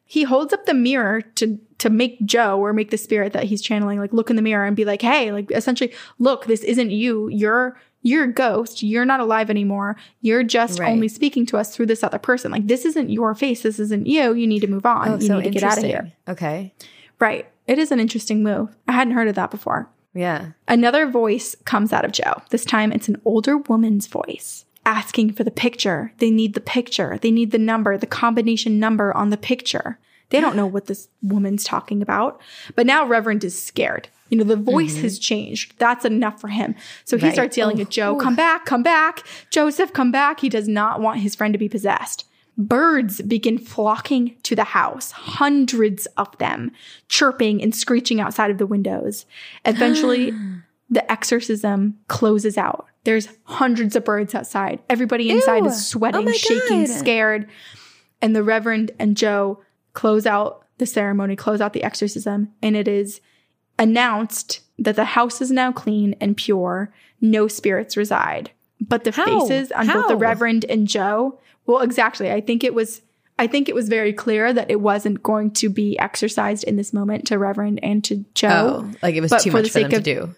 [0.05, 3.63] He holds up the mirror to to make Joe or make the spirit that he's
[3.63, 6.91] channeling like look in the mirror and be like, hey, like essentially, look, this isn't
[6.91, 7.29] you.
[7.29, 8.83] You're you're a ghost.
[8.83, 9.97] You're not alive anymore.
[10.21, 10.91] You're just Right.
[10.91, 12.51] only speaking to us through this other person.
[12.53, 13.63] Like this isn't your face.
[13.63, 14.35] This isn't you.
[14.35, 15.09] You need to move on.
[15.09, 16.13] Oh, you so need to get out of here.
[16.29, 16.73] Okay.
[17.19, 17.47] Right.
[17.67, 18.75] It is an interesting move.
[18.87, 19.89] I hadn't heard of that before.
[20.15, 20.51] Yeah.
[20.67, 22.43] Another voice comes out of Joe.
[22.51, 26.13] This time it's an older woman's voice asking for the picture.
[26.19, 27.19] They need the picture.
[27.21, 29.99] They need the number, the combination number on the picture.
[30.31, 32.41] They don't know what this woman's talking about.
[32.75, 34.09] But now Reverend is scared.
[34.29, 35.03] You know, the voice mm-hmm.
[35.03, 35.75] has changed.
[35.79, 36.75] That's enough for him.
[37.05, 37.33] So he Right.
[37.33, 39.25] starts yelling Oh, at Joe, come back, come back.
[39.51, 40.41] Joseph, come back.
[40.41, 42.25] He does not want his friend to be possessed.
[42.57, 46.73] Birds begin flocking to the house, hundreds of them,
[47.09, 49.27] chirping and screeching outside of the windows.
[49.65, 50.33] Eventually,
[50.91, 52.87] the exorcism closes out.
[53.05, 54.81] There's hundreds of birds outside.
[54.91, 55.67] Everybody inside Ew.
[55.67, 56.89] is sweating, Oh shaking, God.
[56.89, 57.49] scared.
[58.21, 59.61] And the Reverend and Joe
[59.93, 63.21] close out the ceremony, close out the exorcism, and it is
[63.79, 66.93] announced that the house is now clean and pure.
[67.21, 68.51] No spirits reside.
[68.81, 69.25] But the How?
[69.41, 72.31] faces on both the Reverend and Joe, well, exactly.
[72.31, 73.03] I think it was.
[73.41, 76.93] I think it was very clear that it wasn't going to be exorcised in this
[76.93, 78.85] moment to Reverend and to Joe.
[78.85, 80.35] Oh, like it was But too for much the for them sake to of- do.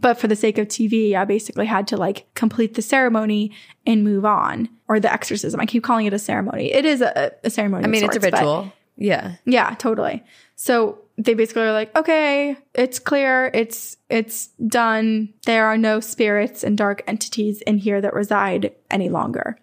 [0.00, 3.52] But for the sake of TV, I basically had to like complete the ceremony
[3.86, 5.58] and move on, or the exorcism.
[5.60, 6.72] I keep calling it a ceremony.
[6.72, 7.84] It is a, a ceremony.
[7.84, 8.72] I of mean, it's a sorts, ritual.
[8.96, 9.36] Yeah.
[9.46, 10.22] yeah, totally.
[10.56, 15.32] So they basically are like, okay, it's clear, it's it's done.
[15.44, 19.58] There are no spirits and dark entities in here that reside any longer.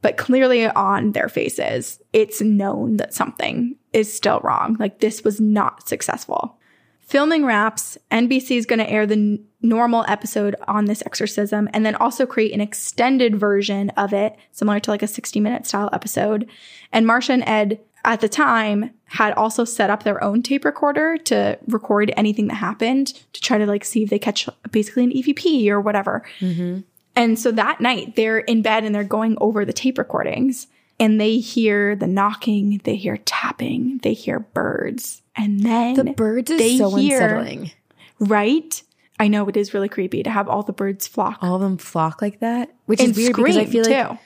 [0.00, 4.76] But clearly on their faces, it's known that something is still wrong.
[4.78, 6.58] Like this was not successful.
[7.00, 11.84] Filming wraps, NBC is going to air the n- normal episode on this exorcism and
[11.84, 15.90] then also create an extended version of it, similar to like a 60 minute style
[15.92, 16.48] episode.
[16.92, 21.16] And Marcia and Ed at the time had also set up their own tape recorder
[21.18, 25.12] to record anything that happened to try to like see if they catch basically an
[25.12, 26.22] EVP or whatever.
[26.40, 26.80] Mm-hmm.
[27.14, 30.66] And so that night they're in bed and they're going over the tape recordings
[30.98, 35.22] and they hear the knocking, they hear tapping, they hear birds.
[35.36, 37.70] And then The birds is they so hear- unsettling.
[38.18, 38.82] Right?
[39.20, 41.38] I know it is really creepy to have all the birds flock.
[41.42, 44.18] All of them flock like that, which and is weird because I feel like too.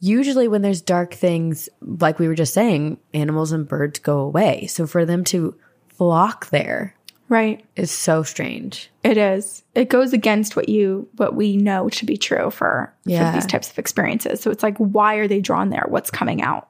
[0.00, 4.66] Usually when there's dark things, like we were just saying, animals and birds go away.
[4.66, 5.54] So for them to
[5.88, 6.94] flock there
[7.28, 7.64] Right.
[7.76, 8.90] is so strange.
[9.04, 9.62] It is.
[9.74, 13.30] It goes against what you what we know to be true for, Yeah.
[13.30, 14.40] for these types of experiences.
[14.40, 15.84] So it's like, why are they drawn there?
[15.88, 16.68] What's coming out?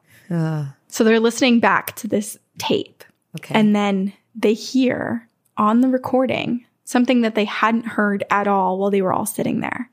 [0.88, 3.04] So they're listening back to this tape.
[3.38, 3.54] Okay.
[3.58, 5.26] And then they hear
[5.56, 9.60] on the recording something that they hadn't heard at all while they were all sitting
[9.60, 9.88] there.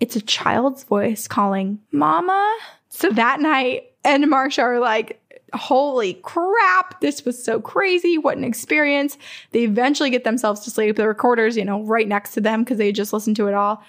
[0.00, 2.56] It's a child's voice calling, Mama.
[2.88, 5.20] So that night, and Marcia are like,
[5.54, 8.18] Holy crap, this was so crazy.
[8.18, 9.16] What an experience.
[9.52, 10.96] They eventually get themselves to sleep.
[10.96, 13.82] The recorder's, you know, right next to them because they just listened to it all.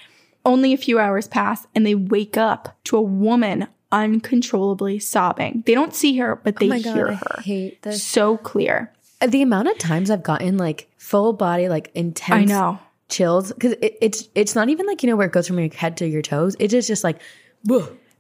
[0.46, 5.64] Only a few hours pass and they wake up to a woman uncontrollably sobbing.
[5.66, 7.42] They don't see her, but they oh my god, hear her.
[7.42, 8.04] hate this.
[8.04, 8.94] So clear.
[9.26, 12.80] The amount of times I've gotten like full body, like intense I know.
[13.10, 15.74] Chills because it, it's it's not even like you know where it goes from your
[15.74, 16.56] head to your toes.
[16.60, 17.22] It is just like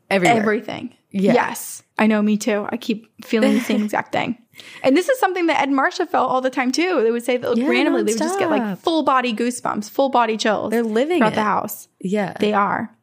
[0.09, 0.37] everywhere.
[0.37, 0.93] Everything.
[1.11, 1.33] Yeah.
[1.33, 1.83] Yes.
[1.97, 2.67] I know, me too.
[2.69, 4.37] I keep feeling the same exact thing.
[4.83, 7.01] And this is something that Ed Marcia felt all the time too.
[7.03, 9.89] They would say that like, Yeah, randomly they would just get like full body goosebumps,
[9.89, 10.71] full body chills.
[10.71, 11.35] They're living throughout it.
[11.37, 11.87] the house.
[11.99, 12.95] yeah, They are.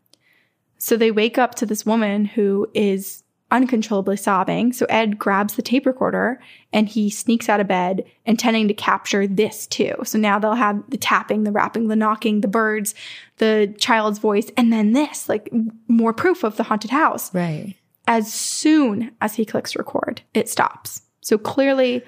[0.78, 4.72] So they wake up to this woman who is uncontrollably sobbing.
[4.72, 6.40] So Ed grabs the tape recorder
[6.72, 9.94] and he sneaks out of bed, intending to capture this too.
[10.04, 12.94] So now they'll have the tapping, the rapping, the knocking, the birds,
[13.38, 15.50] the child's voice, and then this, like
[15.88, 17.32] more proof of the haunted house.
[17.34, 17.74] right.
[18.06, 21.00] As soon as he clicks record, it stops.
[21.22, 22.02] So clearly,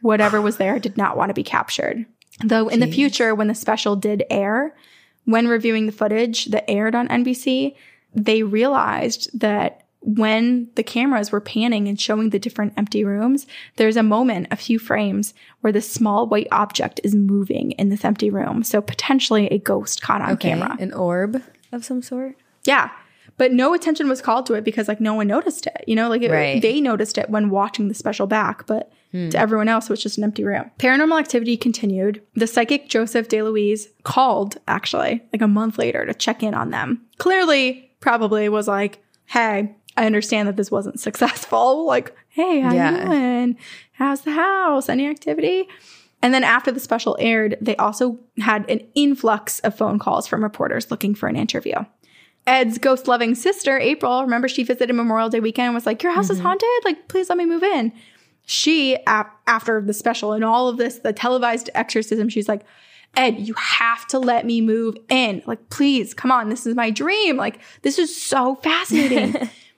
[0.00, 2.06] whatever was there did not want to be captured.
[2.44, 4.76] Though in the future, when the special did air,
[5.24, 7.74] when reviewing the footage that aired on NBC,
[8.14, 13.46] they realized that when the cameras were panning and showing the different empty rooms,
[13.76, 18.04] there's a moment, a few frames, where the small white object is moving in this
[18.04, 18.62] empty room.
[18.62, 20.76] So potentially a ghost caught on Okay, camera.
[20.80, 22.36] an orb of some sort.
[22.64, 22.90] Yeah.
[23.36, 25.84] But no attention was called to it because like no one noticed it.
[25.86, 26.60] You know, like it, Right.
[26.60, 29.30] they noticed it when watching the special back, but hmm.
[29.30, 30.70] to everyone else it was just an empty room.
[30.78, 32.20] Paranormal activity continued.
[32.34, 37.02] The psychic Joseph DeLouise called actually like a month later to check in on them.
[37.18, 41.86] Clearly, probably was like, "Hey, I understand that this wasn't successful.
[41.86, 42.90] Like, hey, how Yeah.
[42.90, 43.58] you doing?
[43.92, 44.88] How's the house?
[44.88, 45.68] Any activity?"
[46.22, 50.42] And then after the special aired, they also had an influx of phone calls from
[50.42, 51.76] reporters looking for an interview.
[52.46, 56.12] Ed's ghost loving sister, April, remember she visited Memorial Day weekend and was like, Your
[56.12, 56.46] house is mm-hmm.
[56.46, 56.68] haunted?
[56.84, 57.92] Like, please let me move in.
[58.44, 62.62] She, a- after the special and all of this, the televised exorcism, she's like,
[63.16, 65.42] Ed, you have to let me move in.
[65.46, 66.48] Like, please, come on.
[66.48, 67.36] This is my dream.
[67.36, 69.34] Like, this is so fascinating.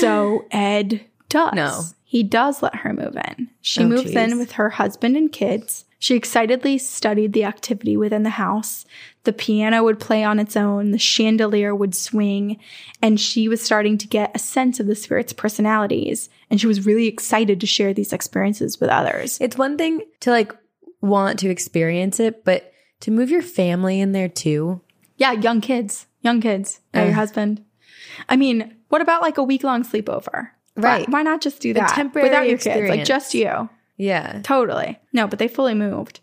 [0.00, 1.54] so Ed does.
[1.54, 1.82] No.
[2.04, 3.48] He does let her move in.
[3.62, 5.86] She Oh, moves in with her husband and kids.
[5.98, 8.84] She excitedly studied the activity within the house.
[9.24, 12.58] The piano would play on its own, the chandelier would swing,
[13.00, 16.28] and she was starting to get a sense of the spirit's personalities.
[16.50, 19.38] And she was really excited to share these experiences with others.
[19.40, 20.52] It's one thing to like
[21.00, 24.80] want to experience it, but to move your family in there too.
[25.16, 27.16] Yeah, young kids, young kids, and your eh.
[27.16, 27.64] husband.
[28.28, 30.50] I mean, what about like a week long sleepover?
[30.76, 31.08] Right.
[31.08, 32.90] Why, not just do that temporary without your kids?
[32.90, 33.70] Like just you.
[33.96, 34.40] Yeah.
[34.42, 34.98] Totally.
[35.14, 36.20] No, but they fully moved.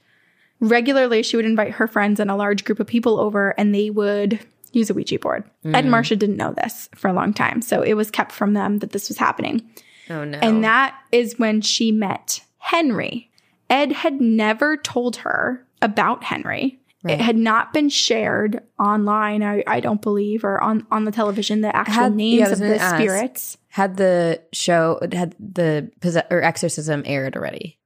[0.59, 3.89] Regularly, she would invite her friends and a large group of people over, and they
[3.89, 4.39] would
[4.71, 5.45] use a Ouija board.
[5.65, 8.53] Ed and Marcia didn't know this for a long time, so it was kept from
[8.53, 9.67] them that this was happening.
[10.11, 10.37] Oh no.
[10.37, 13.31] And that is when she met Henry.
[13.71, 16.78] Ed had never told her about Henry.
[17.05, 21.61] It had not been shared online, I, I don't believe, or on, on the television,
[21.61, 22.95] the actual Had- names was of the ask.
[22.97, 23.57] spirits.
[23.69, 27.77] had the show had the possess- or exorcism aired already.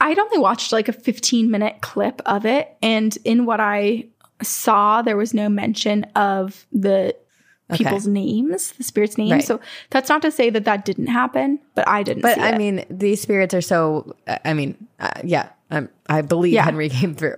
[0.00, 2.76] I'd only watched like a 15 minute clip of it.
[2.82, 4.06] And in what I
[4.42, 7.16] saw, there was no mention of the
[7.68, 7.82] Okay.
[7.82, 9.32] people's names, the spirits' names.
[9.32, 9.42] Right.
[9.44, 9.58] So
[9.90, 12.58] that's not to say that that didn't happen, but I didn't But I it.
[12.58, 14.14] mean, these spirits are so.
[14.44, 16.62] I mean, uh, yeah, um, I believe Yeah.
[16.64, 17.34] Henry came through.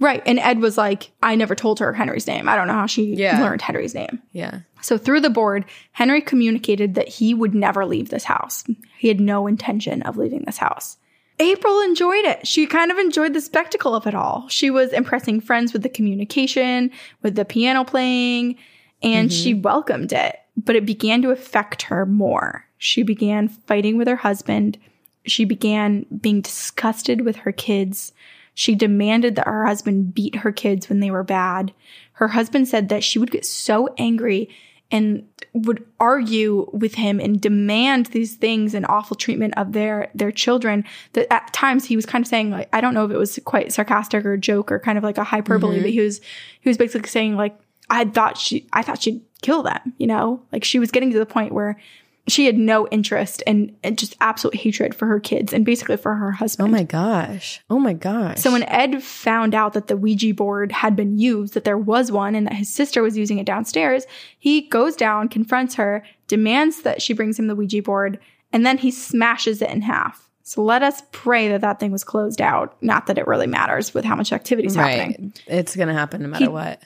[0.00, 0.22] Right.
[0.26, 2.48] And Ed was like, I never told her Henry's name.
[2.48, 3.40] I don't know how she Yeah.
[3.40, 4.20] learned Henry's name.
[4.32, 4.60] Yeah.
[4.80, 8.64] So through the board, Henry communicated that he would never leave this house.
[8.98, 10.96] He had no intention of leaving this house.
[11.38, 12.46] April enjoyed it.
[12.46, 14.46] She kind of enjoyed the spectacle of it all.
[14.48, 16.90] She was impressing friends with the communication,
[17.22, 18.56] with the piano playing,
[19.02, 19.42] and mm-hmm.
[19.42, 20.36] she welcomed it.
[20.56, 22.66] But it began to affect her more.
[22.76, 24.78] She began fighting with her husband.
[25.24, 28.12] She began being disgusted with her kids.
[28.60, 31.72] She demanded that her husband beat her kids when they were bad.
[32.12, 34.50] Her husband said that she would get so angry
[34.90, 40.30] and would argue with him and demand these things and awful treatment of their their
[40.30, 40.84] children
[41.14, 43.40] that at times he was kind of saying like I don't know if it was
[43.46, 45.84] quite sarcastic or a joke or kind of like a hyperbole mm-hmm.
[45.84, 46.20] but he was
[46.60, 47.58] he was basically saying like
[47.88, 51.18] I thought she I thought she'd kill them you know like she was getting to
[51.18, 51.80] the point where
[52.28, 56.14] she had no interest and, and just absolute hatred for her kids and basically for
[56.14, 57.60] her husband Oh my gosh.
[57.70, 58.38] Oh my gosh.
[58.38, 62.12] so when Ed found out that the Ouija board had been used, that there was
[62.12, 64.06] one and that his sister was using it downstairs,
[64.38, 68.18] he goes down, confronts her, demands that she brings him the Ouija board,
[68.52, 70.28] and then he smashes it in half.
[70.42, 72.76] So let us pray that that thing was closed out.
[72.82, 75.32] Not that it really matters with how much activity is happening.
[75.46, 76.82] it's gonna happen no matter He- what.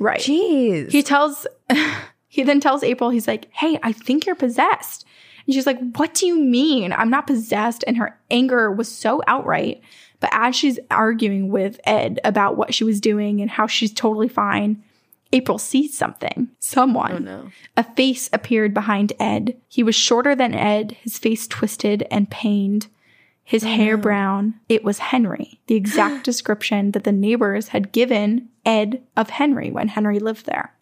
[0.00, 0.20] Right.
[0.20, 0.90] Jeez.
[0.90, 1.46] He tells,
[2.38, 5.04] he then tells April, he's like, hey, I think you're possessed.
[5.44, 6.92] And she's like, what do you mean?
[6.92, 7.82] I'm not possessed.
[7.84, 9.80] And her anger was so outright.
[10.20, 14.28] But as she's arguing with Ed about what she was doing and how she's totally
[14.28, 14.84] fine,
[15.32, 16.48] April sees something.
[16.60, 17.10] Someone.
[17.10, 17.50] Oh, no.
[17.76, 19.60] A face appeared behind Ed.
[19.66, 22.86] He was shorter than Ed, his face twisted and pained,
[23.42, 24.54] his oh, hair brown.
[24.68, 29.88] It was Henry, the exact description that the neighbors had given Ed of Henry when
[29.88, 30.72] Henry lived there.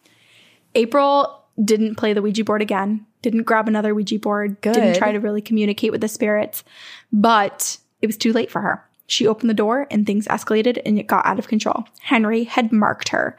[0.75, 5.19] April didn't play the Ouija board again, didn't grab another Ouija board, didn't try to
[5.19, 6.63] really communicate with the spirits,
[7.11, 8.83] but it was too late for her.
[9.07, 11.85] She opened the door and things escalated and it got out of control.
[12.01, 13.37] Henry had marked her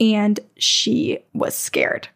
[0.00, 2.08] and she was scared.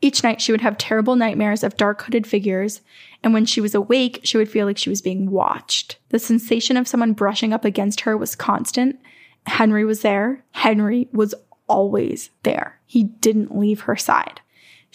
[0.00, 2.82] Each night she would have terrible nightmares of dark hooded figures,
[3.22, 5.96] and when she was awake, she would feel like she was being watched.
[6.10, 9.00] The sensation of someone brushing up against her was constant.
[9.46, 10.44] Henry was there.
[10.50, 11.34] Henry was
[11.68, 12.78] always there.
[12.84, 14.42] He didn't leave her side.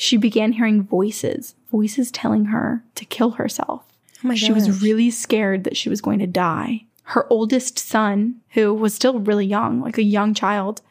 [0.02, 3.84] She began hearing voices, voices telling her to kill herself.
[4.24, 6.86] Oh my she was really scared that she was going to die.
[7.04, 10.82] Her oldest son, who was still really young, like a young child,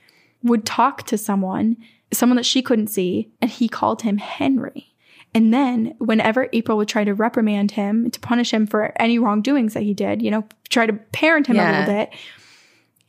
[0.43, 1.79] would talk to someone,
[2.13, 4.93] someone that she couldn't see, and he called him Henry.
[5.35, 9.73] And then whenever April would try to reprimand him to punish him for any wrongdoings
[9.73, 12.11] that he did, you know, try to parent him a little bit,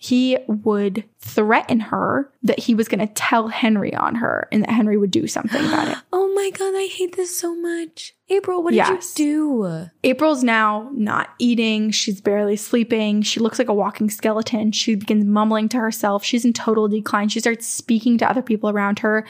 [0.02, 4.70] he would threaten her that he was going to tell Henry on her and that
[4.72, 5.98] Henry would do something about it.
[6.14, 8.16] Oh my god, I hate this so much.
[8.30, 9.20] April, what did Yes.
[9.20, 9.86] you do?
[10.06, 11.92] April's now not eating.
[11.92, 13.24] She's barely sleeping.
[13.24, 14.72] She looks like a walking skeleton.
[14.72, 16.24] She begins mumbling to herself.
[16.24, 17.28] She's in total decline.
[17.28, 19.26] She starts speaking to other people around her.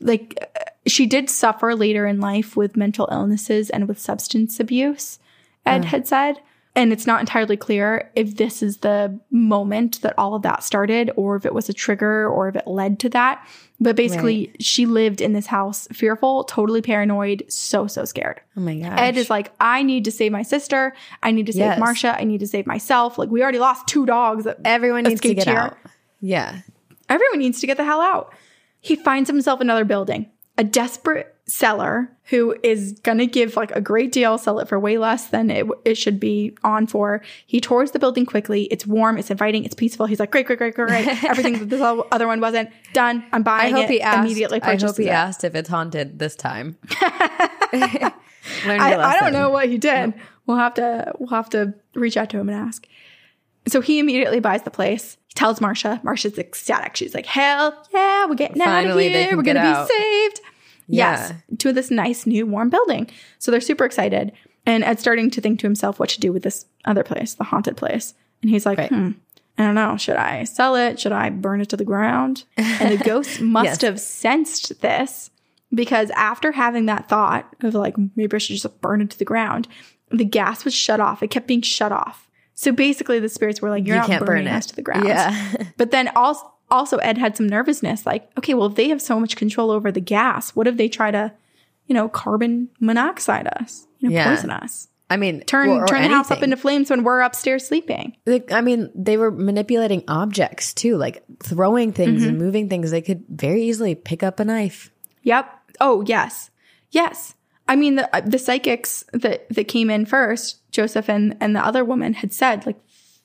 [0.00, 5.18] Like, uh, she did suffer later in life with mental illnesses and with substance abuse,
[5.66, 6.40] Ed had said.
[6.76, 11.12] And it's not entirely clear if this is the moment that all of that started
[11.14, 13.46] or if it was a trigger or if it led to that.
[13.78, 18.40] But basically, she lived in this house fearful, totally paranoid, so, so scared.
[18.56, 18.98] Oh my god.
[18.98, 20.94] Ed is like, I need to save my sister.
[21.22, 21.78] I need to save Yes.
[21.78, 22.18] Marcia.
[22.18, 23.18] I need to save myself.
[23.18, 24.46] Like, we already lost two dogs.
[24.64, 25.56] Everyone needs to get here.
[25.56, 25.76] out.
[26.20, 26.60] Yeah.
[27.08, 28.34] Everyone needs to get the hell out.
[28.80, 30.28] He finds himself another building,
[30.58, 34.78] a desperate seller who is going to give like a great deal, sell it for
[34.78, 37.22] way less than it, it should be on for.
[37.46, 38.64] He tours the building quickly.
[38.64, 40.06] It's warm, it's inviting, it's peaceful.
[40.06, 41.24] He's like, great, great, great, great, great.
[41.24, 43.24] Everything that this other one wasn't done.
[43.32, 43.92] I'm buying I hope it.
[43.94, 44.24] he asked.
[44.24, 45.10] immediately I hope he it.
[45.10, 46.78] asked if it's haunted this time.
[47.00, 48.12] I,
[48.66, 50.14] I don't know what he did.
[50.46, 52.86] We'll have to we'll have to reach out to him and ask.
[53.66, 55.16] So he immediately buys the place.
[55.26, 56.00] He tells Marcia.
[56.02, 56.96] Marcia's ecstatic.
[56.96, 59.36] She's like, "Hell yeah, we're getting Finally, out of here.
[59.36, 60.40] We're gonna be saved."
[60.86, 63.08] Yes, to this nice new warm building.
[63.38, 64.32] So they're super excited.
[64.66, 67.44] And Ed's starting to think to himself what to do with this other place, the
[67.44, 68.14] haunted place.
[68.42, 68.88] And he's like, Right.
[68.88, 69.10] "Hmm,
[69.58, 69.96] I don't know.
[69.96, 70.98] Should I sell it?
[71.00, 73.80] Should I burn it to the ground?" And the ghost must Yes.
[73.82, 75.30] have sensed this
[75.72, 79.24] because after having that thought of like maybe I should just burn it to the
[79.24, 79.68] ground,
[80.10, 81.22] the gas was shut off.
[81.22, 82.28] It kept being shut off.
[82.54, 84.76] So basically, the spirits were like, "You're You not can't burning burn it." us to
[84.76, 85.54] the ground." Yeah.
[85.76, 88.04] But then also, also Ed had some nervousness.
[88.06, 90.88] Like, okay, well, if they have so much control over the gas, what if they
[90.88, 91.32] try to,
[91.86, 94.28] you know, carbon monoxide us, you know, Yeah.
[94.34, 97.20] poison us, I mean, turn or- or turn the house up into flames when we're
[97.20, 98.16] upstairs sleeping?
[98.26, 102.28] Like, I mean, they were manipulating objects too, like throwing things Mm-hmm.
[102.30, 102.90] and moving things.
[102.90, 104.90] They could very easily pick up a knife.
[105.22, 105.46] Yep.
[105.80, 106.50] Oh, yes.
[106.90, 107.34] Yes.
[107.68, 111.64] I mean, the, uh, the psychics that, that came in first, Joseph and, and the
[111.64, 112.76] other woman had said like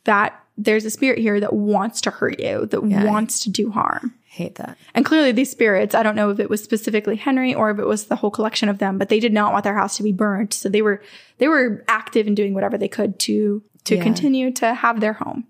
[0.06, 4.14] that there's a spirit here that wants to hurt you, that wants to do harm.
[4.27, 4.77] Hate that.
[4.94, 7.88] And clearly these spirits, I don't know if it was specifically Henry or if it
[7.88, 10.11] was the whole collection of them, but they did not want their house to be
[10.11, 10.53] burned.
[10.53, 11.02] So they were,
[11.38, 14.03] they were active in doing whatever they could to, to Yeah.
[14.03, 15.45] continue to have their home.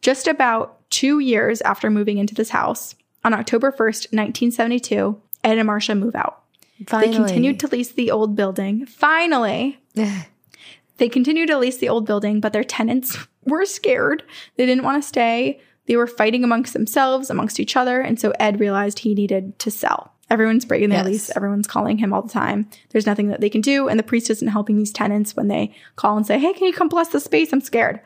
[0.00, 2.94] Just about two years after moving into this house,
[3.24, 6.42] on October 1st, 1972, Ed and Marcia move out.
[6.86, 7.10] Finally.
[7.10, 8.86] They continued to lease the old building.
[8.86, 9.78] Finally,
[10.98, 13.18] they continued to lease the old building, but their tenants
[13.48, 14.22] were scared.
[14.56, 15.60] They didn't want to stay.
[15.86, 18.00] They were fighting amongst themselves, amongst each other.
[18.00, 20.12] And so Ed realized he needed to sell.
[20.30, 21.06] Everyone's breaking their Yes.
[21.06, 21.36] lease.
[21.36, 22.68] Everyone's calling him all the time.
[22.90, 23.88] There's nothing that they can do.
[23.88, 26.72] And the priest isn't helping these tenants when they call and say, Hey, can you
[26.74, 27.50] come bless the space?
[27.52, 28.00] I'm scared.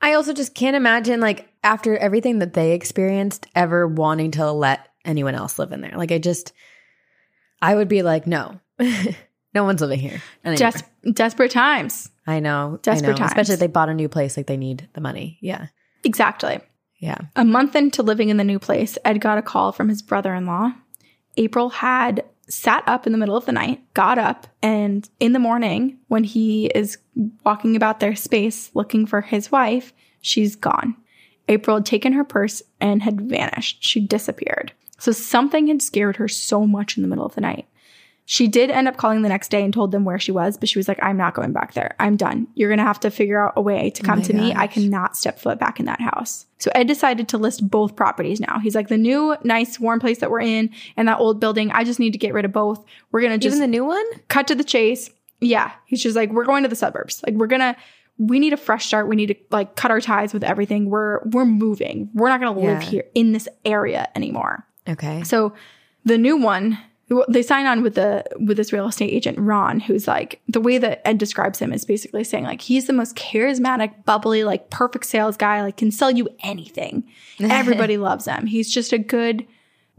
[0.00, 4.88] I also just can't imagine, like, after everything that they experienced, ever wanting to let
[5.04, 5.94] anyone else live in there.
[5.96, 6.52] Like, I just,
[7.60, 8.60] I would be like, no,
[9.54, 10.22] no one's living here.
[10.44, 10.70] Anymore.
[10.70, 12.10] Des- desperate times.
[12.26, 12.78] I know.
[12.82, 13.26] desperate I know.
[13.26, 13.50] Especially times.
[13.50, 15.38] if they bought a new place, like, they need the money.
[15.40, 15.66] Yeah.
[16.04, 16.60] Exactly.
[16.98, 17.18] Yeah.
[17.36, 20.34] A month into living in the new place, Ed got a call from his brother
[20.34, 20.72] in law.
[21.36, 25.38] April had sat up in the middle of the night, got up, and in the
[25.38, 26.98] morning, when he is
[27.44, 30.96] walking about their space looking for his wife, she's gone.
[31.48, 33.84] April had taken her purse and had vanished.
[33.84, 34.72] She disappeared.
[34.98, 37.68] So something had scared her so much in the middle of the night.
[38.30, 40.68] She did end up calling the next day and told them where she was, but
[40.68, 41.96] she was like, I'm not going back there.
[41.98, 42.46] I'm done.
[42.54, 44.52] You're going to have to figure out a way to oh come my to me.
[44.54, 46.44] I cannot step foot back in that house.
[46.58, 48.58] So Ed decided to list both properties now.
[48.58, 50.68] He's like, the new, nice, warm place that we're in
[50.98, 52.84] and that old building, I just need to get rid of both.
[53.12, 54.04] We're going to just Even the new one?
[54.28, 55.08] cut to the chase.
[55.40, 55.72] Yeah.
[55.86, 57.22] He's just like, we're going to the suburbs.
[57.26, 57.76] Like, we're going to,
[58.18, 59.08] we need a fresh start.
[59.08, 60.90] We need to like cut our ties with everything.
[60.90, 62.10] We're, we're moving.
[62.12, 62.90] We're not going to live Yeah.
[62.90, 64.66] here in this area anymore.
[64.86, 65.22] Okay.
[65.22, 65.54] So
[66.04, 66.76] the new one,
[67.28, 70.76] they sign on with the with this real estate agent Ron, who's like the way
[70.78, 75.06] that Ed describes him is basically saying like he's the most charismatic, bubbly, like perfect
[75.06, 77.04] sales guy, like can sell you anything.
[77.40, 78.46] Everybody loves him.
[78.46, 79.46] He's just a good,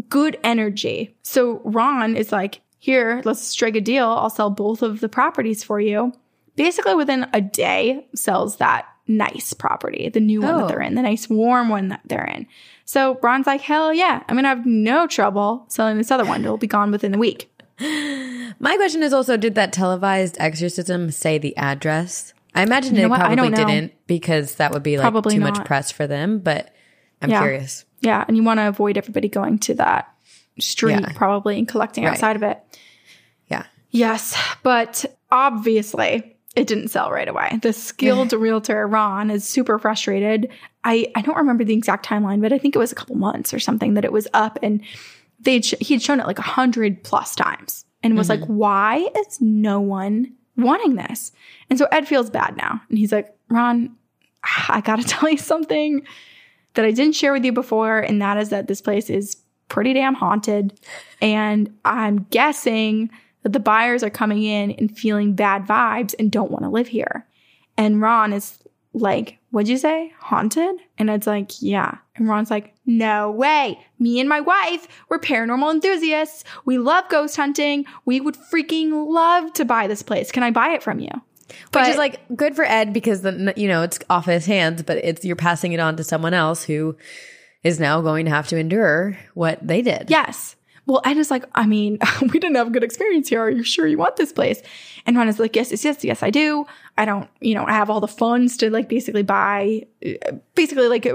[0.10, 1.16] good energy.
[1.24, 4.06] So Ron is like, here, let's strike a deal.
[4.08, 6.14] I'll sell both of the properties for you.
[6.56, 10.68] Basically, within a day, sells that nice property, the new one that Oh.
[10.68, 12.46] they're in, the nice warm one that they're in.
[12.90, 16.44] So Ron's like, hell yeah, I'm gonna have no trouble selling this other one.
[16.44, 17.48] It'll be gone within a week.
[17.80, 22.34] My question is also did that televised exorcism say the address?
[22.56, 23.20] I imagine You know it what?
[23.20, 26.74] Probably didn't because that would be like Probably too much press for them, but
[27.22, 27.42] I'm Yeah.
[27.42, 27.86] curious.
[28.02, 30.12] Yeah, and you want to avoid everybody going to that
[30.60, 31.12] street Yeah.
[31.14, 32.14] probably and collecting Right.
[32.14, 32.60] outside of it.
[33.50, 33.66] Yeah.
[33.92, 37.60] Yes, but obviously it didn't sell right away.
[37.62, 40.50] The skilled realtor Ron is super frustrated.
[40.84, 43.54] I I don't remember the exact timeline, but I think it was a couple months
[43.54, 44.82] or something that it was up, and
[45.40, 48.56] they he'd shown it like a hundred plus times, and was like, mm-hmm.
[48.56, 51.32] "Why is no one wanting this?"
[51.70, 53.96] And so Ed feels bad now, and he's like, "Ron,
[54.70, 56.02] I gotta tell you something
[56.74, 59.94] that I didn't share with you before, and that is that this place is pretty
[59.94, 60.80] damn haunted,
[61.22, 63.12] and I'm guessing."
[63.44, 66.88] That the buyers are coming in and feeling bad vibes and don't want to live
[66.88, 67.26] here.
[67.78, 68.60] And Ron is
[68.94, 70.14] like, What'd you say?
[70.20, 70.76] Haunted?
[70.98, 71.98] And Ed's like, Yeah.
[72.16, 73.80] And Ron's like, No way.
[73.98, 76.44] Me and my wife, we're paranormal enthusiasts.
[76.66, 77.86] We love ghost hunting.
[78.06, 80.32] We would freaking love to buy this place.
[80.32, 81.12] Can I buy it from you?
[81.74, 84.98] Which is like good for Ed because then you know it's off his hands, but
[84.98, 86.96] it's you're passing it on to someone else who
[87.64, 90.10] is now going to have to endure what they did.
[90.10, 90.56] Yes.
[90.90, 93.44] Well, Ed is like, I mean, we didn't have a good experience here.
[93.44, 94.60] Are you sure you want this place?
[95.06, 96.66] And Ron is like, yes, yes, yes, yes, I do.
[96.98, 100.88] I don't, you know, I have all the funds to like basically buy, uh, basically
[100.88, 101.08] like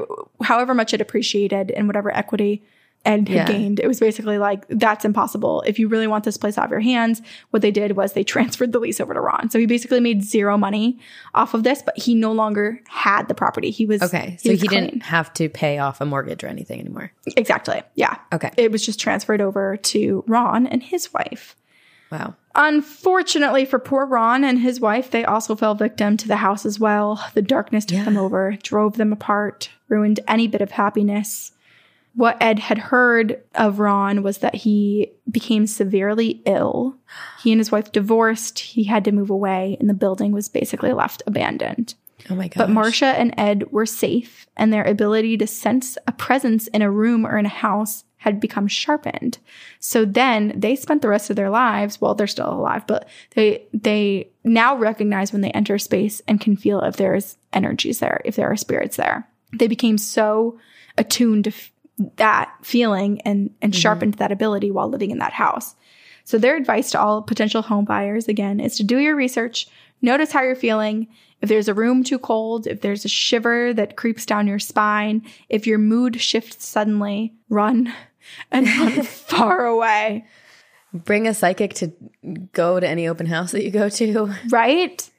[0.43, 2.63] however much it appreciated and whatever equity
[3.07, 3.47] Had Yeah.
[3.47, 3.81] gained.
[3.81, 5.63] It was basically like, that's impossible.
[5.67, 7.21] If you really want this place out of your hands,
[7.51, 9.51] what they did was they transferred the lease over to Ron.
[9.51, 10.99] So he basically made zero money
[11.35, 13.71] off of this, but he no longer had the property.
[13.71, 17.13] He was Okay, so he, didn't have to pay off a mortgage or anything anymore.
[17.37, 17.83] exactly.
[17.95, 18.17] Yeah.
[18.33, 18.51] Okay.
[18.57, 21.57] It was just transferred over to Ron and his wife.
[22.11, 22.35] Wow.
[22.55, 26.79] Unfortunately for poor Ron and his wife, they also fell victim to the house as
[26.79, 27.23] well.
[27.35, 31.51] The darkness took them over, drove them apart, ruined any bit of happiness.
[32.15, 36.97] What Ed had heard of Ron was that he became severely ill.
[37.43, 38.61] He and his wife divorced.
[38.61, 41.95] He had to move away, and the building was basically left abandoned.
[42.31, 42.59] Oh my god.
[42.59, 46.91] But Marcia and Ed were safe, and their ability to sense a presence in a
[46.91, 49.37] room or in a house had become sharpened.
[49.81, 53.65] So then they spent the rest of their lives, well, they're still alive, but they
[53.75, 58.37] they now recognize when they enter space and can feel if there's energies there, if
[58.37, 59.29] there are spirits there.
[59.53, 60.59] They became so
[60.97, 61.71] attuned to f-
[62.17, 63.81] that feeling and and mm-hmm.
[63.81, 65.75] sharpened that ability while living in that house.
[66.25, 69.69] So their advice to all potential home buyers again is to do your research,
[70.01, 71.09] notice how you're feeling.
[71.43, 75.23] If there's a room too cold, if there's a shiver that creeps down your spine,
[75.51, 77.93] if your mood shifts suddenly, run
[78.51, 80.25] and run far away.
[80.95, 81.93] Bring a psychic to
[82.53, 84.33] go to any open house that you go to.
[84.49, 85.11] Right?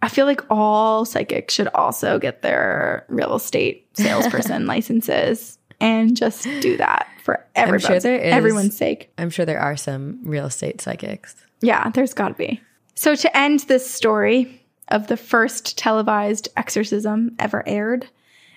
[0.00, 6.44] I feel like all psychics should also get their real estate salesperson licenses and just
[6.60, 9.12] do that for I'm everyone's, sure there is everyone's sake.
[9.18, 11.36] I'm sure there are some real estate psychics.
[11.60, 12.60] Yeah, there's got to be.
[12.94, 18.08] So, to end this story of the first televised exorcism ever aired,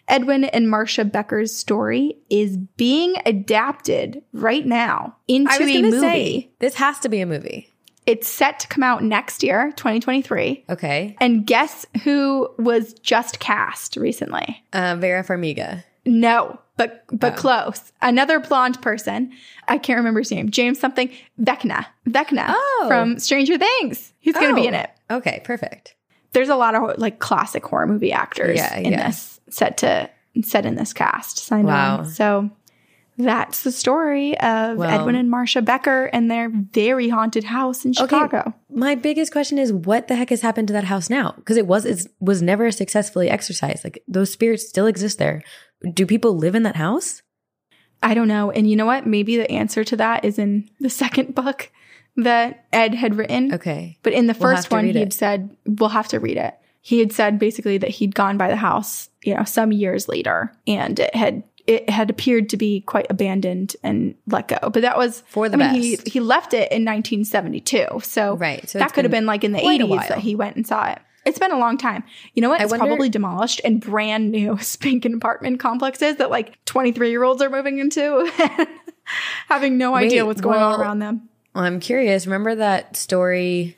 [0.08, 6.00] Edwin and Marcia Becker's story is being adapted right now into a movie.
[6.00, 7.70] say this has to be a movie.
[8.08, 10.66] It's set to come out next year, 2023.
[10.70, 11.16] Okay.
[11.22, 14.64] And guess who was just cast recently?
[14.74, 15.84] Uh, Vera Farmiga.
[16.06, 17.18] No, but Oh.
[17.18, 17.92] but close.
[18.02, 19.32] Another blonde person.
[19.68, 20.50] I can't remember his name.
[20.50, 21.10] James something.
[21.40, 21.86] Vecna.
[22.10, 22.86] Vecna Oh.
[22.88, 24.14] from Stranger Things.
[24.20, 24.90] He's going to be in Oh, it.
[25.12, 25.96] Okay, perfect.
[26.34, 29.08] there's a lot of like classic horror movie actors Yeah, in yeah.
[29.08, 30.10] this set to
[30.44, 31.98] set in this cast signed Wow.
[32.00, 32.06] on.
[32.06, 32.50] So
[33.18, 37.92] that's the story of Well- Edwin and Marcia Becker and their very haunted house in
[37.94, 38.54] Chicago.
[38.70, 41.34] My biggest question is what the heck has happened to that house now?
[41.38, 43.84] Because it was it was never successfully exorcised.
[43.84, 45.44] Like those spirits still exist there.
[45.94, 47.22] Do people live in that house?
[48.04, 48.52] I don't know.
[48.52, 49.06] And you know what?
[49.06, 51.72] Maybe the answer to that is in the second book
[52.18, 53.54] that Ed had written.
[53.54, 53.98] Okay.
[54.04, 55.14] But in the We'll first one, he'd it.
[55.14, 56.56] said, we'll have to read it.
[56.82, 60.52] He had said basically that he'd gone by the house, you know, some years later
[60.66, 64.58] and it had it had appeared to be quite abandoned and let go.
[64.62, 66.08] But that was For the I mean, he best.
[66.08, 68.00] he left it in 1972.
[68.02, 68.68] So Right.
[68.68, 70.90] So that could have been been like in the 80s that he went and saw
[70.90, 70.98] it.
[71.26, 72.04] It's been a long time.
[72.34, 72.62] You know what?
[72.62, 77.42] It's wonder- probably demolished and brand new spanking apartment complexes that like 23 year olds
[77.42, 78.32] are moving into,
[79.48, 81.30] having no idea what's going on around them.
[81.54, 82.26] I'm curious.
[82.26, 83.78] Remember that story?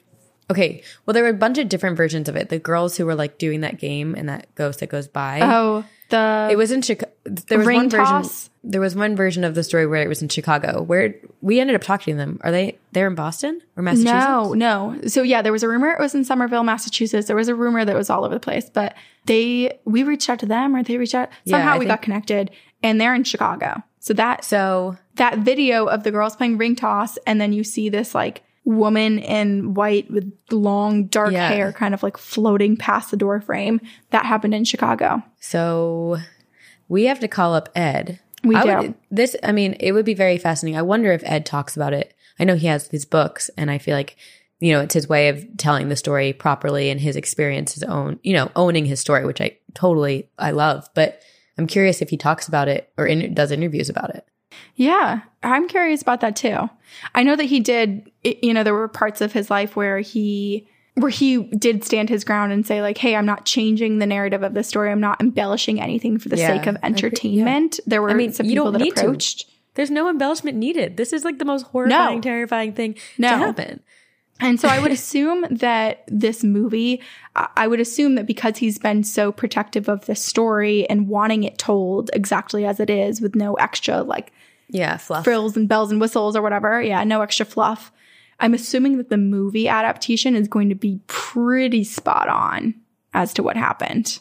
[0.51, 0.83] Okay.
[1.05, 2.49] Well, there were a bunch of different versions of it.
[2.49, 5.39] The girls who were like doing that game and that ghost that goes by.
[5.41, 7.11] Oh, the It was in Chicago.
[7.23, 8.05] There was Ring one version.
[8.05, 8.49] toss?
[8.63, 10.81] There was one version of the story where it was in Chicago.
[10.81, 12.39] Where we ended up talking to them.
[12.41, 12.77] Are they?
[12.91, 14.25] They're in Boston or Massachusetts?
[14.25, 14.99] No, no.
[15.07, 17.27] So yeah, there was a rumor it was in Somerville, Massachusetts.
[17.27, 18.95] There was a rumor that was all over the place, but
[19.25, 22.51] they we reached out to them or they reached out somehow I we got connected
[22.81, 23.81] and they're in Chicago.
[23.99, 27.89] So that So that video of the girls playing ring toss and then you see
[27.89, 31.49] this like woman in white with long dark Yeah.
[31.49, 33.81] hair kind of like floating past the door frame.
[34.11, 35.21] That happened in Chicago.
[35.39, 36.17] So
[36.87, 38.19] we have to call up Ed.
[38.43, 38.87] We I do.
[38.87, 40.77] Would, this, I mean, it would be very fascinating.
[40.77, 42.13] I wonder if Ed talks about it.
[42.39, 44.17] I know he has these books, and I feel like
[44.59, 48.17] you know, it's his way of telling the story properly and his experience, his own,
[48.23, 50.87] you know, owning his story, which I totally, I love.
[50.93, 51.19] But
[51.57, 54.25] I'm curious if he talks about it or in, does interviews about it.
[54.75, 56.69] Yeah, I'm curious about that too.
[57.13, 60.67] I know that he did, you know, there were parts of his life where he
[60.95, 64.43] where he did stand his ground and say like, "Hey, I'm not changing the narrative
[64.43, 64.91] of the story.
[64.91, 68.45] I'm not embellishing anything for the Yeah, sake of entertainment." There were I mean, some
[68.45, 69.01] you people don't that need to.
[69.01, 69.49] approached.
[69.75, 70.97] There's no embellishment needed.
[70.97, 72.21] This is like the most horrifying, No.
[72.21, 73.29] terrifying thing No.
[73.31, 73.79] to happen.
[74.39, 77.01] And so I would assume that this movie,
[77.35, 81.43] I I would assume that because he's been so protective of the story and wanting
[81.43, 84.31] it told exactly as it is with no extra like
[84.69, 85.23] Yeah, fluff.
[85.23, 86.79] frills and bells and whistles or whatever.
[86.81, 87.91] Yeah, no extra fluff.
[88.39, 92.75] I'm assuming that the movie adaptation is going to be pretty spot on
[93.13, 94.19] as to what happened.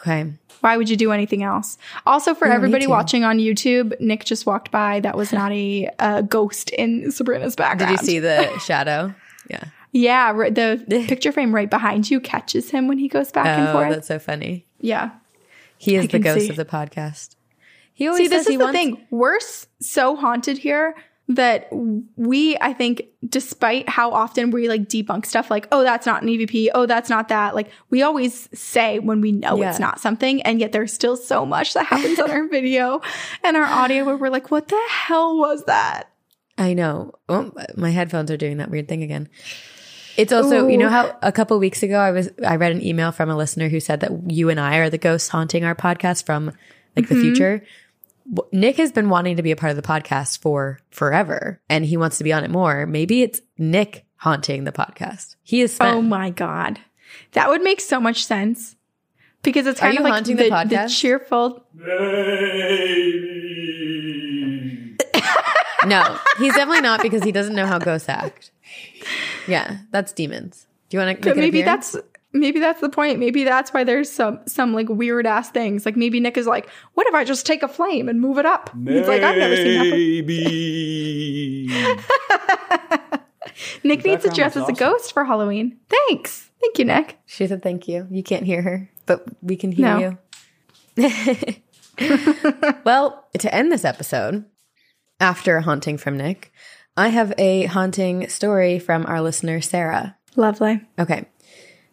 [0.00, 0.32] Okay.
[0.60, 1.78] Why would you do anything else?
[2.06, 5.00] Also, for everybody watching on YouTube, Nick just walked by.
[5.00, 7.96] That was not a, uh ghost in Sabrina's background.
[7.96, 9.14] Did you see the shadow?
[9.48, 9.64] Yeah.
[9.92, 13.72] Yeah, the picture frame right behind you catches him when he goes back and Oh,
[13.72, 13.90] forth.
[13.90, 14.66] that's so funny.
[14.80, 15.10] Yeah.
[15.78, 16.50] He is the ghost see.
[16.50, 17.36] of the podcast.
[17.94, 19.06] He always See, this says is he the wants- thing.
[19.10, 19.38] We're
[19.80, 20.94] so haunted here
[21.34, 21.68] that
[22.16, 26.28] we, I think, despite how often we like debunk stuff like, oh, that's not an
[26.28, 29.70] EVP, oh, that's not that, like we always say when we know Yeah.
[29.70, 33.00] it's not something, and yet there's still so much that happens on our video
[33.44, 36.10] and our audio where we're like, what the hell was that?
[36.58, 37.14] I know.
[37.28, 39.28] Oh, my headphones are doing that weird thing again.
[40.16, 43.12] It's also, you know how a couple weeks ago I was I read an email
[43.12, 46.26] from a listener who said that you and I are the ghosts haunting our podcast
[46.26, 47.14] from like Mm-hmm.
[47.14, 47.64] the future.
[48.32, 51.84] W- Nick has been wanting to be a part of the podcast for forever and
[51.84, 52.86] he wants to be on it more.
[52.86, 55.36] Maybe it's Nick haunting the podcast.
[55.42, 55.94] He is Sven.
[55.94, 56.78] Oh my god,
[57.32, 58.76] that would make so much sense
[59.42, 60.98] because it's kind you of like haunting the the, podcast?
[60.98, 61.64] cheerful.
[65.86, 68.50] No, he's definitely not because he doesn't know how ghosts act.
[69.48, 70.66] Yeah, that's demons.
[70.88, 71.96] Do you want to But maybe that's
[72.32, 73.18] maybe that's the point.
[73.18, 75.84] Maybe that's why there's some some like weird ass things.
[75.86, 78.46] Like maybe Nick is like, what if I just take a flame and move it
[78.46, 78.70] up?
[78.86, 79.90] He's like, I've never seen that.
[79.90, 81.66] Maybe.
[83.84, 85.76] Nick needs to dress was as a ghost for Halloween.
[85.88, 86.50] Thanks.
[86.60, 87.18] Thank you, Nick.
[87.26, 88.06] She said thank you.
[88.10, 89.98] You can't hear her, but we can hear No.
[89.98, 90.18] you.
[92.84, 94.44] well, to end this episode,
[95.18, 96.52] after a haunting from Nick,
[96.96, 100.16] I have a haunting story from our listener, Sarah.
[100.36, 100.80] Lovely.
[100.98, 101.26] Okay.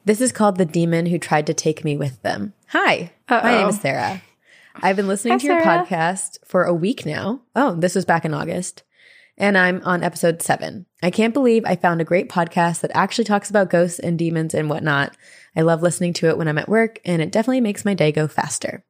[0.08, 2.54] This is called The Demon Who Tried to Take Me With Them.
[2.70, 4.22] Hi, my name is Sarah.
[4.74, 5.86] I've been listening Hi, to your Sarah.
[5.86, 7.42] podcast for a week now.
[7.58, 8.84] Oh, this was back in August.
[9.38, 10.86] And I'm on episode seven.
[11.04, 14.54] I can't believe I found a great podcast that actually talks about ghosts and demons
[14.54, 15.14] and whatnot.
[15.58, 18.14] I love listening to it when I'm at work, and it definitely makes my day
[18.14, 18.86] go faster.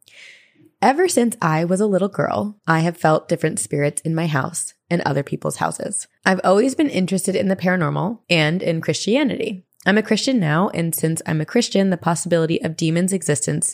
[0.84, 4.76] Ever since I was a little girl, I have felt different spirits in my house
[4.88, 6.07] and other people's houses.
[6.27, 9.64] I've always been interested in the paranormal and in Christianity.
[9.88, 13.74] I'm a Christian now, and since I'm a Christian, the possibility of demons' existence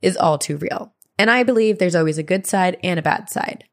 [0.00, 0.94] is all too real.
[1.18, 3.64] And I believe there's always a good side and a bad side.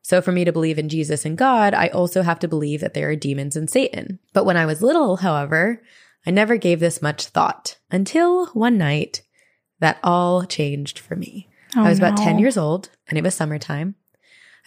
[0.00, 2.94] So for me to believe in Jesus and God, I also have to believe that
[2.94, 4.18] there are demons and Satan.
[4.32, 5.82] But when I was little, however,
[6.24, 9.22] I never gave this much thought until one night
[9.80, 11.48] that all changed for me.
[11.76, 13.94] Oh, I was about 10 years old and it was summertime.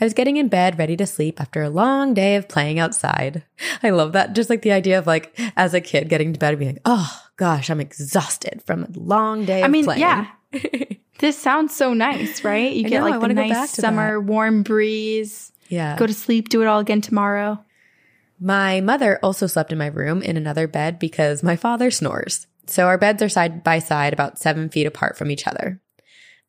[0.02, 3.44] I was getting in bed ready to sleep after a long day of playing outside.
[3.84, 4.34] I love that.
[4.34, 6.82] Just like the idea of like as a kid getting to bed and being like,
[6.86, 10.02] oh gosh, I'm exhausted from a long day of I mean, playing.
[10.02, 10.28] yeah.
[11.20, 12.72] This sounds so nice, right?
[12.72, 15.52] You I get know, like the wanna go back nice summer warm breeze.
[15.68, 15.98] Yeah.
[15.98, 17.60] Go to sleep, do it all again tomorrow.
[18.40, 22.48] My mother also slept in my room in another bed because my father snores.
[22.68, 25.82] So our beds are side by side, about seven feet apart from each other.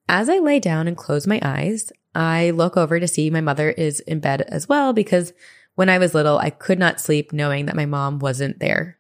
[0.09, 3.71] As I lay down and close my eyes, I look over to see my mother
[3.71, 5.33] is in bed as well because
[5.75, 8.99] when I was little, I could not sleep knowing that my mom wasn't there.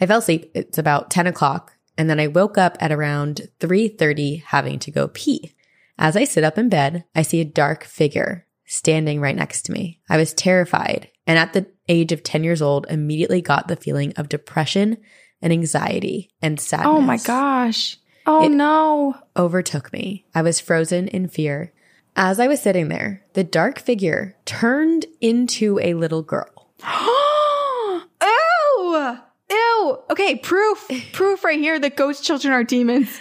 [0.00, 0.50] I fell asleep.
[0.54, 1.72] It's about 10 o'clock.
[1.98, 5.52] And then I woke up at around 3.30 having to go pee.
[5.98, 9.72] As I sit up in bed, I see a dark figure standing right next to
[9.72, 10.00] me.
[10.08, 14.12] I was terrified and at the age of 10 years old, immediately got the feeling
[14.16, 14.96] of depression
[15.40, 16.88] and anxiety and sadness.
[16.88, 17.98] Oh my gosh.
[18.26, 19.14] Oh It- no.
[19.36, 20.24] Overtook me.
[20.34, 21.72] I was frozen in fear.
[22.14, 26.68] As I was sitting there, the dark figure turned into a little girl.
[26.84, 28.04] Oh!
[28.22, 29.18] Ew.
[29.50, 29.98] Ew.
[30.10, 30.88] Okay, proof.
[31.12, 33.18] proof right here that ghost children are demons.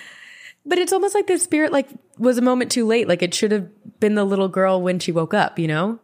[0.65, 1.88] But it's almost like the spirit like
[2.18, 3.07] was a moment too late.
[3.07, 3.69] Like it should have
[3.99, 5.99] been the little girl when she woke up, you know?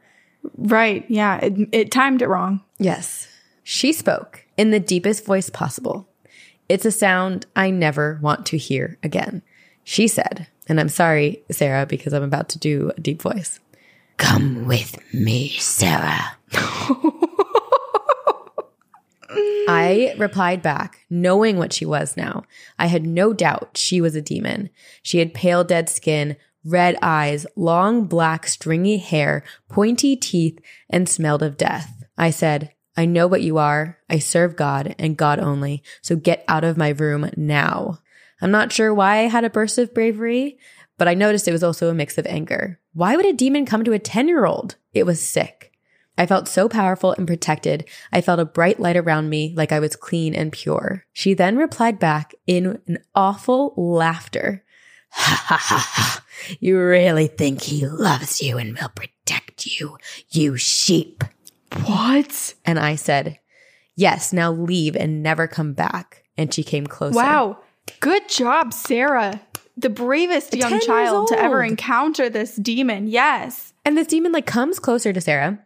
[0.57, 1.05] Right.
[1.09, 1.37] Yeah.
[1.37, 2.63] It, it timed it wrong.
[2.79, 3.27] Yes.
[3.63, 6.07] She spoke in the deepest voice possible.
[6.69, 9.41] It's a sound I never want to hear again.
[9.83, 13.59] She said, and I'm sorry, Sarah, because I'm about to do a deep voice.
[14.17, 16.37] Come with me, Sarah.
[19.69, 22.43] I replied back, knowing what she was now.
[22.79, 24.69] I had no doubt she was a demon.
[25.03, 31.43] She had pale, dead skin, red eyes, long, black, stringy hair, pointy teeth, and smelled
[31.43, 32.03] of death.
[32.17, 33.99] I said, I know what you are.
[34.09, 35.83] I serve God and God only.
[36.01, 37.99] So get out of my room now.
[38.41, 40.57] I'm not sure why I had a burst of bravery,
[40.97, 42.79] but I noticed it was also a mix of anger.
[42.93, 44.75] Why would a demon come to a 10 year old?
[44.93, 45.71] It was sick.
[46.17, 47.85] I felt so powerful and protected.
[48.11, 51.05] I felt a bright light around me like I was clean and pure.
[51.13, 54.63] She then replied back in an awful laughter.
[55.11, 56.23] Ha ha ha ha.
[56.59, 59.97] You really think he loves you and will protect you,
[60.29, 61.23] you sheep.
[61.85, 62.53] What?
[62.65, 63.39] And I said,
[63.95, 66.23] Yes, now leave and never come back.
[66.37, 67.15] And she came closer.
[67.15, 67.57] Wow.
[67.99, 69.41] Good job, Sarah.
[69.75, 73.07] The bravest young child to ever encounter this demon.
[73.07, 73.73] Yes.
[73.85, 75.59] And this demon like comes closer to Sarah.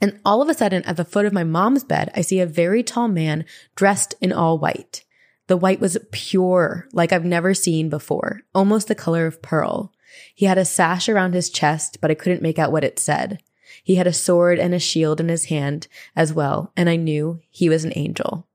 [0.00, 2.46] And all of a sudden, at the foot of my mom's bed, I see a
[2.46, 3.44] very tall man
[3.74, 5.04] dressed in all white.
[5.46, 9.92] The white was pure, like I've never seen before, almost the color of pearl.
[10.34, 13.40] He had a sash around his chest, but I couldn't make out what it said.
[13.82, 17.40] He had a sword and a shield in his hand as well, and I knew
[17.50, 18.46] he was an angel.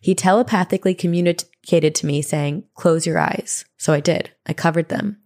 [0.00, 3.64] He telepathically communicated to me saying, close your eyes.
[3.76, 4.32] So I did.
[4.46, 5.18] I covered them.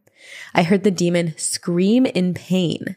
[0.55, 2.97] I heard the demon scream in pain.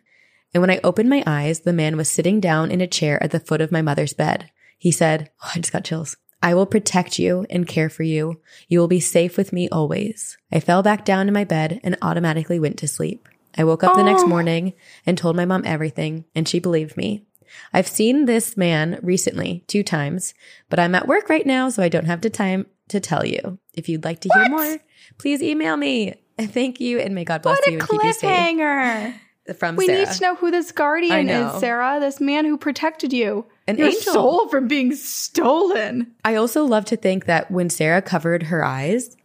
[0.53, 3.31] And when I opened my eyes, the man was sitting down in a chair at
[3.31, 4.49] the foot of my mother's bed.
[4.77, 6.17] He said, oh, I just got chills.
[6.43, 8.41] I will protect you and care for you.
[8.67, 10.37] You will be safe with me always.
[10.51, 13.29] I fell back down in my bed and automatically went to sleep.
[13.57, 14.27] I woke up the next Oh.
[14.27, 14.73] morning
[15.05, 17.25] and told my mom everything, and she believed me.
[17.73, 20.33] I've seen this man recently two times,
[20.69, 23.59] but I'm at work right now, so I don't have the time to tell you.
[23.73, 24.51] If you'd like to hear What?
[24.51, 24.77] more,
[25.17, 26.15] please email me.
[26.39, 28.29] Thank you, and may God bless What you a and keep you safe.
[28.29, 29.13] cliffhanger.
[29.57, 29.99] From We Sarah.
[29.99, 31.99] need to know who this guardian is, Sarah.
[31.99, 33.45] This man who protected you.
[33.67, 34.13] An Your angel.
[34.13, 36.11] soul from being stolen.
[36.23, 39.17] I also love to think that when Sarah covered her eyes,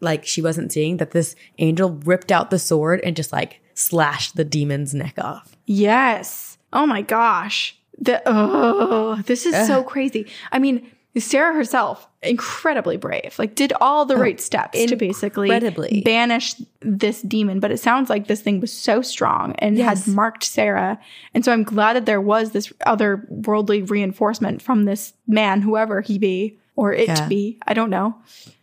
[0.00, 4.36] like she wasn't seeing, that this angel ripped out the sword and just like slashed
[4.36, 5.54] the demon's neck off.
[5.66, 6.47] Yes.
[6.72, 7.76] Oh my gosh.
[8.00, 10.26] The oh, this is so crazy.
[10.52, 10.88] I mean,
[11.18, 13.34] Sarah herself, incredibly brave.
[13.38, 16.02] Like did all the oh, right steps to basically Oh, incredibly.
[16.04, 20.04] banish this demon, but it sounds like this thing was so strong and Yes.
[20.06, 21.00] had marked Sarah.
[21.34, 26.00] And so I'm glad that there was this other worldly reinforcement from this man, whoever
[26.00, 27.26] he be or it Yeah.
[27.26, 27.58] be.
[27.66, 28.14] I don't know.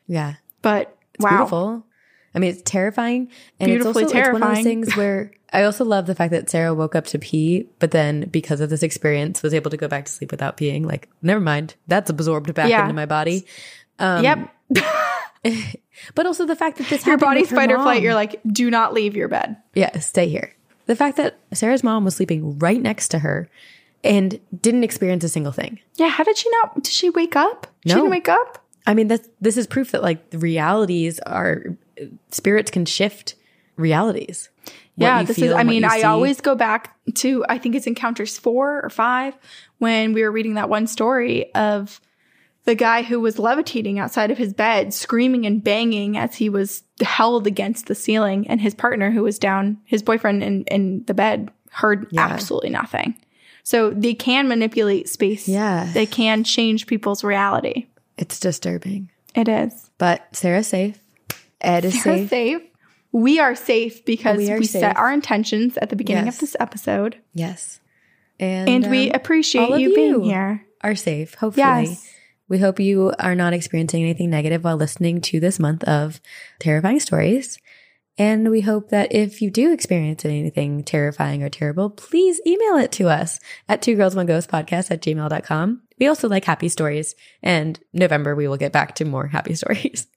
[0.07, 0.35] Yeah.
[0.61, 1.31] But It's wow.
[1.31, 1.85] beautiful.
[2.33, 3.29] I mean, it's terrifying.
[3.59, 4.55] And Beautifully it's also it's one of terrifying.
[4.55, 7.91] those things where I also love the fact that Sarah woke up to pee, but
[7.91, 10.85] then because of this experience was able to go back to sleep without peeing.
[10.85, 11.75] Like, never mind.
[11.87, 12.81] That's absorbed back Yeah.
[12.83, 13.45] into my body.
[13.99, 14.53] Um, yep.
[16.13, 18.01] But also the fact that this Your happened body's with her fight or flight.
[18.01, 19.55] You're like, do not leave your bed.
[19.75, 20.53] Yeah, stay here.
[20.87, 23.49] The fact that Sarah's mom was sleeping right next to her
[24.03, 25.79] and didn't experience a single thing.
[25.95, 26.75] Yeah, how did she not?
[26.83, 27.67] Did she wake up?
[27.85, 27.99] She No.
[27.99, 28.63] didn't wake up?
[28.85, 31.63] I mean, that's this is proof that like the realities are
[32.31, 33.35] spirits can shift
[33.77, 34.49] realities.
[34.97, 36.03] Yeah, this feel is, I mean, I see.
[36.03, 39.35] always go back to, I think it's Encounters four or five
[39.79, 41.99] when we were reading that one story of
[42.63, 46.83] the guy who was levitating outside of his bed, screaming and banging as he was
[47.01, 51.13] held against the ceiling, and his partner who was down, his boyfriend in, in the
[51.13, 52.25] bed, heard Yeah.
[52.25, 53.15] absolutely nothing.
[53.63, 55.47] So they can manipulate space.
[55.47, 55.89] Yeah.
[55.93, 57.87] They can change people's reality.
[58.17, 59.09] it's disturbing.
[59.35, 59.91] It is.
[59.97, 60.97] But Sarah's safe.
[61.59, 62.61] Ed is Sarah's safe.
[62.61, 62.61] safe.
[63.15, 66.35] We are safe because We we, are set our intentions at the beginning Yes.
[66.35, 67.15] of this episode.
[67.33, 67.79] Yes.
[68.41, 70.65] And, And we um, appreciate all of you being here.
[70.81, 71.63] Are safe, hopefully.
[71.65, 72.13] Yes.
[72.49, 76.19] We hope you are not experiencing anything negative while listening to this month of
[76.59, 77.57] terrifying stories.
[78.17, 82.91] And we hope that if you do experience anything terrifying or terrible, please email it
[82.93, 83.39] to us
[83.69, 85.83] at two girls, one ghost podcast at gmail.com.
[85.99, 90.07] We also like happy stories and November we will get back to more happy stories.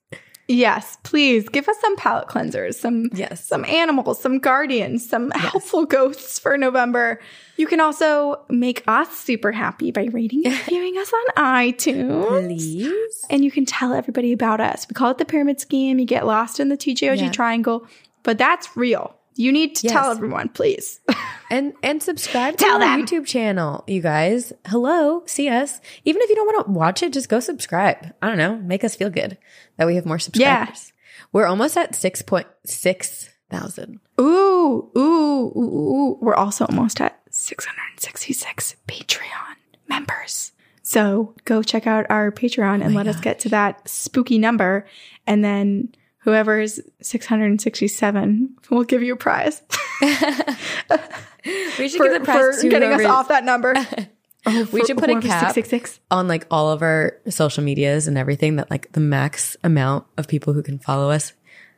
[0.50, 3.44] Yes, please give us some palate cleansers, some Yes.
[3.46, 7.20] some animals, some guardians, some helpful ghosts for November.
[7.58, 12.28] You can also make us super happy by rating and reviewing us on iTunes.
[12.56, 13.24] Please.
[13.28, 14.86] And you can tell everybody about us.
[14.88, 15.98] We call it the pyramid scheme.
[15.98, 17.30] You get lost in the TJOG Yeah.
[17.30, 17.86] triangle,
[18.22, 19.14] but that's real.
[19.34, 21.00] You need to tell everyone, please.
[21.50, 23.06] And and subscribe to Tell our them.
[23.06, 24.52] YouTube channel, you guys.
[24.66, 25.80] Hello, see us.
[26.04, 28.12] Even if you don't want to watch it, just go subscribe.
[28.20, 29.38] I don't know, make us feel good
[29.76, 30.92] that we have more subscribers.
[31.32, 34.00] We're almost at six point six thousand.
[34.20, 35.00] Ooh, ooh,
[35.56, 36.18] ooh, ooh.
[36.20, 39.56] We're also almost at 666 Patreon
[39.88, 40.52] members.
[40.82, 44.86] So go check out our Patreon and oh let us get to that spooky number.
[45.26, 49.62] And then whoever's 667 will give you a prize
[51.78, 53.74] We should for, give the prize for getting us off that number.
[54.46, 55.98] Oh, we should put a cap 666.
[56.12, 60.28] on like all of our social medias and everything that like the max amount of
[60.28, 61.32] people who can follow us.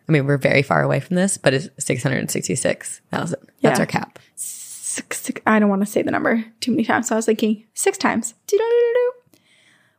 [0.09, 3.39] I mean, we're very far away from this, but it's 666,000.
[3.63, 3.81] That's Yeah.
[3.83, 4.19] our cap.
[4.37, 7.09] Six, six, I don't want to say the number too many times.
[7.09, 8.35] So I was thinking six times.
[8.53, 8.61] We'll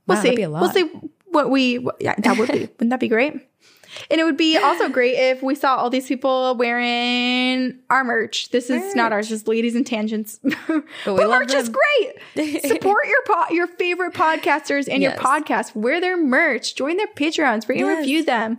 [0.08, 0.22] Wow, see.
[0.30, 0.62] that'd be a lot.
[0.62, 0.90] We'll see
[1.32, 3.34] what we, what- yeah, that would be, wouldn't that be great?
[4.10, 8.50] And it would be also great if we saw all these people wearing our merch.
[8.50, 10.40] This is not ours, just ladies and tangents.
[11.06, 12.62] But, we love merch is great.
[12.66, 15.16] Support your po- your favorite podcasters and Yes.
[15.16, 15.76] your podcast.
[15.76, 16.76] Wear their merch.
[16.76, 17.68] Join their Patreons.
[17.68, 18.58] Rate and review them.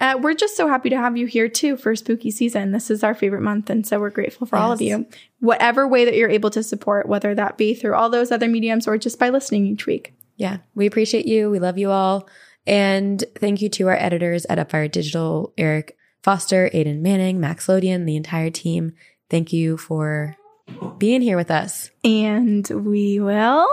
[0.00, 2.72] Uh, we're just so happy to have you here too for spooky season.
[2.72, 5.06] This is our favorite month, and so we're grateful for all of you.
[5.40, 8.88] Whatever way that you're able to support, whether that be through all those other mediums
[8.88, 10.14] or just by listening each week.
[10.36, 11.50] Yeah, we appreciate you.
[11.50, 12.26] We love you all.
[12.70, 18.06] And thank you to our editors at Upfire Digital, Eric Foster, Aiden Manning, Max Lodian,
[18.06, 18.92] the entire team.
[19.28, 20.36] Thank you for
[20.96, 21.90] being here with us.
[22.04, 23.66] And we will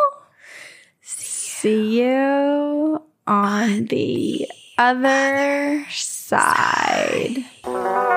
[1.01, 4.49] see you on the
[4.79, 7.45] other side.
[7.63, 8.16] Very